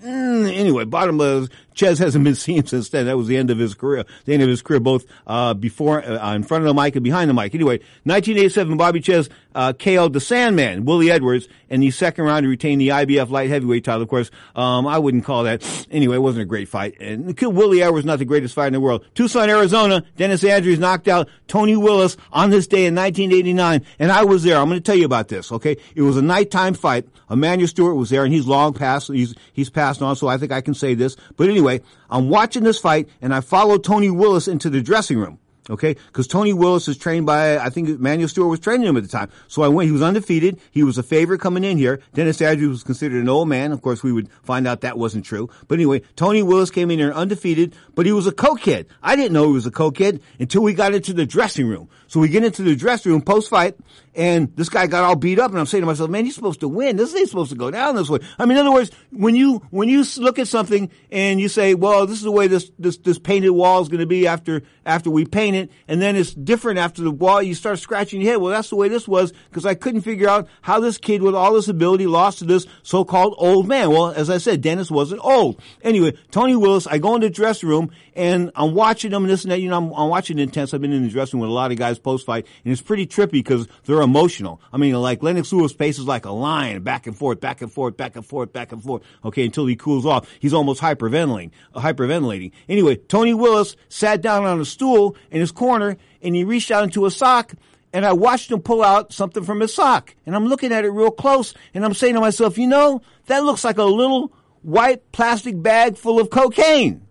[0.05, 3.07] Mm, anyway, bottom is Czyz hasn't been seen since then.
[3.07, 4.05] That was the end of his career.
[4.25, 7.05] The end of his career, both uh, before, uh, in front of the mic and
[7.05, 7.55] behind the mic.
[7.55, 12.49] Anyway, 1987, Bobby Czyz uh, KO'd the Sandman, Willie Edwards, in the second round to
[12.49, 14.03] retain the IBF light heavyweight title.
[14.03, 15.87] Of course, um, I wouldn't call that.
[15.91, 17.01] Anyway, it wasn't a great fight.
[17.01, 19.05] And Willie Edwards not the greatest fight in the world.
[19.15, 24.25] Tucson, Arizona, Dennis Andries knocked out Tony Willis on this day in 1989, and I
[24.25, 24.59] was there.
[24.59, 25.53] I'm going to tell you about this.
[25.53, 27.07] Okay, it was a nighttime fight.
[27.31, 29.09] Emanuel Steward was there, and he's long passed.
[29.09, 31.17] He's he's passed on, so I think I can say this.
[31.37, 31.70] But anyway,
[32.11, 35.39] I'm watching this fight, and I follow Tony Willis into the dressing room.
[35.71, 39.05] Okay, because Tony Willis is trained by, I think Manuel Steward was training him at
[39.05, 39.31] the time.
[39.47, 40.61] So I went, he was undefeated.
[40.73, 42.01] He was a favorite coming in here.
[42.13, 43.71] Dennis Andries was considered an old man.
[43.71, 45.49] Of course, we would find out that wasn't true.
[45.69, 48.87] But anyway, Tony Willis came in here undefeated, but he was a cokehead.
[49.01, 51.89] I didn't know he was a cokehead until we got into the dressing room.
[52.09, 53.77] So we get into the dressing room post fight,
[54.17, 56.59] and this guy got all beat up, and I'm saying to myself, man, he's supposed
[56.61, 56.97] to win.
[56.97, 58.19] This ain't supposed to go down this way.
[58.37, 61.75] I mean, in other words, when you, when you look at something and you say,
[61.75, 64.63] well, this is the way this, this, this painted wall is going to be after,
[64.85, 68.32] after we paint it, and then it's different after the wall, you start scratching your
[68.32, 68.41] head.
[68.41, 71.35] Well, that's the way this was, because I couldn't figure out how this kid with
[71.35, 73.91] all this ability lost to this so-called old man.
[73.91, 75.61] Well, as I said, Dennis wasn't old.
[75.82, 79.45] Anyway, Tony Willis, I go in the dressing room, and I'm watching them and this
[79.45, 80.74] and that, you know, I'm, I'm watching intense.
[80.74, 82.82] I've been in the dressing room with a lot of guys post fight, and it's
[82.82, 84.61] pretty trippy because they're emotional.
[84.73, 87.97] I mean, like Lennox Lewis paces like a lion, back and forth, back and forth,
[87.97, 89.03] back and forth, back and forth.
[89.24, 90.28] Okay, until he cools off.
[90.39, 92.53] He's almost hyperventilating, uh, hyperventilating.
[92.69, 96.85] Anyway, Tony Willis sat down on a stool in his corner, and he reached out
[96.85, 97.52] into a sock.
[97.93, 100.14] And I watched him pull out something from his sock.
[100.24, 103.43] And I'm looking at it real close, and I'm saying to myself, you know, that
[103.44, 104.32] looks like a little
[104.62, 107.02] white plastic bag full of cocaine.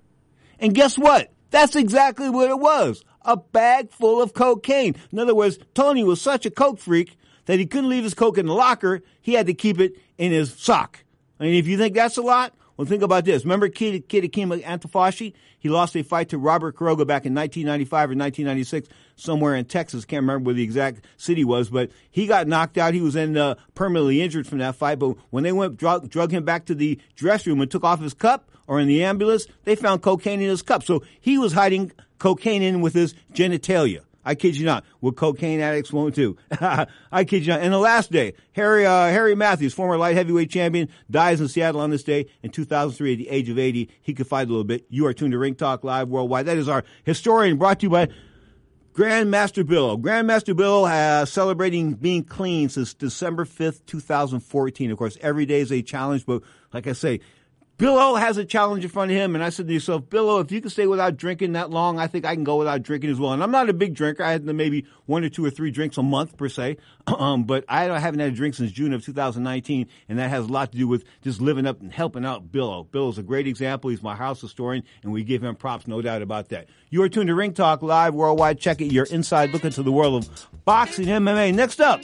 [0.57, 1.31] And guess what?
[1.51, 4.95] That's exactly what it was a bag full of cocaine.
[5.11, 8.37] In other words, Tony was such a coke freak that he couldn't leave his coke
[8.37, 9.01] in the locker.
[9.21, 11.03] He had to keep it in his sock.
[11.39, 13.43] I mean, if you think that's a lot, well, think about this.
[13.43, 15.33] Remember Kid, Kid Akeem Anifowoshe?
[15.59, 20.05] He lost a fight to Robert Quiroga back in 1995 or 1996, somewhere in Texas.
[20.05, 22.93] Can't remember where the exact city was, but he got knocked out.
[22.93, 24.99] He was in uh, permanently injured from that fight.
[24.99, 28.01] But when they went drug, drug him back to the dressing room and took off
[28.01, 30.83] his cup, or in the ambulance, they found cocaine in his cup.
[30.83, 34.01] So he was hiding cocaine in with his genitalia.
[34.29, 34.85] I kid you not.
[34.99, 36.37] What cocaine addicts won't do.
[37.11, 37.61] I kid you not.
[37.61, 41.81] And the last day, Harry uh, Harry Matthews, former light heavyweight champion, dies in Seattle
[41.81, 43.89] on this day in 2003 at the age of 80.
[44.03, 44.85] He could fight a little bit.
[44.87, 46.45] You are tuned to Ring Talk Live Worldwide.
[46.45, 48.09] That is our historian brought to you by
[48.93, 49.97] Grandmaster Bill.
[49.97, 54.91] Grandmaster Bill has celebrating being clean since December 5th, 2014.
[54.91, 57.21] Of course, every day is a challenge, but like I say,
[57.79, 60.29] Bill O has a challenge in front of him, and I said to myself, Bill,
[60.29, 62.83] O, if you can stay without drinking that long, I think I can go without
[62.83, 63.31] drinking as well.
[63.31, 64.21] And I'm not a big drinker.
[64.21, 66.75] I had maybe one or two or three drinks a month per se,
[67.07, 70.51] um, but I haven't had a drink since June of 2019, and that has a
[70.51, 72.69] lot to do with just living up and helping out Bill.
[72.69, 72.83] O.
[72.83, 73.91] Bill is a great example.
[73.91, 76.67] He's my house historian, and we give him props, no doubt about that.
[76.89, 78.59] You are tuned to Ring Talk Live Worldwide.
[78.59, 78.91] Check it.
[78.91, 81.55] Your inside look into the world of boxing MMA.
[81.55, 82.01] Next up,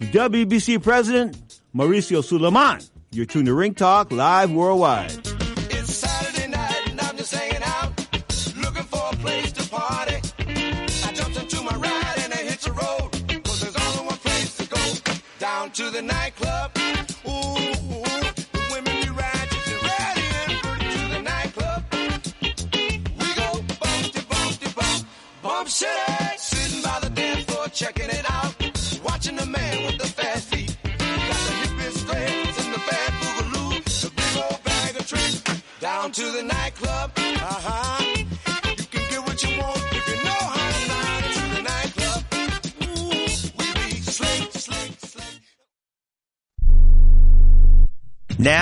[0.00, 2.80] WBC President Mauricio Sulaiman.
[3.10, 5.10] You're tuned to Ring Talk Live Worldwide.
[5.70, 7.88] It's Saturday night and I'm just hanging out,
[8.58, 10.16] looking for a place to party.
[10.46, 14.58] I jumped into my ride and I hit the road, cause there's only one place
[14.58, 16.17] to go, down to the nightclub.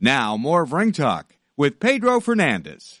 [0.00, 3.00] Now, more of Ring Talk with Pedro Fernandez.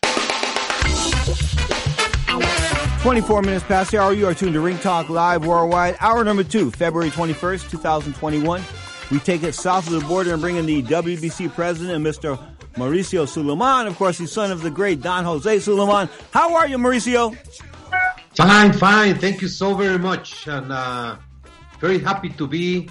[3.02, 4.12] 24 minutes past the hour.
[4.12, 5.96] You are tuned to Ring Talk Live Worldwide.
[6.00, 8.64] Hour number two, February 21st, 2021.
[9.12, 12.36] We take it south of the border and bring in the WBC president, Mr.
[12.74, 13.86] Mauricio Sulaiman.
[13.86, 16.08] Of course, he's son of the great Don Jose Sulaiman.
[16.32, 17.36] How are you, Mauricio?
[18.34, 19.14] Fine, fine.
[19.14, 20.48] Thank you so very much.
[20.48, 21.16] And uh,
[21.78, 22.90] very happy to be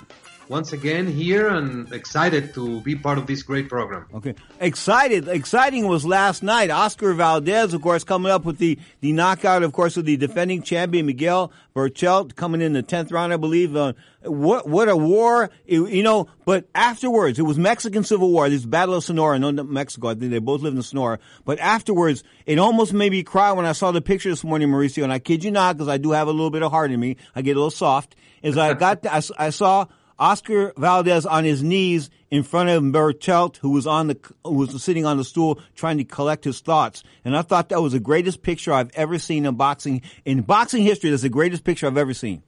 [0.50, 4.06] once again here and excited to be part of this great program.
[4.14, 4.34] Okay.
[4.60, 5.28] Excited.
[5.28, 6.70] Exciting was last night.
[6.70, 10.62] Oscar Valdez, of course, coming up with the, the knockout, of course, of the defending
[10.62, 13.76] champion Miguel Berchelt coming in the 10th round, I believe.
[13.76, 13.94] Uh,
[14.24, 15.50] what, what a war.
[15.66, 19.52] It- you know, but afterwards, it was Mexican Civil War, this Battle of Sonora, no,
[19.52, 20.10] Mexico.
[20.10, 21.20] I think they both lived in Sonora.
[21.46, 25.04] But afterwards, it almost made me cry when I saw the picture this morning, Mauricio,
[25.04, 27.00] and I kid you not, because I do have a little bit of heart in
[27.00, 27.18] me.
[27.36, 28.16] I get a little soft.
[28.44, 29.88] As I got, I, I saw
[30.20, 34.82] Oscar Valdez on his knees in front of Berchelt, who was on the who was
[34.84, 37.04] sitting on the stool trying to collect his thoughts.
[37.24, 40.02] And I thought that was the greatest picture I've ever seen in boxing.
[40.26, 42.44] In boxing history, that's the greatest picture I've ever seen.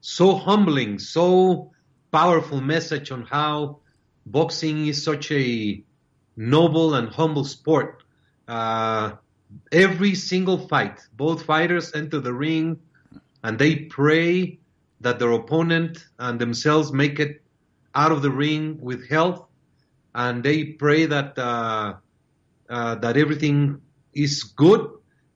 [0.00, 1.72] So humbling, so
[2.12, 3.80] powerful message on how
[4.26, 5.82] boxing is such a
[6.36, 8.02] noble and humble sport.
[8.46, 9.12] Uh,
[9.72, 12.80] every single fight, both fighters enter the ring
[13.42, 14.58] and they pray
[15.04, 17.42] that their opponent and themselves make it
[17.94, 19.46] out of the ring with health,
[20.14, 21.94] and they pray that uh,
[22.68, 23.80] uh, that everything
[24.12, 24.90] is good.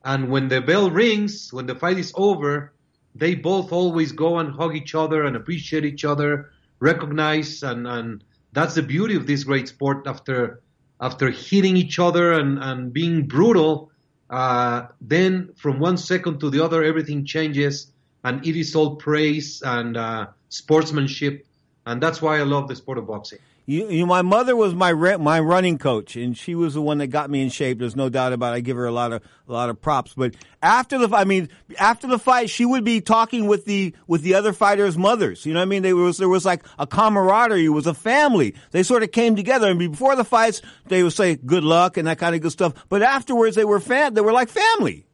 [0.05, 2.73] And when the bell rings, when the fight is over,
[3.15, 6.51] they both always go and hug each other and appreciate each other,
[6.81, 10.07] recognize, and, and that's the beauty of this great sport.
[10.07, 10.63] After
[11.01, 13.91] after hitting each other and, and being brutal,
[14.31, 17.93] uh, then from one second to the other, everything changes,
[18.29, 21.47] and it is all praise and uh, sportsmanship,
[21.87, 23.39] and that's why I love the sport of boxing.
[23.65, 26.99] You, you, my mother was my re- my running coach, and she was the one
[26.99, 27.79] that got me in shape.
[27.79, 28.55] There's no doubt about.
[28.55, 28.57] it.
[28.57, 30.15] I give her a lot of a lot of props.
[30.15, 34.23] But after the, I mean, after the fight, she would be talking with the with
[34.23, 35.45] the other fighters' mothers.
[35.45, 35.83] You know what I mean?
[35.83, 37.67] There was there was like a camaraderie.
[37.67, 38.55] It was a family.
[38.71, 42.09] They sort of came together, and before the fights, they would say good luck and
[42.09, 42.73] that kind of good stuff.
[42.89, 44.15] But afterwards, they were fan.
[44.15, 45.05] They were like family.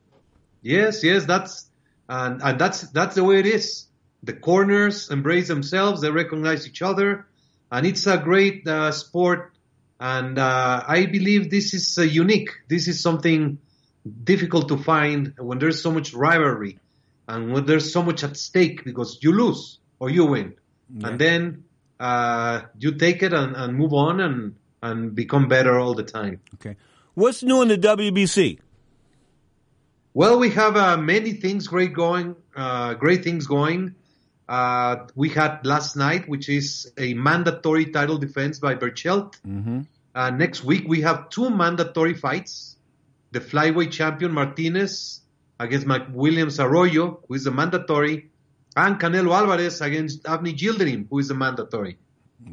[0.62, 1.68] Yes, yes, that's
[2.09, 3.86] and and that's that's the way it is.
[4.22, 6.01] The corners embrace themselves.
[6.01, 7.26] They recognize each other,
[7.70, 9.52] and it's a great uh, sport.
[10.01, 12.51] And uh, I believe this is uh, unique.
[12.68, 13.59] This is something
[14.24, 16.78] difficult to find when there's so much rivalry,
[17.28, 20.55] and when there's so much at stake because you lose or you win,
[21.02, 21.64] and then
[22.01, 26.40] uh, you take it and, and move on and and become better all the time.
[26.55, 26.76] Okay,
[27.14, 28.59] what's new in the WBC?
[30.16, 33.96] Well, we have uh, many things great going, uh, great things going.
[34.48, 39.40] Uh, we had last night, which is a mandatory title defense by Berchelt.
[39.44, 39.80] Mm-hmm.
[40.14, 42.76] Uh, next week, we have two mandatory fights.
[43.32, 45.20] The flyweight champion Martinez
[45.58, 48.30] against Williams Arroyo, who is a mandatory,
[48.76, 51.98] and Canelo Alvarez against Avni Yildirim, who is a mandatory.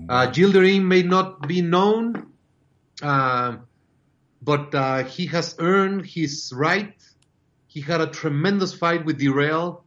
[0.09, 2.31] Uh, Yildirim may not be known,
[3.03, 3.57] uh,
[4.41, 6.95] but uh, he has earned his right.
[7.72, 9.84] He had a tremendous fight with Dirrell.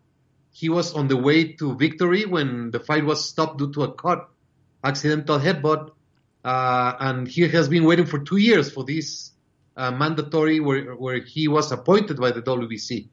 [0.53, 3.93] He was on the way to victory when the fight was stopped due to a
[3.93, 4.27] cut,
[4.83, 5.91] accidental headbutt.
[6.43, 9.33] Uh, and he has been waiting for two years for this
[9.77, 13.09] uh, mandatory where, where he was appointed by the WBC.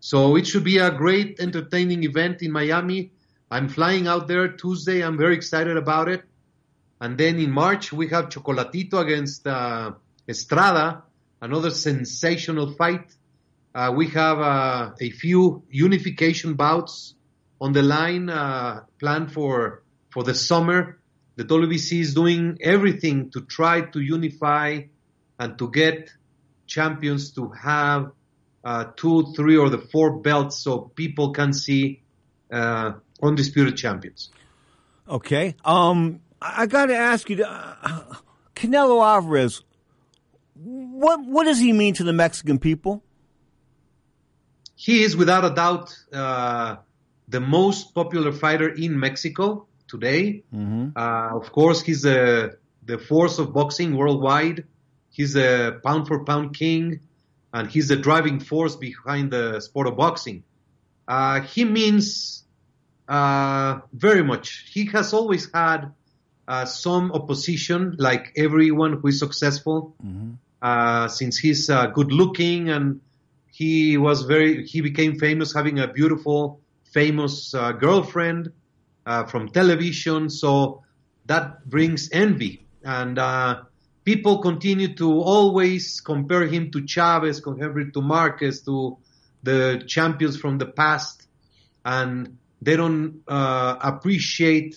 [0.00, 3.12] So it should be a great entertaining event in Miami.
[3.50, 5.00] I'm flying out there Tuesday.
[5.00, 6.24] I'm very excited about it.
[7.00, 9.92] And then in March, we have Chocolatito against uh,
[10.28, 11.04] Estrada,
[11.40, 13.16] another sensational fight.
[13.74, 17.14] Uh, we have uh, a few unification bouts
[17.60, 20.98] on the line uh, planned for for the summer.
[21.36, 24.82] The WBC is doing everything to try to unify
[25.38, 26.10] and to get
[26.66, 28.12] champions to have
[28.64, 32.02] uh, two, three, or the four belts so people can see
[32.52, 32.92] uh,
[33.22, 34.30] undisputed champions.
[35.08, 35.54] Okay.
[35.64, 38.14] Um, I, got to ask you, uh,
[38.54, 39.62] Canelo Alvarez.
[40.54, 43.02] What what does he mean to the Mexican people?
[44.86, 46.76] He is without a doubt uh,
[47.28, 50.42] the most popular fighter in Mexico today.
[50.54, 50.96] Mm-hmm.
[50.96, 54.64] Uh, of course, he's the the force of boxing worldwide.
[55.10, 57.00] He's a pound for pound king,
[57.52, 60.44] and he's the driving force behind the sport of boxing.
[61.06, 62.42] Uh, he means
[63.06, 64.70] uh, very much.
[64.72, 65.92] He has always had
[66.48, 69.94] uh, some opposition, like everyone who is successful,
[70.62, 73.02] uh, since he's uh, good looking and
[73.50, 74.66] he was very.
[74.66, 76.60] He became famous having a beautiful,
[76.92, 78.52] famous uh, girlfriend
[79.06, 80.30] uh, from television.
[80.30, 80.82] So
[81.26, 82.66] that brings envy.
[82.84, 83.62] And uh,
[84.04, 88.98] people continue to always compare him to Chavez, compare to Marquez, to
[89.42, 91.26] the champions from the past,
[91.84, 94.76] and they don't uh, appreciate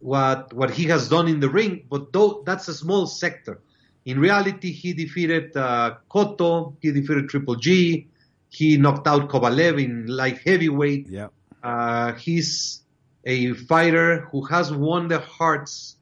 [0.00, 1.84] what what he has done in the ring.
[1.88, 3.60] But though that's a small sector,
[4.08, 8.08] in reality, he defeated uh, Cotto, he defeated Triple G,
[8.48, 11.08] he knocked out Kovalev in light heavyweight.
[11.10, 11.28] Yeah.
[11.62, 12.80] Uh, he's
[13.26, 15.96] a fighter who has won the hearts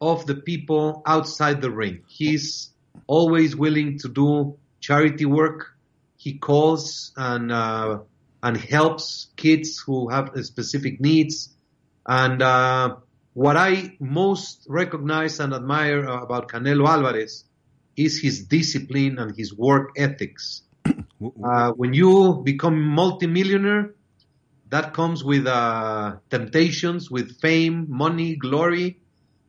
[0.00, 2.00] of the people outside the ring.
[2.08, 2.70] He's
[3.06, 5.66] always willing to do charity work.
[6.16, 7.98] He calls and uh,
[8.42, 11.54] and helps kids who have specific needs.
[12.06, 12.96] And uh,
[13.34, 17.44] what I most recognize and admire about Canelo Alvarez
[17.96, 20.62] is his discipline and his work ethics.
[21.42, 23.94] Uh, when you become multimillionaire,
[24.68, 28.98] that comes with uh, temptations, with fame, money, glory,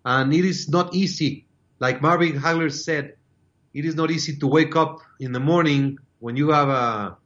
[0.06, 1.48] and it is not easy.
[1.80, 3.16] Like Marvin Hagler said,
[3.74, 7.18] it is not easy to wake up in the morning when you have a,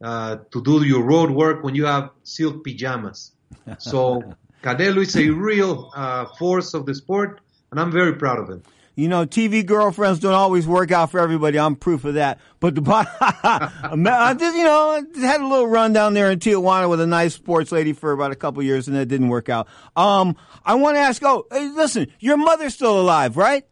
[0.00, 3.32] uh, to do your road work when you have silk pajamas.
[3.78, 4.22] So
[4.62, 7.40] Canelo is a real uh, force of the sport,
[7.70, 8.62] and I'm very proud of him.
[8.96, 11.56] You know, TV girlfriends don't always work out for everybody.
[11.56, 12.40] I'm proof of that.
[12.58, 17.00] But the I just, you know, had a little run down there in Tijuana with
[17.00, 19.68] a nice sports lady for about a couple years, and it didn't work out.
[19.94, 21.22] Um, I want to ask.
[21.24, 23.64] Oh, hey, listen, your mother's still alive, right?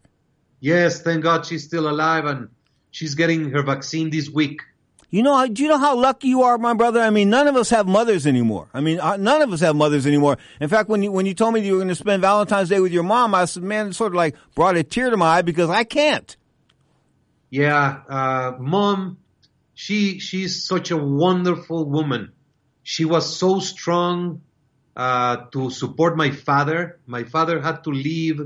[0.61, 2.49] Yes, thank God she's still alive, and
[2.93, 4.61] she's getting her vaccine this week.
[5.09, 7.01] You know, do you know how lucky you are, my brother?
[7.01, 8.69] I mean, none of us have mothers anymore.
[8.75, 10.37] I mean, uh, none of us have mothers anymore.
[10.61, 12.81] In fact, when you when you told me you were going to spend Valentine's Day
[12.81, 15.39] with your mom, I said, man, it sort of like brought a tear to my
[15.39, 16.37] eye because I can't.
[17.51, 19.19] Yeah, uh, mom,
[19.75, 22.33] she she's such a wonderful woman.
[22.83, 24.43] She was so strong
[24.97, 26.99] uh, to support my father.
[27.07, 28.41] My father had to leave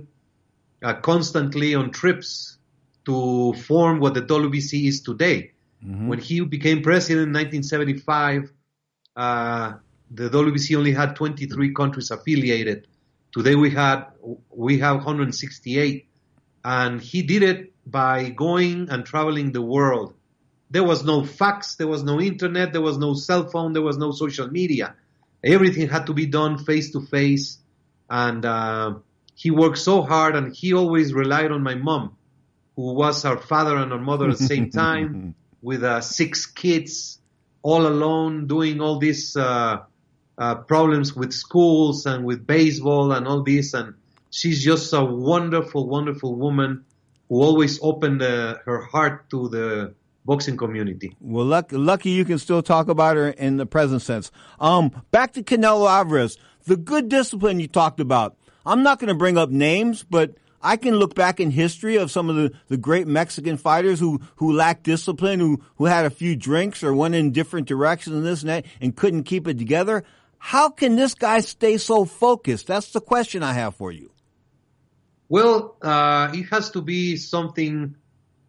[0.82, 2.58] uh, constantly on trips
[3.06, 5.52] to form what the WBC is today.
[5.84, 6.08] Mm-hmm.
[6.08, 8.52] When he became president in 1975,
[9.16, 9.74] uh,
[10.10, 12.86] the WBC only had 23 countries affiliated.
[13.32, 14.06] Today we had
[14.50, 16.06] we have 168,
[16.64, 20.14] and he did it by going and traveling the world.
[20.70, 23.98] There was no fax, there was no internet, there was no cell phone, there was
[23.98, 24.94] no social media.
[25.42, 27.58] Everything had to be done face to face,
[28.08, 28.94] and uh,
[29.34, 32.16] he worked so hard, and he always relied on my mom,
[32.76, 37.18] who was our father and our mother at the same time with uh, six kids,
[37.62, 39.82] all alone, doing all these uh,
[40.38, 43.74] uh, problems with schools and with baseball and all this.
[43.74, 43.94] And
[44.30, 46.84] she's just a wonderful, wonderful woman
[47.28, 51.16] who always opened her heart to the boxing community.
[51.20, 54.30] Well, luck, lucky you can still talk about her in the present sense.
[54.58, 58.36] Um, back to Canelo Alvarez, the good discipline you talked about.
[58.66, 62.10] I'm not going to bring up names, but I can look back in history of
[62.10, 66.10] some of the, the great Mexican fighters who, who lacked discipline, who, who had a
[66.10, 69.58] few drinks or went in different directions and this and that and couldn't keep it
[69.58, 70.04] together.
[70.38, 72.66] How can this guy stay so focused?
[72.66, 74.10] That's the question I have for you.
[75.28, 77.94] Well, uh, it has to be something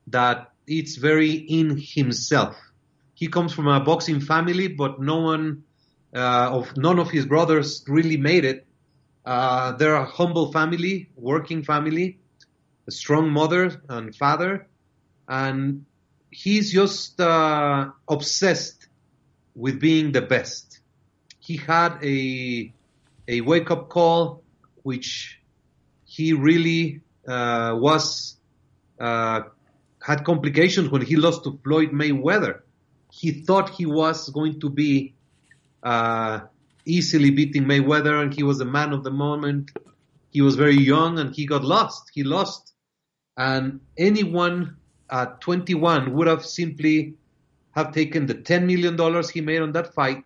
[0.07, 2.55] that it's very in himself.
[3.13, 5.63] He comes from a boxing family, but no one
[6.13, 8.65] uh, of none of his brothers really made it.
[9.25, 12.19] Uh, they're a humble family, working family,
[12.87, 14.67] a strong mother and father,
[15.27, 15.85] and
[16.31, 18.87] he's just uh, obsessed
[19.55, 20.79] with being the best.
[21.39, 22.73] He had a
[23.27, 24.43] a wake up call,
[24.83, 25.39] which
[26.05, 28.37] he really uh, was
[28.99, 29.41] uh,
[30.01, 32.61] had complications when he lost to Floyd Mayweather.
[33.11, 35.13] He thought he was going to be
[35.83, 36.41] uh,
[36.85, 39.71] easily beating Mayweather, and he was a man of the moment.
[40.31, 42.11] He was very young, and he got lost.
[42.13, 42.73] He lost,
[43.37, 44.77] and anyone
[45.09, 47.15] at 21 would have simply
[47.71, 50.23] have taken the 10 million dollars he made on that fight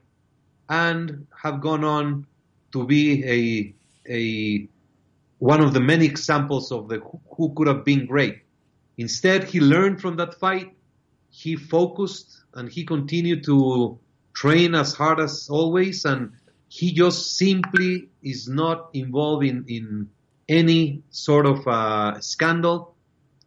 [0.70, 2.26] and have gone on
[2.72, 3.76] to be a
[4.10, 4.68] a
[5.40, 7.00] one of the many examples of the
[7.36, 8.42] who could have been great.
[8.98, 10.74] Instead, he learned from that fight.
[11.30, 14.00] He focused and he continued to
[14.34, 16.32] train as hard as always and
[16.68, 20.10] he just simply is not involved in, in
[20.50, 22.96] any sort of uh, scandal.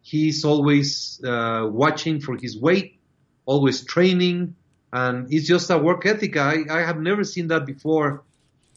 [0.01, 2.99] He's always uh, watching for his weight,
[3.45, 4.55] always training,
[4.91, 6.37] and it's just a work ethic.
[6.37, 8.23] I, I have never seen that before.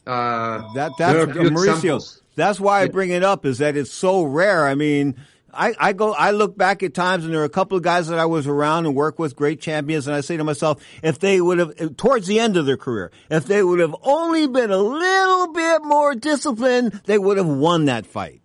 [0.05, 1.75] Uh, that that's Mauricio.
[1.75, 2.21] Examples.
[2.35, 4.67] That's why I bring it up is that it's so rare.
[4.67, 5.15] I mean,
[5.55, 8.07] I, I go, I look back at times and there are a couple of guys
[8.07, 10.07] that I was around and work with great champions.
[10.07, 13.11] And I say to myself, if they would have, towards the end of their career,
[13.29, 17.85] if they would have only been a little bit more disciplined, they would have won
[17.85, 18.41] that fight.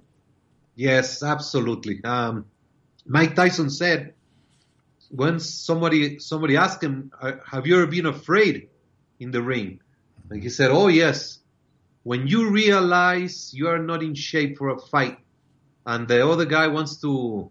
[0.75, 2.03] Yes, absolutely.
[2.05, 2.47] Um,
[3.05, 4.15] Mike Tyson said
[5.11, 8.69] when somebody somebody asked him, "Uh, "Have you ever been afraid
[9.19, 9.81] in the ring?"
[10.31, 11.39] And he said, "Oh yes.
[12.05, 15.19] When you realize you are not in shape for a fight,
[15.89, 17.51] and the other guy wants to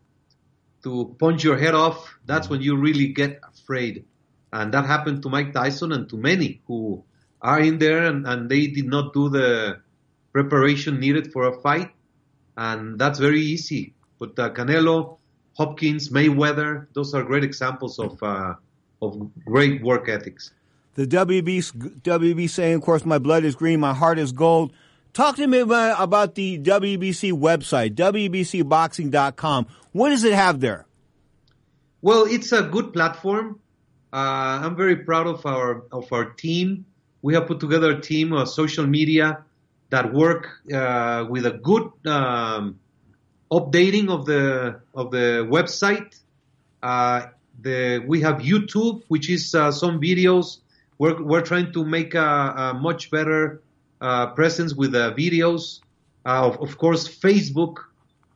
[0.84, 1.98] to punch your head off,
[2.30, 4.06] that's when you really get afraid."
[4.54, 7.04] And that happened to Mike Tyson and to many who
[7.42, 9.80] are in there and, and they did not do the
[10.32, 11.92] preparation needed for a fight.
[12.56, 13.94] And that's very easy.
[14.20, 15.18] But uh, Canelo,
[15.58, 18.54] Hopkins, Mayweather, those are great examples of uh,
[19.02, 20.52] of great work ethics.
[20.96, 24.74] The WB, WB saying, of course, my blood is green, my heart is gold.
[25.14, 29.68] Talk to me about, the WBC website, WBCboxing.com.
[29.92, 30.86] What does it have there?
[32.02, 33.60] Well, it's a good platform.
[34.14, 36.86] Uh, I'm very proud of our of our team.
[37.22, 39.44] We have put together a team of social media
[39.90, 42.80] that work uh, with a good um,
[43.52, 46.20] updating of the of the website.
[46.82, 47.28] Uh,
[47.60, 50.60] the we have YouTube, which is uh, some videos.
[50.98, 53.62] We're we're trying to make a, a much better
[54.00, 55.80] presence with the videos.
[56.26, 57.78] Uh, of, of course, Facebook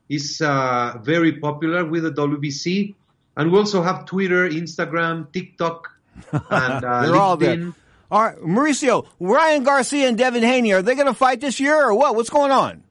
[0.09, 2.95] is uh, very popular with the WBC,
[3.37, 5.89] and we also have Twitter, Instagram, TikTok,
[6.31, 7.55] and uh, They're all there.
[7.55, 7.75] LinkedIn.
[8.11, 11.81] All right, Mauricio, Ryan Garcia and Devin Haney, are they going to fight this year
[11.81, 12.13] or what?
[12.13, 12.83] What's going on?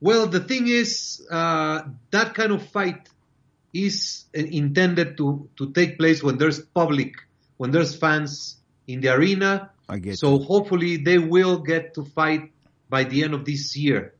[0.00, 3.08] Well, the thing is, uh, that kind of fight
[3.72, 7.14] is uh, intended to, to take place when there's public,
[7.58, 8.56] when there's fans
[8.88, 9.70] in the arena.
[9.88, 12.52] I get so hopefully they will get to fight
[12.88, 14.14] by the end of this year.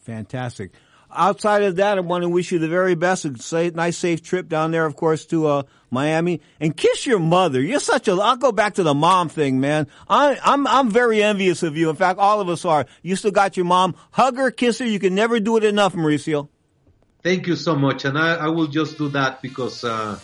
[0.00, 0.72] Fantastic.
[1.10, 3.24] Outside of that, I want to wish you the very best.
[3.24, 7.20] A safe, nice, safe trip down there, of course, to uh, Miami, and kiss your
[7.20, 7.60] mother.
[7.60, 8.12] You're such a.
[8.12, 9.86] I'll go back to the mom thing, man.
[10.08, 11.90] I, I'm I'm very envious of you.
[11.90, 12.86] In fact, all of us are.
[13.02, 13.94] You still got your mom.
[14.10, 14.84] Hug her, kiss her.
[14.84, 16.48] You can never do it enough, Mauricio.
[17.22, 20.18] Thank you so much, and I, I will just do that because uh,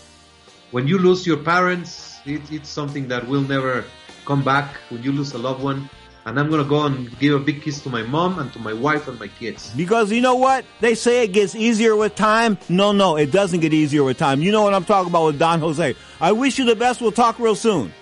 [0.72, 3.84] when you lose your parents, it, it's something that will never
[4.24, 4.74] come back.
[4.90, 5.88] When you lose a loved one,
[6.24, 8.72] and I'm gonna go and give a big kiss to my mom and to my
[8.72, 9.72] wife and my kids.
[9.76, 10.64] Because you know what?
[10.80, 12.58] They say it gets easier with time.
[12.68, 14.42] No, no, it doesn't get easier with time.
[14.42, 15.94] You know what I'm talking about with Don Jose.
[16.20, 17.00] I wish you the best.
[17.00, 17.92] We'll talk real soon.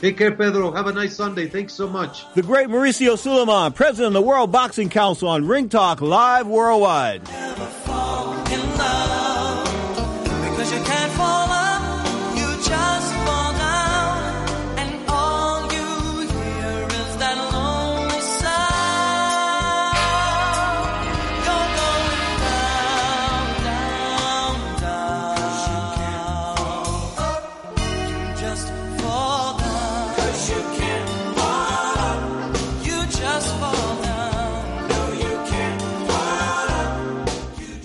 [0.00, 0.72] Take care, Pedro.
[0.72, 1.46] Have a nice Sunday.
[1.46, 2.24] Thanks so much.
[2.34, 7.22] The great Mauricio Sulaiman, president of the World Boxing Council on Ring Talk Live Worldwide.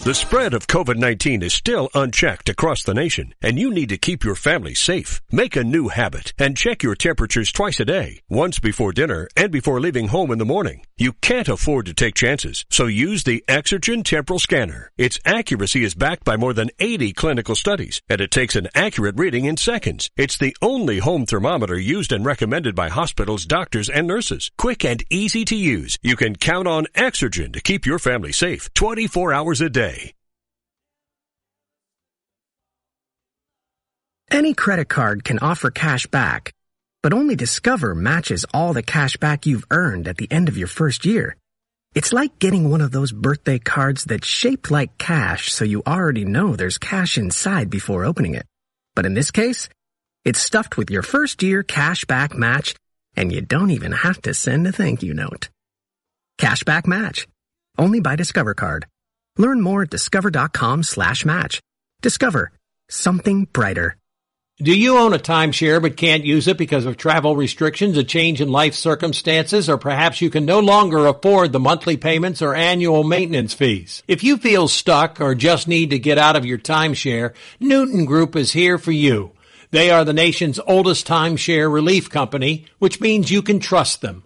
[0.08, 4.24] The spread of COVID-19 is still unchecked across the nation, and you need to keep
[4.24, 5.20] your family safe.
[5.34, 9.52] Make a new habit and check your temperatures twice a day, once before dinner and
[9.52, 10.86] before leaving home in the morning.
[10.98, 14.94] You can't afford to take chances, so use the Exergen Temporal Scanner.
[14.98, 19.20] Its accuracy is backed by more than 80 clinical studies, and it takes an accurate
[19.20, 20.10] reading in seconds.
[20.16, 24.52] It's the only home thermometer used and recommended by hospitals, doctors, and nurses.
[24.58, 26.00] Quick and easy to use.
[26.02, 29.97] You can count on Exergen to keep your family safe 24 hours a day.
[34.30, 36.54] Any credit card can offer cash back,
[37.02, 40.68] but only Discover matches all the cash back you've earned at the end of your
[40.68, 41.38] first year.
[41.96, 46.26] It's like getting one of those birthday cards that's shaped like cash so you already
[46.26, 48.46] know there's cash inside before opening it.
[48.96, 49.70] But in this case,
[50.26, 52.76] it's stuffed with your first year cash back match
[53.16, 55.50] and you don't even have to send a thank you note.
[56.38, 57.28] Cashback match.
[57.78, 58.86] Only by Discover Card.
[59.38, 61.62] Learn more at discover.com slash match.
[62.02, 62.52] Discover.
[62.90, 63.98] Something brighter.
[64.60, 68.42] Do you own a timeshare but can't use it because of travel restrictions, a change
[68.42, 73.04] in life circumstances, or perhaps you can no longer afford the monthly payments or annual
[73.04, 74.02] maintenance fees?
[74.08, 78.36] If you feel stuck or just need to get out of your timeshare, Newton Group
[78.36, 79.32] is here for you.
[79.70, 84.24] They are the nation's oldest timeshare relief company, which means you can trust them.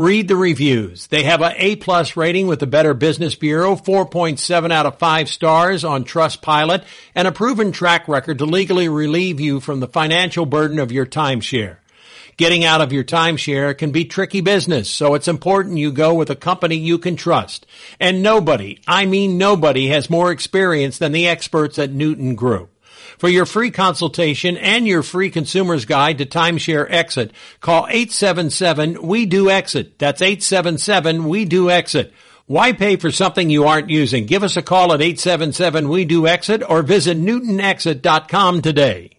[0.00, 1.08] Read the reviews.
[1.08, 5.28] They have a A plus rating with the Better Business Bureau, 4.7 out of 5
[5.28, 10.46] stars on Trustpilot, and a proven track record to legally relieve you from the financial
[10.46, 11.76] burden of your timeshare.
[12.38, 16.30] Getting out of your timeshare can be tricky business, so it's important you go with
[16.30, 17.66] a company you can trust.
[18.00, 22.70] And nobody, I mean nobody, has more experience than the experts at Newton Group.
[23.20, 29.26] For your free consultation and your free consumer's guide to timeshare exit, call 877 We
[29.26, 29.98] Do Exit.
[29.98, 32.14] That's 877 We Do Exit.
[32.46, 34.24] Why pay for something you aren't using?
[34.24, 39.18] Give us a call at 877 We Do Exit or visit NewtonExit.com today.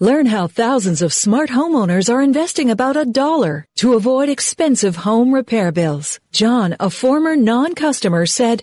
[0.00, 5.32] Learn how thousands of smart homeowners are investing about a dollar to avoid expensive home
[5.32, 6.20] repair bills.
[6.32, 8.62] John, a former non-customer, said,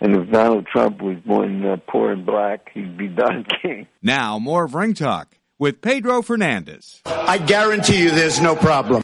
[0.00, 3.86] And if Donald Trump was born uh, poor and black, he'd be Don King.
[4.02, 7.00] Now, more of Ring Talk with Pedro Fernandez.
[7.06, 9.02] I guarantee you there's no problem.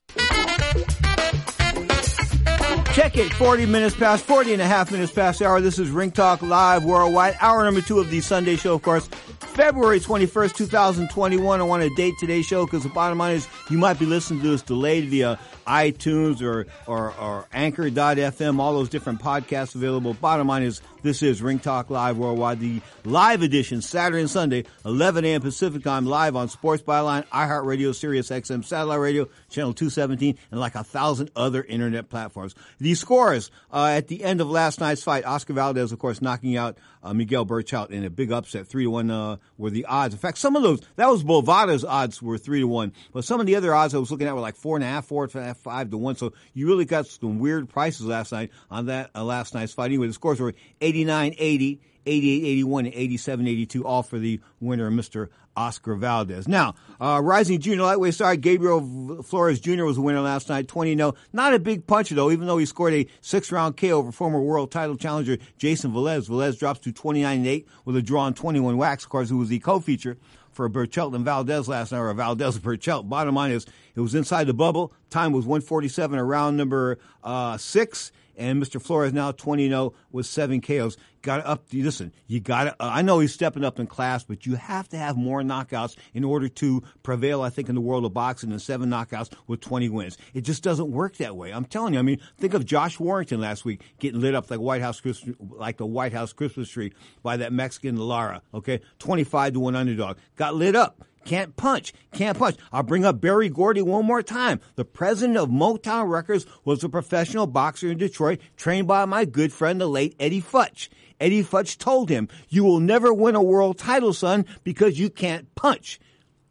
[2.93, 5.63] Check it, 40 minutes past, 40 and a half minutes past the hour.
[5.63, 7.39] This is Ring Talk Live Worldwide.
[7.41, 9.09] Hour number two of the Sunday show, of course.
[9.53, 11.61] February 21st, 2021.
[11.61, 14.41] I want to date today's show because the bottom line is you might be listening
[14.41, 20.15] to this delayed via iTunes or, or, or Anchor.fm, all those different podcasts available.
[20.15, 24.65] Bottom line is this is Ring Talk Live Worldwide, the live edition, Saturday and Sunday,
[24.85, 25.41] 11 a.m.
[25.41, 30.75] Pacific time, live on Sports Byline, iHeartRadio, Sirius XM, Satellite Radio, Channel 217, and like
[30.75, 32.55] a thousand other internet platforms.
[32.79, 36.57] The scores uh, at the end of last night's fight, Oscar Valdez, of course, knocking
[36.57, 40.15] out uh, Miguel Berchelt in a big upset, three to one uh, were the odds.
[40.15, 43.41] In fact, some of those that was Bovada's odds were three to one, but some
[43.41, 45.25] of the other odds I was looking at were like four and a half, four
[45.25, 46.17] and a half, five to one.
[46.17, 49.87] So you really got some weird prices last night on that uh, last night's fight.
[49.87, 50.55] Anyway, the scores were
[50.93, 51.81] 89 80.
[52.05, 55.29] 88 81 and 87 82, all for the winner, Mr.
[55.57, 56.49] Oscar Valdez.
[56.49, 59.85] Now, uh, rising junior lightweight star Gabriel Flores Jr.
[59.85, 61.15] was the winner last night, 20 0.
[61.33, 64.41] Not a big puncher, though, even though he scored a six round KO over former
[64.41, 66.29] world title challenger Jason Velez.
[66.29, 69.49] Velez drops to 29 8 with a draw on 21 wax, of course, who was
[69.49, 70.17] the co feature
[70.51, 73.09] for Berchelt and Valdez last night, or Valdez Berchelt.
[73.09, 74.93] Bottom line is, it was inside the bubble.
[75.09, 78.81] Time was 147 around number uh, six and Mr.
[78.81, 80.97] Flores now 20 0 with seven KOs.
[81.23, 81.67] Got up.
[81.73, 82.77] Listen, you got to.
[82.81, 86.25] I know he's stepping up in class, but you have to have more knockouts in
[86.25, 87.43] order to prevail.
[87.43, 90.19] I think in the world of boxing, and seven knockouts with 20 wins.
[90.35, 91.53] It just doesn't work that way.
[91.53, 92.01] I'm telling you.
[92.01, 95.01] I mean, think of Josh Warrington last week getting lit up like White House
[95.39, 96.93] like the White House Christmas tree
[97.23, 98.43] by that Mexican Lara.
[98.53, 100.17] Okay, 25 to one underdog.
[100.35, 101.05] Got lit up.
[101.25, 101.93] Can't punch.
[102.13, 102.57] Can't punch.
[102.73, 104.61] I'll bring up Berry Gordy one more time.
[104.75, 109.53] The president of Motown Records was a professional boxer in Detroit, trained by my good
[109.53, 110.89] friend, the late Eddie Futch.
[111.21, 115.55] Eddie Futch told him, you will never win a world title, son, because you can't
[115.55, 116.01] punch.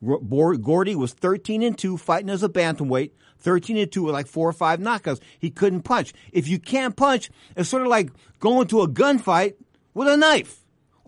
[0.02, 4.48] Gordy was 13 and 2 fighting as a bantamweight, 13 and 2 with like four
[4.50, 5.20] or five knockouts.
[5.38, 6.14] He couldn't punch.
[6.32, 9.56] If you can't punch, it's sort of like going to a gunfight
[9.94, 10.61] with a knife.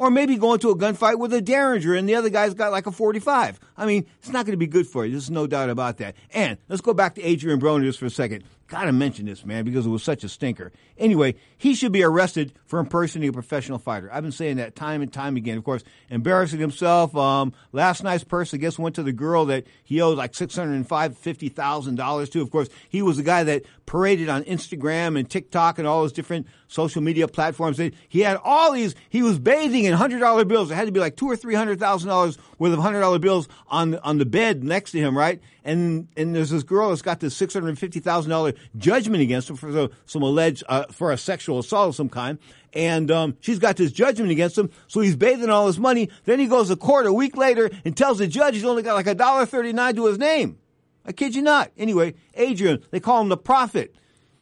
[0.03, 2.87] Or maybe going to a gunfight with a Derringer and the other guy's got like
[2.87, 3.57] a 45.
[3.77, 5.11] I mean, it's not going to be good for you.
[5.11, 6.17] There's no doubt about that.
[6.33, 8.43] And let's go back to Adrian Broner just for a second.
[8.73, 10.71] Gotta mention this, man, because it was such a stinker.
[10.97, 14.09] Anyway, he should be arrested for impersonating a professional fighter.
[14.11, 15.59] I've been saying that time and time again.
[15.59, 17.15] Of course, embarrassing himself.
[17.15, 22.31] Um, last night's purse, I guess, went to the girl that he owed like $650,000
[22.31, 22.41] to.
[22.41, 26.11] Of course, he was the guy that paraded on Instagram and TikTok and all those
[26.11, 27.79] different social media platforms.
[28.09, 30.71] He had all these, he was bathing in $100 bills.
[30.71, 34.25] It had to be like two or $300,000 worth of $100 bills on, on the
[34.25, 35.39] bed next to him, right?
[35.63, 40.63] And, and there's this girl that's got this $650,000 judgment against him for some alleged
[40.67, 42.39] uh, for a sexual assault of some kind.
[42.73, 46.09] And um, she's got this judgment against him, so he's bathing all his money.
[46.25, 48.95] Then he goes to court a week later and tells the judge he's only got
[48.95, 50.57] like a dollar thirty nine to his name.
[51.05, 51.71] I kid you not.
[51.77, 53.95] Anyway, Adrian, they call him the prophet.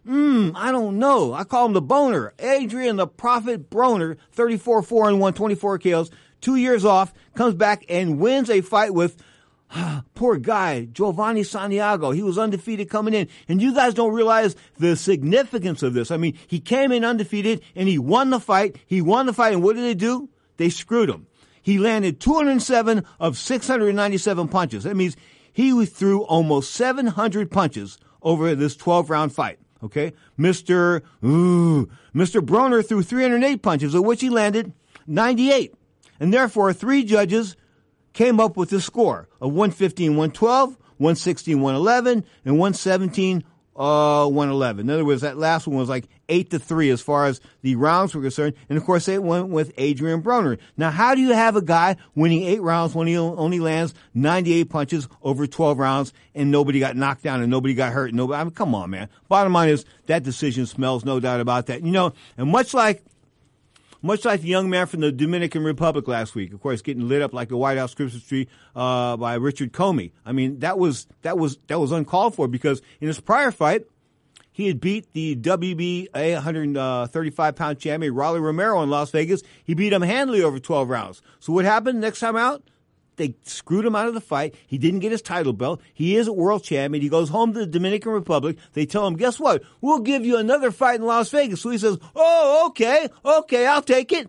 [0.05, 1.33] Hmm, I don't know.
[1.33, 2.33] I call him the boner.
[2.39, 7.85] Adrian the Prophet Broner, 34 4 and 1, 24 kills, two years off, comes back
[7.87, 9.21] and wins a fight with
[10.15, 12.11] Poor guy, Jovanie Santiago.
[12.11, 13.27] He was undefeated coming in.
[13.47, 16.11] And you guys don't realize the significance of this.
[16.11, 18.77] I mean, he came in undefeated and he won the fight.
[18.85, 19.53] He won the fight.
[19.53, 20.29] And what did they do?
[20.57, 21.27] They screwed him.
[21.61, 24.83] He landed 207 of 697 punches.
[24.83, 25.15] That means
[25.53, 29.59] he threw almost 700 punches over this 12 round fight.
[29.83, 34.73] Okay, Mister ooh, Mister Broner threw 308 punches, of which he landed
[35.07, 35.73] 98,
[36.19, 37.55] and therefore three judges
[38.13, 43.43] came up with a score of 115, 112, 116, 111, and 117,
[43.75, 44.87] uh, 111.
[44.87, 47.75] In other words, that last one was like 8 to 3 as far as the
[47.75, 48.53] rounds were concerned.
[48.69, 50.57] And of course, they went with Adrian Broner.
[50.77, 54.69] Now, how do you have a guy winning 8 rounds when he only lands 98
[54.69, 58.13] punches over 12 rounds and nobody got knocked down and nobody got hurt?
[58.13, 59.09] Nobody, I mean, come on, man.
[59.27, 61.83] Bottom line is that decision smells, no doubt about that.
[61.83, 63.03] You know, and much like
[64.01, 67.21] much like the young man from the Dominican Republic last week, of course, getting lit
[67.21, 70.11] up like the White House Christmas tree uh, by Richard Commey.
[70.25, 73.85] I mean, that was that was that was uncalled for because in his prior fight,
[74.51, 79.43] he had beat the WBA 135 pound champion Rolly Romero in Las Vegas.
[79.63, 81.21] He beat him handily over 12 rounds.
[81.39, 82.63] So what happened next time out?
[83.21, 84.55] They screwed him out of the fight.
[84.65, 85.79] He didn't get his title belt.
[85.93, 87.03] He is a world champion.
[87.03, 88.57] He goes home to the Dominican Republic.
[88.73, 89.61] They tell him, guess what?
[89.79, 91.61] We'll give you another fight in Las Vegas.
[91.61, 94.27] So he says, oh, okay, okay, I'll take it.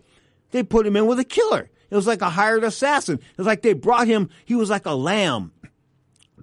[0.51, 1.71] They put him in with a killer.
[1.89, 3.15] It was like a hired assassin.
[3.15, 5.53] It was like they brought him, he was like a lamb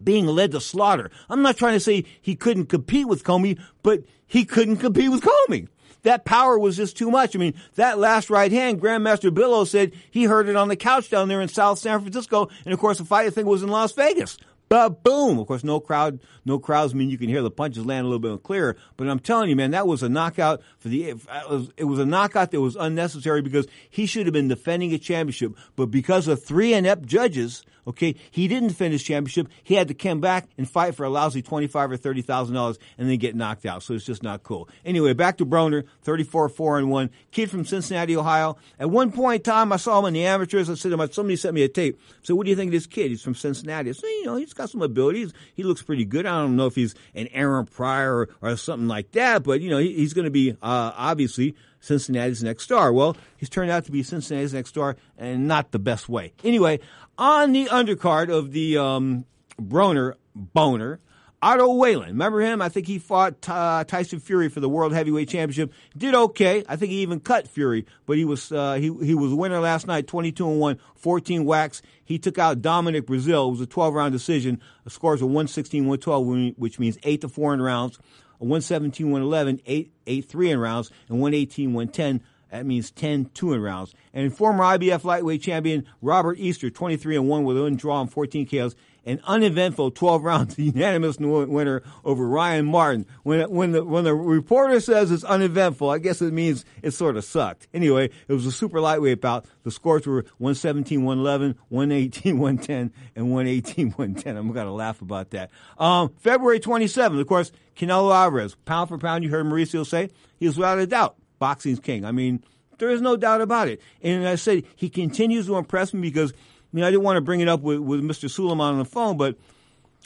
[0.02, 1.12] being led to slaughter.
[1.28, 5.22] I'm not trying to say he couldn't compete with Commey, but he couldn't compete with
[5.22, 5.68] Commey
[6.02, 7.34] that power was just too much.
[7.34, 11.10] I mean, that last right hand, Grandmaster Billow said he heard it on the couch
[11.10, 12.48] down there in South San Francisco.
[12.64, 14.38] And of course, the fight I think was in Las Vegas.
[14.70, 15.40] But boom!
[15.40, 18.20] Of course, no crowd, no crowds mean you can hear the punches land a little
[18.20, 18.76] bit clearer.
[18.96, 21.10] But I'm telling you, man, that was a knockout for the.
[21.10, 24.46] Uh, it was, it was a knockout that was unnecessary because he should have been
[24.46, 25.56] defending a championship.
[25.74, 29.48] But because of three inept judges, okay, he didn't defend his championship.
[29.64, 32.78] He had to come back and fight for a lousy twenty-five or thirty thousand dollars,
[32.96, 33.82] and then get knocked out.
[33.82, 34.68] So it's just not cool.
[34.84, 38.56] Anyway, back to Broner, thirty-four four and one, kid from Cincinnati, Ohio.
[38.78, 40.70] At one point in time, I saw him in the amateurs.
[40.70, 42.00] I said to him, somebody sent me a tape.
[42.22, 43.10] So what do you think of this kid?
[43.10, 43.90] He's from Cincinnati.
[43.90, 45.32] I said, you know, he's got some abilities.
[45.54, 46.26] He looks pretty good.
[46.26, 49.70] I don't know if he's an Aaron Pryor or, or something like that, but you
[49.70, 52.92] know, he, he's going to be uh, obviously Cincinnati's next star.
[52.92, 56.32] Well, he's turned out to be Cincinnati's next star, and not the best way.
[56.44, 56.80] Anyway,
[57.16, 59.24] on the undercard of the um,
[59.60, 61.00] Broner Boner.
[61.42, 62.60] Otto Wallin, remember him?
[62.60, 65.72] I think he fought uh, Tyson Fury for the World Heavyweight Championship.
[65.96, 66.64] Did okay.
[66.68, 69.86] I think he even cut Fury, but he was uh, he he was winner last
[69.86, 71.80] night, 22 and 1, 14 whacks.
[72.04, 73.48] He took out Dominic Breazeale.
[73.48, 74.60] It was a 12 round decision.
[74.84, 77.98] The scores were 116, 112, which means 8 to 4 in rounds.
[78.38, 82.22] 117, 111, 8, 8 3 in rounds, and 118, 110.
[82.50, 83.94] That means 10 2 in rounds.
[84.12, 88.46] And former IBF lightweight champion Robert Easter, 23 and 1 with a draw and 14
[88.46, 88.74] KOs
[89.10, 93.06] an uneventful 12 rounds unanimous winner over Ryan Martin.
[93.24, 97.16] When when the when the reporter says it's uneventful, I guess it means it sort
[97.16, 97.66] of sucked.
[97.74, 99.46] Anyway, it was a super lightweight bout.
[99.64, 104.36] The scores were 117, 111, 118, 110, and 118, 110.
[104.36, 105.50] I'm going to laugh about that.
[105.78, 110.46] Um, February 27th, of course, Canelo Alvarez, pound for pound, you heard Mauricio say, he
[110.46, 112.04] was without a doubt boxing's king.
[112.04, 112.44] I mean,
[112.78, 113.80] there is no doubt about it.
[114.02, 116.32] And I said, he continues to impress me because–
[116.72, 118.30] mean, I didn't want to bring it up with, with Mr.
[118.30, 119.36] Sulaiman on the phone, but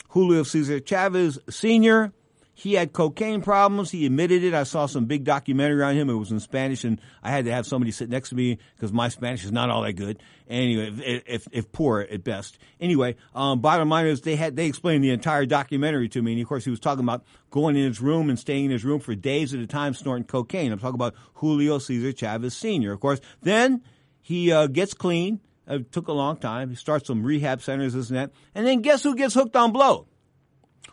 [0.09, 2.11] Julio Cesar Chavez Sr.,
[2.57, 3.91] he had cocaine problems.
[3.91, 4.53] He admitted it.
[4.53, 6.09] I saw some big documentary on him.
[6.09, 8.93] It was in Spanish, and I had to have somebody sit next to me because
[8.93, 10.23] my Spanish is not all that good.
[10.49, 12.57] Anyway, if, if, if poor at best.
[12.79, 16.41] Anyway, um, bottom line is they had they explained the entire documentary to me, and
[16.41, 19.01] of course he was talking about going in his room and staying in his room
[19.01, 20.71] for days at a time snorting cocaine.
[20.71, 22.93] I'm talking about Julio Cesar Chavez Sr.
[22.93, 23.83] Of course, then
[24.21, 25.41] he uh, gets clean.
[25.67, 26.69] It took a long time.
[26.69, 28.31] He starts some rehab centers, this and that.
[28.53, 30.07] And then guess who gets hooked on blow?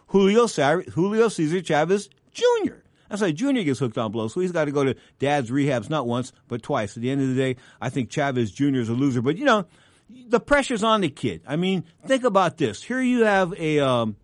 [0.09, 2.74] Julio, Julio Cesar Chavez Jr.
[3.09, 3.61] That's why Jr.
[3.61, 4.28] gets hooked on blow.
[4.28, 6.97] So he's got to go to dad's rehabs not once, but twice.
[6.97, 8.77] At the end of the day, I think Chavez Jr.
[8.77, 9.20] is a loser.
[9.20, 9.66] But, you know,
[10.09, 11.43] the pressure's on the kid.
[11.47, 12.82] I mean, think about this.
[12.82, 14.16] Here you have a, um,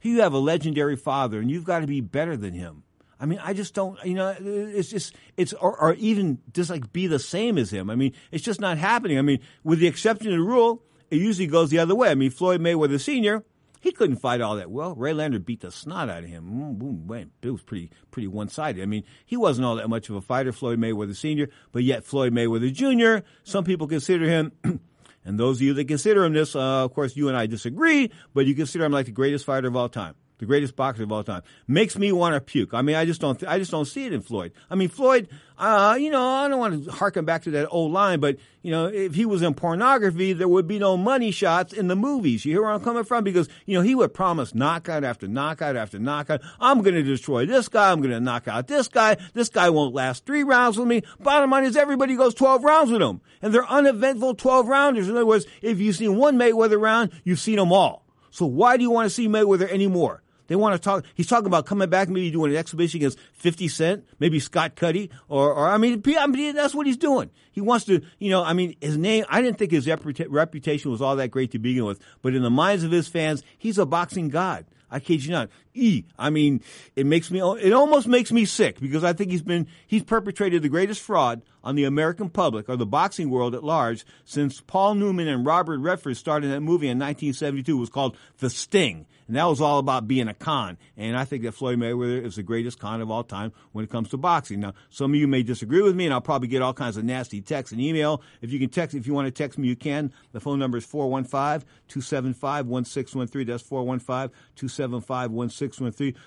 [0.00, 2.84] here you have a legendary father, and you've got to be better than him.
[3.18, 6.92] I mean, I just don't, you know, it's just, it's, or, or, even just like
[6.92, 7.88] be the same as him.
[7.88, 9.18] I mean, it's just not happening.
[9.18, 12.10] I mean, with the exception of the rule, it usually goes the other way.
[12.10, 13.42] I mean, Floyd Mayweather Sr.,
[13.80, 14.94] he couldn't fight all that well.
[14.94, 17.08] Ray Leonard beat the snot out of him.
[17.42, 18.82] It was pretty, pretty one sided.
[18.82, 22.04] I mean, he wasn't all that much of a fighter, Floyd Mayweather Sr., but yet
[22.04, 24.52] Floyd Mayweather Jr., some people consider him,
[25.24, 28.10] and those of you that consider him this, uh, of course, you and I disagree,
[28.34, 31.12] but you consider him like the greatest fighter of all time the greatest boxer of
[31.12, 31.42] all time.
[31.66, 32.74] Makes me want to puke.
[32.74, 34.52] I mean, I just don't, I just don't see it in Floyd.
[34.70, 37.92] I mean, Floyd, uh, you know, I don't want to harken back to that old
[37.92, 41.72] line, but you know, if he was in pornography, there would be no money shots
[41.72, 42.44] in the movies.
[42.44, 43.24] You hear where I'm coming from?
[43.24, 46.42] Because you know, he would promise knockout after knockout after knockout.
[46.60, 47.90] I'm going to destroy this guy.
[47.90, 49.16] I'm going to knock out this guy.
[49.32, 51.02] This guy won't last three rounds with me.
[51.20, 55.08] Bottom line is, everybody goes 12 rounds with him, and they're uneventful 12 rounders.
[55.08, 58.04] In other words, if you've seen one Mayweather round, you've seen them all.
[58.30, 60.22] So why do you want to see Mayweather anymore?
[60.46, 61.04] They want to talk.
[61.14, 65.10] He's talking about coming back, maybe doing an exhibition against 50 Cent, maybe Scott Cuddy,
[65.28, 67.30] or, or I mean, I mean, that's what he's doing.
[67.52, 70.90] He wants to, you know, I mean, his name, I didn't think his reputa- reputation
[70.90, 73.78] was all that great to begin with, but in the minds of his fans, he's
[73.78, 74.66] a boxing god.
[74.90, 75.50] I kid you not.
[75.76, 76.04] E.
[76.18, 76.62] I mean,
[76.94, 80.62] it makes me, it almost makes me sick because I think he's been, he's perpetrated
[80.62, 84.94] the greatest fraud on the American public or the boxing world at large since Paul
[84.94, 87.76] Newman and Robert Redford started that movie in 1972.
[87.76, 89.06] It was called The Sting.
[89.26, 90.78] And that was all about being a con.
[90.96, 93.90] And I think that Floyd Mayweather is the greatest con of all time when it
[93.90, 94.60] comes to boxing.
[94.60, 97.02] Now, some of you may disagree with me and I'll probably get all kinds of
[97.02, 98.22] nasty texts and email.
[98.40, 100.12] If you can text, if you want to text me, you can.
[100.30, 103.46] The phone number is 415-275-1613.
[103.46, 105.65] That's 415-275-1613.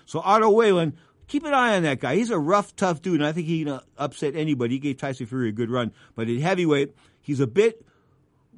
[0.06, 0.94] So Otto Wallin,
[1.28, 2.16] keep an eye on that guy.
[2.16, 4.76] He's a rough, tough dude, and I think he can uh, upset anybody.
[4.76, 7.86] He gave Tyson Fury a good run, but at heavyweight, he's a bit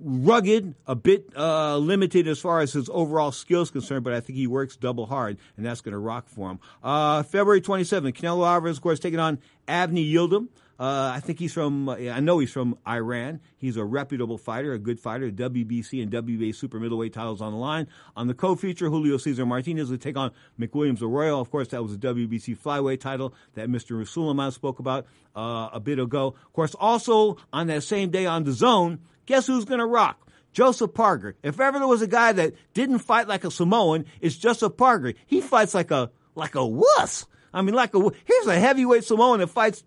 [0.04, 4.38] rugged, a bit uh, limited as far as his overall skills concerned, but I think
[4.38, 6.60] he works double hard, and that's going to rock for him.
[6.84, 10.48] Uh, February 27th, Canelo Alvarez, of course, taking on Avni Yildirim.
[10.82, 13.40] Uh, I think he's from, uh, I know he's from Iran.
[13.56, 15.30] He's a reputable fighter, a good fighter.
[15.30, 17.88] WBC and WBA super middleweight titles on the line.
[18.18, 21.40] On the co-feature, Julio Cesar Martinez will take on McWilliams Arroyo.
[21.40, 24.08] Of course, that was a WBC flyweight title that Mr.
[24.08, 25.06] Sulaiman spoke about
[25.36, 26.30] uh, a bit ago.
[26.30, 30.28] Of course, also on that same day on the zone, guess who's going to rock?
[30.52, 31.36] Joseph Parker.
[31.44, 35.14] If ever there was a guy that didn't fight like a Samoan, it's Joseph Parker.
[35.28, 37.28] He fights like a, like a wuss.
[37.54, 39.84] I mean, like a, here's a heavyweight Samoan that fights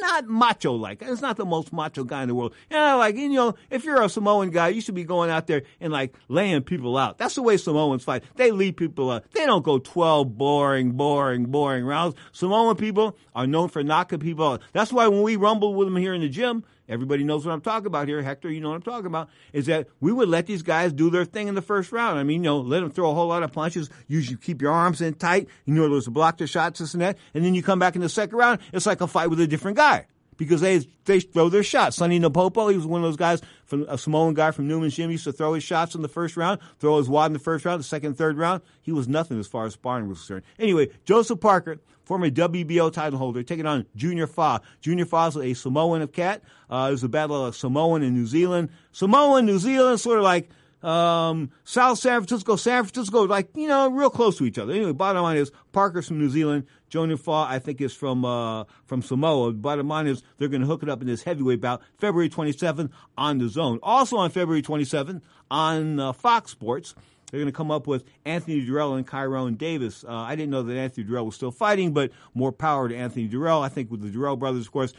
[0.00, 1.02] not macho like.
[1.02, 2.54] It's not the most macho guy in the world.
[2.70, 5.62] Yeah, like, you know, if you're a Samoan guy, you should be going out there
[5.80, 7.18] and like laying people out.
[7.18, 8.22] That's the way Samoans fight.
[8.36, 9.30] They leave people out.
[9.32, 12.14] They don't go 12 boring, boring, boring rounds.
[12.32, 14.62] Samoan people are known for knocking people out.
[14.72, 17.60] That's why when we rumble with them here in the gym, everybody knows what I'm
[17.60, 18.22] talking about here.
[18.22, 21.10] Hector, you know what I'm talking about, is that we would let these guys do
[21.10, 22.18] their thing in the first round.
[22.18, 23.90] I mean, you know, let them throw a whole lot of punches.
[24.08, 25.48] Usually keep your arms in tight.
[25.64, 27.18] You know, those block their shots, this and that.
[27.34, 29.46] And then you come back in the second round, it's like a fight with a
[29.46, 30.06] different guy.
[30.36, 31.96] Because they they throw their shots.
[31.96, 35.10] Sonny Napopo, he was one of those guys from a Samoan guy from Newman's Gym.
[35.10, 37.64] Used to throw his shots in the first round, throw his wad in the first
[37.64, 38.62] round, the second, third round.
[38.82, 40.44] He was nothing as far as sparring was concerned.
[40.58, 44.60] Anyway, Joseph Parker, former WBO title holder, taking on Junior Fa.
[44.80, 46.42] Junior Fa is a Samoan of cat.
[46.70, 48.70] Uh, it was a battle of Samoan and New Zealand.
[48.92, 50.48] Samoan, New Zealand, sort of like
[50.82, 54.72] um, South San Francisco, San Francisco, like, you know, real close to each other.
[54.72, 56.66] Anyway, bottom line is Parker's from New Zealand.
[56.88, 59.52] Junior Fa, I think, is from, uh, from Samoa.
[59.52, 62.90] Bottom line is they're going to hook it up in this heavyweight bout February 27th
[63.18, 63.78] on the zone.
[63.82, 66.94] Also on February 27th on uh, Fox Sports.
[67.30, 70.04] They're going to come up with Anthony Dirrell and Kyrone Davis.
[70.04, 73.28] Uh, I didn't know that Anthony Dirrell was still fighting, but more power to Anthony
[73.28, 73.62] Dirrell.
[73.62, 74.92] I think with the Dirrell brothers, of course,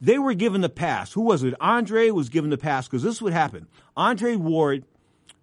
[0.00, 1.12] they were given the pass.
[1.12, 1.54] Who was it?
[1.60, 3.68] Andre was given the pass because this would happen.
[3.96, 4.84] Andre Ward,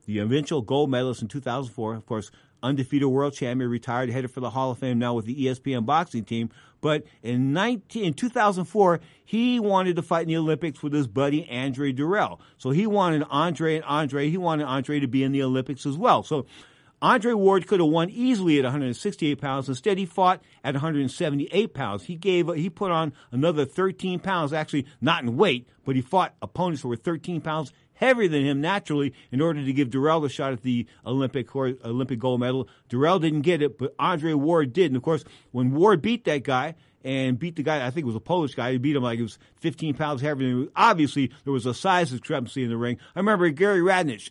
[0.05, 2.29] the eventual gold medalist in 2004, of course,
[2.61, 6.23] undefeated world champion, retired, headed for the Hall of Fame now with the ESPN boxing
[6.23, 6.49] team.
[6.81, 11.49] But in 19, in 2004, he wanted to fight in the Olympics with his buddy
[11.49, 12.39] Andre Dirrell.
[12.57, 15.97] So he wanted Andre and Andre, he wanted Andre to be in the Olympics as
[15.97, 16.23] well.
[16.23, 16.45] So
[17.01, 19.69] Andre Ward could have won easily at 168 pounds.
[19.69, 22.03] Instead, he fought at 178 pounds.
[22.03, 26.35] He gave, he put on another 13 pounds, actually not in weight, but he fought
[26.41, 30.29] opponents who were 13 pounds heavier than him naturally in order to give Dirrell a
[30.29, 32.67] shot at the Olympic Olympic gold medal.
[32.89, 34.87] Dirrell didn't get it, but Andre Ward did.
[34.87, 38.07] And of course, when Ward beat that guy and beat the guy, I think it
[38.07, 40.67] was a Polish guy, he beat him like it was 15 pounds heavier.
[40.75, 42.97] Obviously, there was a size discrepancy in the ring.
[43.15, 44.29] I remember Gary Radnich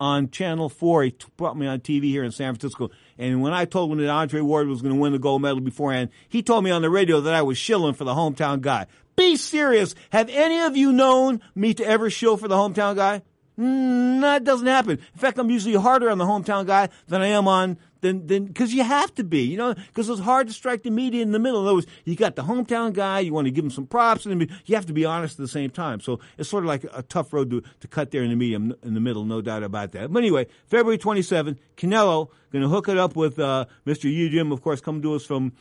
[0.00, 1.04] on Channel 4.
[1.04, 2.90] He brought me on TV here in San Francisco.
[3.16, 5.60] And when I told him that Andre Ward was going to win the gold medal
[5.60, 8.86] beforehand, he told me on the radio that I was shilling for the hometown guy.
[9.16, 9.94] Be serious.
[10.10, 13.22] Have any of you known me to ever show for the hometown guy?
[13.58, 14.98] Mm, that doesn't happen.
[14.98, 18.46] In fact, I'm usually harder on the hometown guy than I am on than than
[18.46, 21.30] because you have to be, you know, because it's hard to strike the media in
[21.30, 21.60] the middle.
[21.60, 24.26] In other words, you got the hometown guy, you want to give him some props,
[24.26, 26.00] and you have to be honest at the same time.
[26.00, 28.74] So it's sort of like a tough road to to cut there in the medium
[28.82, 30.12] in the middle, no doubt about that.
[30.12, 34.12] But anyway, February 27th, Canelo going to hook it up with uh, Mr.
[34.12, 35.52] Yildirim, of course, coming to us from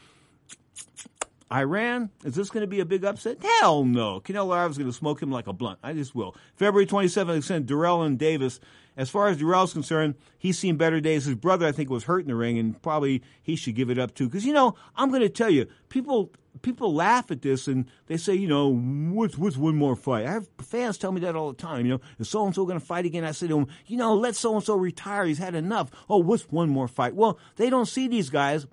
[1.53, 2.09] Iran?
[2.25, 3.37] Is this going to be a big upset?
[3.59, 4.19] Hell no.
[4.19, 5.79] Canelo Alvarez is going to smoke him like a blunt.
[5.83, 6.35] I just will.
[6.55, 8.59] February 27th, they sent Dirrell and Davis.
[8.97, 11.25] As far as Dirrell's concerned, he's seen better days.
[11.25, 13.99] His brother, I think, was hurt in the ring, and probably he should give it
[13.99, 14.27] up too.
[14.27, 16.31] Because you know, I'm going to tell you, people
[16.61, 20.25] people laugh at this and they say, you know, what's what's one more fight?
[20.27, 21.85] I have fans tell me that all the time.
[21.85, 23.23] You know, is so and so going to fight again?
[23.23, 25.25] I say to them, you know, let so and so retire.
[25.25, 25.89] He's had enough.
[26.09, 27.15] Oh, what's one more fight?
[27.15, 28.67] Well, they don't see these guys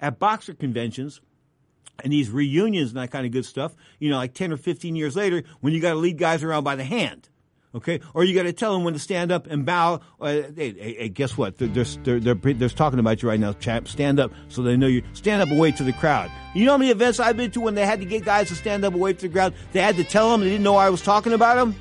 [0.00, 1.20] at boxer conventions
[2.02, 4.96] and these reunions and that kind of good stuff, you know, like 10 or 15
[4.96, 7.28] years later when you got to lead guys around by the hand.
[7.74, 10.00] Okay, or you got to tell them when to stand up and bow.
[10.20, 11.58] Uh, hey, hey, hey, guess what?
[11.58, 13.88] They're, they're, they're, they're, talking about you right now, chap.
[13.88, 15.02] Stand up so they know you.
[15.12, 16.30] Stand up wave to the crowd.
[16.54, 18.54] You know how many events I've been to when they had to get guys to
[18.54, 19.54] stand up and to the crowd?
[19.72, 21.74] They had to tell them they didn't know I was talking about them.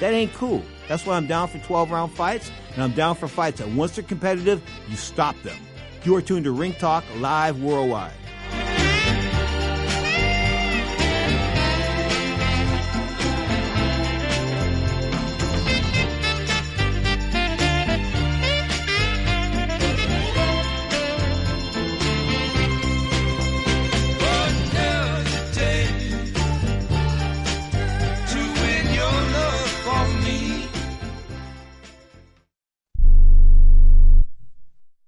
[0.00, 0.62] That ain't cool.
[0.88, 3.96] That's why I'm down for 12 round fights, and I'm down for fights that once
[3.96, 5.58] they're competitive, you stop them.
[6.04, 8.12] You are tuned to Ring Talk live worldwide.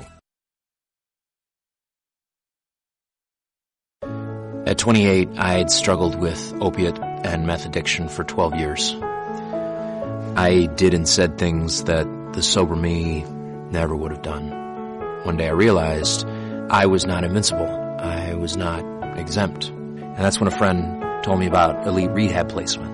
[4.67, 8.95] At 28, I had struggled with opiate and meth addiction for 12 years.
[10.37, 13.23] I did and said things that the sober me
[13.71, 14.51] never would have done.
[15.25, 16.27] One day I realized
[16.71, 17.67] I was not invincible.
[17.67, 18.85] I was not
[19.19, 19.69] exempt.
[19.69, 22.94] And that's when a friend told me about elite rehab placement.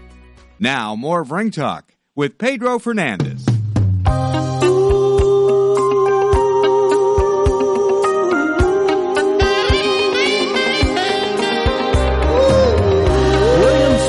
[0.63, 3.43] Now, more of Ring Talk with Pedro Fernandez.
[3.47, 3.57] William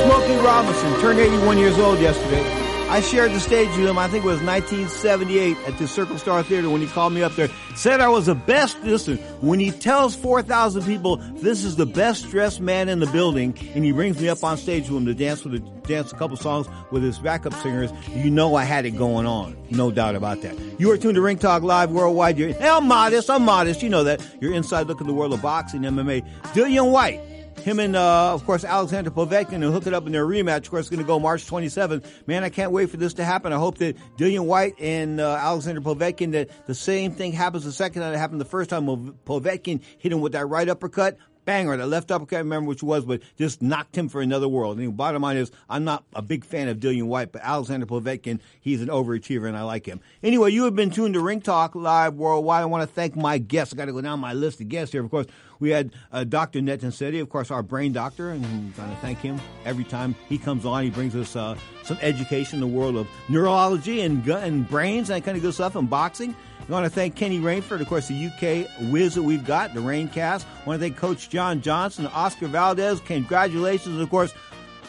[0.03, 2.62] Smokey Robinson turned 81 years old yesterday.
[2.93, 6.43] I shared the stage with him, I think it was 1978 at the Circle Star
[6.43, 7.49] Theater when he called me up there.
[7.73, 12.29] Said I was the best, listen, when he tells 4,000 people this is the best
[12.29, 15.15] dressed man in the building and he brings me up on stage with him to
[15.15, 18.85] dance with a, dance a couple songs with his backup singers, you know I had
[18.85, 19.57] it going on.
[19.71, 20.55] No doubt about that.
[20.79, 22.37] You are tuned to Ring Talk Live Worldwide.
[22.37, 24.23] You're, hey, I'm modest, I'm modest, you know that.
[24.39, 26.23] You're inside look at the world of boxing, MMA.
[26.53, 27.32] Dillian Whyte.
[27.61, 30.65] Him and, uh, of course, Alexander Povetkin will hook it up in their rematch.
[30.65, 32.05] Of course, going to go March 27th.
[32.27, 33.53] Man, I can't wait for this to happen.
[33.53, 37.71] I hope that Dillian Whyte and uh, Alexander Povetkin, that the same thing happens the
[37.71, 38.85] second time it happened the first time.
[39.25, 41.17] Povetkin hit him with that right uppercut.
[41.45, 44.21] banger, that left uppercut, I can't remember which it was, but just knocked him for
[44.21, 44.77] another world.
[44.77, 47.85] And the bottom line is, I'm not a big fan of Dillian Whyte, but Alexander
[47.85, 49.99] Povetkin, he's an overachiever and I like him.
[50.21, 52.61] Anyway, you have been tuned to Ring Talk Live Worldwide.
[52.61, 53.73] I want to thank my guests.
[53.73, 55.03] I got to go down my list of guests here.
[55.03, 55.27] Of course,
[55.63, 56.59] we had uh, Dr.
[56.59, 60.13] Nitin Sethi, of course, our brain doctor, and I'm going to thank him every time
[60.27, 60.83] he comes on.
[60.83, 65.09] He brings us uh, some education in the world of neurology and, gun, and brains
[65.09, 66.35] and that kind of good stuff and boxing.
[66.67, 69.79] I want to thank Kenny Rainford, of course, the UK whiz that we've got, the
[69.79, 70.43] Raincast.
[70.43, 72.99] I want to thank Coach John Johnson, Oscar Valdez.
[72.99, 74.33] Congratulations, of course,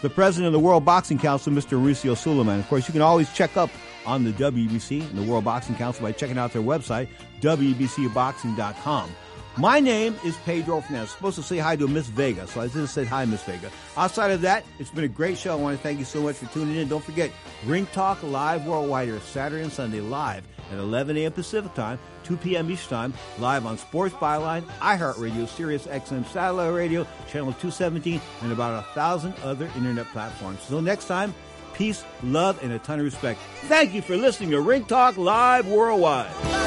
[0.03, 1.81] the president of the World Boxing Council, Mr.
[1.81, 2.59] Mauricio Sulaiman.
[2.59, 3.71] Of course, you can always check up
[4.07, 7.09] on the WBC and the World Boxing Council by checking out their website,
[7.41, 9.15] WBCboxing.com.
[9.57, 11.11] My name is Pedro Fernandez.
[11.11, 13.71] I'm supposed to say hi to Miss Vega, so I just said hi, Miss Vega.
[13.97, 15.53] Outside of that, it's been a great show.
[15.53, 16.89] I want to thank you so much for tuning in.
[16.89, 17.31] Don't forget,
[17.65, 21.31] Ring Talk Live Worldwide is Saturday and Sunday live at 11 a.m.
[21.31, 22.69] Pacific Time, 2 p.m.
[22.69, 28.83] Eastern Time, live on Sports Byline, iHeartRadio, Sirius XM Satellite Radio, Channel 217, and about
[28.83, 30.59] a thousand other internet platforms.
[30.63, 31.33] Until next time,
[31.75, 33.39] peace, love, and a ton of respect.
[33.67, 36.65] Thank you for listening to Ring Talk Live Worldwide.